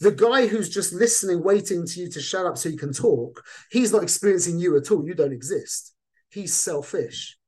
The 0.00 0.10
guy 0.10 0.48
who's 0.48 0.68
just 0.68 0.92
listening, 0.92 1.44
waiting 1.44 1.86
to 1.86 2.00
you 2.00 2.10
to 2.10 2.20
shut 2.20 2.44
up 2.44 2.58
so 2.58 2.68
you 2.68 2.76
can 2.76 2.92
talk, 2.92 3.42
he's 3.70 3.92
not 3.92 4.02
experiencing 4.02 4.58
you 4.58 4.76
at 4.76 4.90
all. 4.90 5.06
You 5.06 5.14
don't 5.14 5.32
exist. 5.32 5.94
He's 6.28 6.52
selfish. 6.52 7.38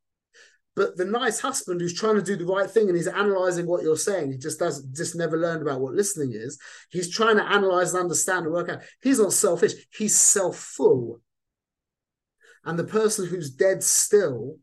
But 0.78 0.96
the 0.96 1.04
nice 1.04 1.40
husband 1.40 1.80
who's 1.80 1.92
trying 1.92 2.14
to 2.14 2.22
do 2.22 2.36
the 2.36 2.46
right 2.46 2.70
thing 2.70 2.86
and 2.86 2.96
he's 2.96 3.08
analyzing 3.08 3.66
what 3.66 3.82
you're 3.82 3.96
saying, 3.96 4.30
he 4.30 4.38
just 4.38 4.60
does 4.60 4.84
just 4.84 5.16
never 5.16 5.36
learned 5.36 5.60
about 5.60 5.80
what 5.80 5.94
listening 5.94 6.30
is. 6.32 6.56
He's 6.90 7.10
trying 7.10 7.34
to 7.34 7.42
analyze 7.42 7.92
and 7.92 8.02
understand 8.02 8.44
and 8.44 8.54
work 8.54 8.68
out. 8.68 8.82
He's 9.02 9.18
not 9.18 9.32
selfish, 9.32 9.72
he's 9.92 10.16
self-full. 10.16 11.20
And 12.64 12.78
the 12.78 12.84
person 12.84 13.26
who's 13.26 13.50
dead 13.50 13.82
still, 13.82 14.58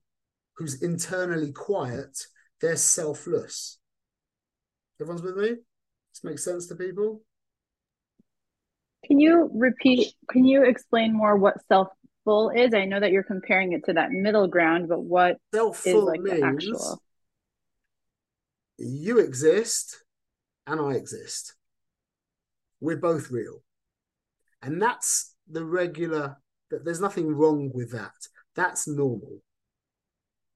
who's 0.56 0.82
internally 0.82 1.52
quiet, 1.52 2.18
they're 2.62 2.78
selfless. 2.78 3.78
Everyone's 5.02 5.22
with 5.22 5.36
me? 5.36 5.50
This 5.50 6.24
makes 6.24 6.46
sense 6.46 6.68
to 6.68 6.76
people? 6.76 7.24
Can 9.06 9.20
you 9.20 9.52
repeat, 9.54 10.14
can 10.30 10.46
you 10.46 10.64
explain 10.64 11.12
more 11.12 11.36
what 11.36 11.62
self-full 12.26 12.50
is? 12.52 12.74
I 12.74 12.86
know 12.86 13.00
that 13.00 13.12
you're 13.12 13.24
comparing 13.24 13.74
it 13.74 13.86
to 13.86 13.94
that 13.94 14.12
middle 14.12 14.48
ground, 14.48 14.90
but 14.90 15.02
what 15.02 15.38
self-full 15.54 16.10
is 16.10 16.18
like 16.20 16.24
the 16.24 16.46
actual? 16.46 17.02
You 18.78 19.20
exist 19.20 20.04
and 20.68 20.82
I 20.82 20.94
exist. 20.94 21.56
We're 22.82 22.98
both 22.98 23.32
real. 23.32 23.62
And 24.62 24.82
that's 24.82 25.34
the 25.50 25.64
regular, 25.64 26.38
that 26.72 26.84
there's 26.84 27.02
nothing 27.02 27.28
wrong 27.28 27.72
with 27.74 27.92
that. 27.92 28.14
That's 28.56 28.88
normal. 28.88 29.42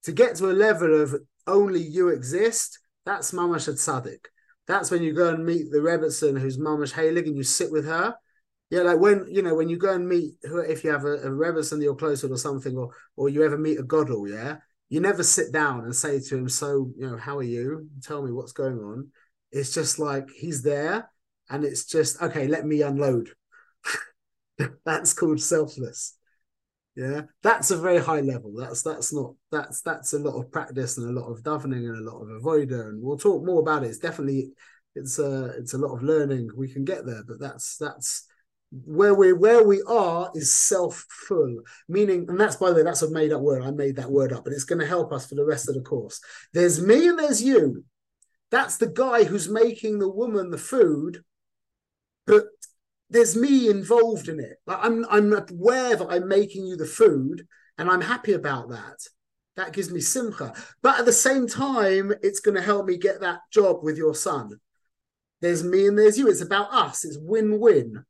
To 0.03 0.11
get 0.11 0.36
to 0.38 0.49
a 0.49 0.53
level 0.53 1.01
of 1.01 1.15
only 1.47 1.82
you 1.82 2.09
exist, 2.09 2.80
that's 3.05 3.32
Mamash 3.32 3.70
Tzaddik. 3.70 4.26
That's 4.67 4.91
when 4.91 5.03
you 5.03 5.13
go 5.13 5.34
and 5.34 5.45
meet 5.45 5.72
the 5.72 5.80
Rebbetzin 5.80 6.39
who's 6.39 6.57
Mamash 6.57 6.93
Heilig 6.93 7.28
and 7.28 7.36
you 7.36 7.43
sit 7.43 7.72
with 7.72 7.86
her 7.86 8.15
yeah, 8.70 8.82
like 8.82 8.99
when 8.99 9.26
you 9.30 9.41
know 9.41 9.55
when 9.55 9.70
you 9.70 9.78
go 9.78 9.93
and 9.93 10.07
meet 10.07 10.36
if 10.43 10.84
you 10.84 10.91
have 10.91 11.05
a, 11.05 11.13
a 11.28 11.32
that 11.36 11.80
you're 11.82 11.95
or 12.32 12.38
something, 12.38 12.78
or 12.78 12.91
or 13.15 13.30
you 13.30 13.43
ever 13.43 13.57
meet 13.57 13.80
a 13.80 13.84
Godel, 13.84 14.30
yeah, 14.30 14.57
You 14.89 14.99
never 14.99 15.24
sit 15.24 15.51
down 15.51 15.86
and 15.86 15.95
say 15.95 16.20
to 16.20 16.38
him, 16.38 16.49
"So, 16.49 16.91
you 16.97 17.09
know, 17.09 17.17
how 17.17 17.38
are 17.38 17.43
you? 17.43 17.89
Tell 18.03 18.22
me 18.24 18.32
what's 18.32 18.51
going 18.53 18.78
on." 18.80 19.09
It's 19.51 19.74
just 19.74 19.97
like 19.99 20.30
he's 20.36 20.61
there, 20.61 21.09
and 21.49 21.63
it's 21.65 21.86
just 21.86 22.22
okay. 22.22 22.47
Let 22.47 22.65
me 22.65 22.82
unload. 22.84 23.30
That's 24.86 25.13
called 25.13 25.41
selfless. 25.41 26.15
Yeah, 26.95 27.24
that's 27.43 27.72
a 27.72 27.78
very 27.78 27.99
high 27.99 28.22
level. 28.22 28.53
That's 28.57 28.84
that's 28.84 29.13
not 29.13 29.36
that's 29.51 29.82
that's 29.82 30.13
a 30.13 30.20
lot 30.20 30.39
of 30.39 30.51
practice 30.51 30.97
and 30.97 31.09
a 31.09 31.22
lot 31.22 31.30
of 31.32 31.43
davening 31.43 31.88
and 31.89 31.97
a 32.07 32.11
lot 32.11 32.22
of 32.22 32.30
avoider, 32.30 32.89
and 32.89 33.01
we'll 33.03 33.17
talk 33.17 33.45
more 33.45 33.61
about 33.61 33.84
it. 33.84 33.88
It's 33.89 33.99
definitely 33.99 34.51
it's 34.95 35.20
a 35.20 35.45
it's 35.59 35.74
a 35.76 35.80
lot 35.80 35.95
of 35.95 36.03
learning. 36.03 36.49
We 36.57 36.70
can 36.72 36.86
get 36.86 37.05
there, 37.05 37.24
but 37.28 37.39
that's 37.39 37.78
that's 37.78 38.28
where 38.72 39.15
we 39.15 39.34
where 39.34 39.63
we 39.63 39.82
are 39.88 40.32
is 40.36 40.53
self-full. 40.53 41.59
Meaning 41.88 42.26
and 42.30 42.39
that's 42.39 42.55
by 42.55 42.70
the 42.70 42.76
way 42.76 42.84
that's 42.84 43.01
a 43.01 43.09
made 43.09 43.32
up 43.32 43.41
word. 43.41 43.63
I 43.63 43.72
made 43.72 43.95
that 43.95 44.11
word 44.11 44.32
up 44.32 44.43
but 44.43 44.53
it's 44.53 44.63
going 44.63 44.80
to 44.80 44.86
help 44.86 45.11
us 45.11 45.28
for 45.28 45.36
the 45.36 45.45
rest 45.45 45.70
of 45.70 45.76
the 45.76 45.82
course. 45.82 46.22
There's 46.53 46.82
me 46.82 47.07
and 47.07 47.17
there's 47.17 47.41
you. 47.41 47.84
That's 48.51 48.78
the 48.78 48.88
guy 48.88 49.24
who's 49.24 49.49
making 49.49 49.99
the 49.99 50.09
woman 50.09 50.51
the 50.51 50.57
food 50.57 51.24
but 52.28 52.45
there's 53.09 53.36
me 53.36 53.70
involved 53.70 54.28
in 54.30 54.39
it. 54.39 54.57
Like 54.67 54.80
i'm 54.82 55.05
i'm 55.09 55.34
aware 55.34 55.95
that 55.95 56.07
i'm 56.09 56.28
making 56.28 56.67
you 56.67 56.76
the 56.76 56.86
food 56.86 57.47
and 57.78 57.89
i'm 57.89 58.01
happy 58.01 58.34
about 58.34 58.70
that. 58.70 58.99
That 59.55 59.74
gives 59.74 59.91
me 59.91 59.99
simcha. 59.99 60.53
But 60.84 60.99
at 60.99 61.05
the 61.05 61.11
same 61.11 61.47
time 61.47 62.13
it's 62.22 62.39
going 62.39 62.55
to 62.55 62.61
help 62.61 62.86
me 62.86 62.97
get 62.97 63.22
that 63.22 63.39
job 63.51 63.78
with 63.82 63.97
your 63.97 64.13
son. 64.13 64.51
There's 65.41 65.63
me 65.63 65.88
and 65.88 65.97
there's 65.97 66.17
you. 66.17 66.28
It's 66.28 66.41
about 66.41 66.72
us. 66.72 67.03
It's 67.03 67.17
win-win 67.20 68.05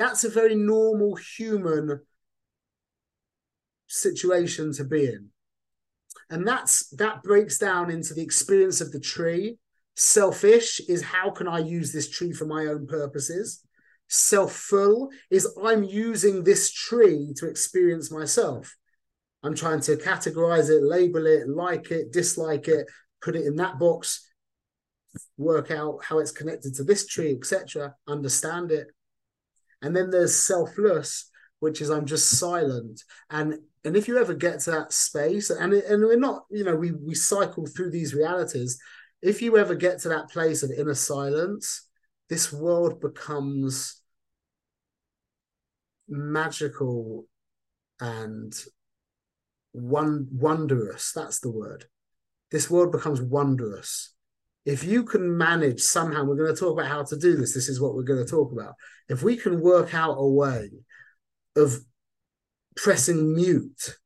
that's 0.00 0.24
a 0.24 0.30
very 0.30 0.54
normal 0.54 1.14
human 1.14 2.00
situation 3.86 4.72
to 4.72 4.84
be 4.84 5.04
in. 5.04 5.28
And 6.30 6.46
that's 6.46 6.88
that 6.90 7.22
breaks 7.22 7.58
down 7.58 7.90
into 7.90 8.14
the 8.14 8.22
experience 8.22 8.80
of 8.80 8.92
the 8.92 9.00
tree. 9.00 9.58
Selfish 9.96 10.80
is 10.88 11.02
how 11.02 11.30
can 11.30 11.46
I 11.48 11.58
use 11.58 11.92
this 11.92 12.08
tree 12.08 12.32
for 12.32 12.46
my 12.46 12.66
own 12.66 12.86
purposes? 12.86 13.62
Self-full 14.08 15.10
is 15.30 15.46
I'm 15.62 15.82
using 15.84 16.44
this 16.44 16.72
tree 16.72 17.32
to 17.36 17.48
experience 17.48 18.10
myself. 18.10 18.74
I'm 19.42 19.54
trying 19.54 19.80
to 19.82 19.96
categorize 19.96 20.70
it, 20.70 20.82
label 20.82 21.26
it, 21.26 21.48
like 21.48 21.90
it, 21.90 22.12
dislike 22.12 22.68
it, 22.68 22.86
put 23.20 23.36
it 23.36 23.46
in 23.46 23.56
that 23.56 23.78
box, 23.78 24.28
work 25.36 25.70
out 25.70 26.04
how 26.04 26.18
it's 26.18 26.32
connected 26.32 26.74
to 26.76 26.84
this 26.84 27.06
tree, 27.06 27.32
etc. 27.32 27.94
Understand 28.06 28.70
it. 28.70 28.88
And 29.82 29.96
then 29.96 30.10
there's 30.10 30.36
selfless, 30.36 31.30
which 31.60 31.80
is 31.80 31.90
I'm 31.90 32.06
just 32.06 32.38
silent. 32.38 33.02
And 33.30 33.58
and 33.84 33.96
if 33.96 34.08
you 34.08 34.18
ever 34.18 34.34
get 34.34 34.60
to 34.60 34.70
that 34.72 34.92
space, 34.92 35.50
and 35.50 35.72
and 35.72 36.02
we're 36.02 36.18
not, 36.18 36.44
you 36.50 36.64
know, 36.64 36.76
we 36.76 36.92
we 36.92 37.14
cycle 37.14 37.66
through 37.66 37.90
these 37.90 38.14
realities. 38.14 38.78
If 39.22 39.42
you 39.42 39.56
ever 39.58 39.74
get 39.74 39.98
to 40.00 40.08
that 40.10 40.30
place 40.30 40.62
of 40.62 40.70
inner 40.70 40.94
silence, 40.94 41.86
this 42.28 42.52
world 42.52 43.00
becomes 43.00 44.00
magical 46.08 47.26
and 48.00 48.52
one 49.72 50.28
wondrous. 50.32 51.12
That's 51.12 51.40
the 51.40 51.50
word. 51.50 51.86
This 52.50 52.70
world 52.70 52.92
becomes 52.92 53.20
wondrous 53.20 54.14
if 54.64 54.84
you 54.84 55.04
can 55.04 55.36
manage 55.36 55.80
somehow, 55.80 56.24
we're 56.24 56.36
going 56.36 56.54
to 56.54 56.60
talk 56.60 56.78
about 56.78 56.90
how 56.90 57.02
to 57.02 57.16
do 57.16 57.36
this. 57.36 57.54
This 57.54 57.68
is 57.68 57.80
what 57.80 57.94
we're 57.94 58.02
going 58.02 58.24
to 58.24 58.30
talk 58.30 58.52
about. 58.52 58.74
If 59.08 59.22
we 59.22 59.36
can 59.36 59.60
work 59.60 59.94
out 59.94 60.16
a 60.18 60.26
way 60.26 60.70
of 61.56 61.78
pressing 62.76 63.34
mute 63.34 63.96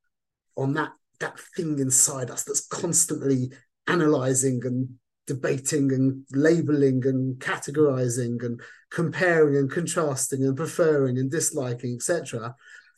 on 0.57 0.75
that 0.75 0.93
that 1.21 1.39
thing 1.57 1.79
inside 1.79 2.31
us 2.31 2.43
that's 2.45 2.67
constantly 2.67 3.53
analyzing 3.87 4.61
and 4.65 4.89
debating 5.27 5.93
and 5.93 6.25
labeling 6.33 7.07
and 7.07 7.39
categorizing 7.39 8.43
and 8.45 8.61
comparing 8.91 9.57
and 9.57 9.71
contrasting 9.71 10.43
and 10.45 10.57
preferring 10.57 11.19
and 11.19 11.31
disliking, 11.31 11.95
etc. 11.95 12.55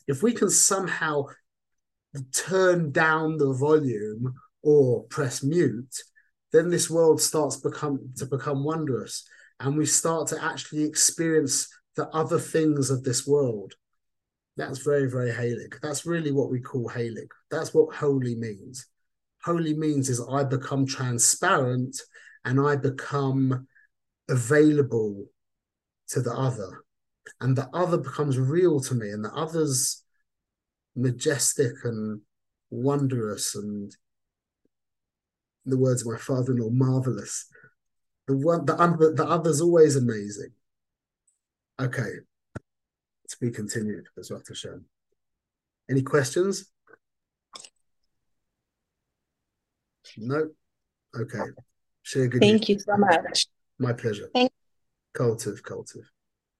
If 0.07 0.23
we 0.23 0.33
can 0.33 0.49
somehow 0.49 1.25
turn 2.33 2.91
down 2.91 3.37
the 3.37 3.53
volume 3.53 4.33
or 4.61 5.03
press 5.03 5.43
mute, 5.43 5.95
then 6.53 6.69
this 6.69 6.89
world 6.89 7.21
starts 7.21 7.57
become 7.57 7.99
to 8.17 8.25
become 8.25 8.63
wondrous 8.63 9.27
and 9.59 9.75
we 9.75 9.85
start 9.85 10.27
to 10.27 10.43
actually 10.43 10.83
experience 10.83 11.67
the 11.95 12.07
other 12.09 12.39
things 12.39 12.89
of 12.89 13.03
this 13.03 13.27
world 13.27 13.73
that's 14.55 14.79
very 14.79 15.09
very 15.09 15.31
Heilig. 15.31 15.79
that's 15.81 16.05
really 16.05 16.31
what 16.31 16.49
we 16.49 16.59
call 16.59 16.89
Heilig. 16.89 17.27
that's 17.51 17.73
what 17.73 17.95
holy 17.95 18.35
means 18.35 18.87
holy 19.43 19.73
means 19.73 20.09
is 20.09 20.21
i 20.31 20.43
become 20.43 20.85
transparent 20.85 21.99
and 22.45 22.59
i 22.59 22.75
become 22.75 23.67
available 24.29 25.25
to 26.07 26.21
the 26.21 26.33
other 26.33 26.83
and 27.41 27.55
the 27.55 27.69
other 27.73 27.97
becomes 27.97 28.37
real 28.37 28.79
to 28.79 28.95
me 28.95 29.09
and 29.09 29.23
the 29.23 29.33
other's 29.33 30.03
majestic 30.95 31.73
and 31.83 32.21
wondrous 32.69 33.55
and 33.55 33.95
the 35.67 35.77
words 35.77 36.01
of 36.01 36.11
my 36.13 36.17
father-in-law, 36.17 36.69
marvelous. 36.69 37.47
The 38.27 38.35
one, 38.35 38.65
the 38.65 38.75
other, 38.75 39.13
the 39.13 39.25
other's 39.25 39.61
always 39.61 39.95
amazing. 39.95 40.51
Okay, 41.79 42.11
to 43.29 43.37
be 43.39 43.51
continued. 43.51 44.07
As 44.17 44.31
what 44.31 44.45
to 44.45 44.55
show. 44.55 44.79
Any 45.89 46.01
questions? 46.01 46.71
No. 50.17 50.49
Okay. 51.15 51.39
Share 52.03 52.27
good. 52.27 52.41
Thank 52.41 52.69
you 52.69 52.79
so 52.79 52.97
much. 52.97 53.47
My 53.77 53.93
pleasure. 53.93 54.29
Thank 54.33 54.51
Kol 55.13 55.35
tuv, 55.35 55.61
kol 55.63 55.83
tuv. 55.83 56.03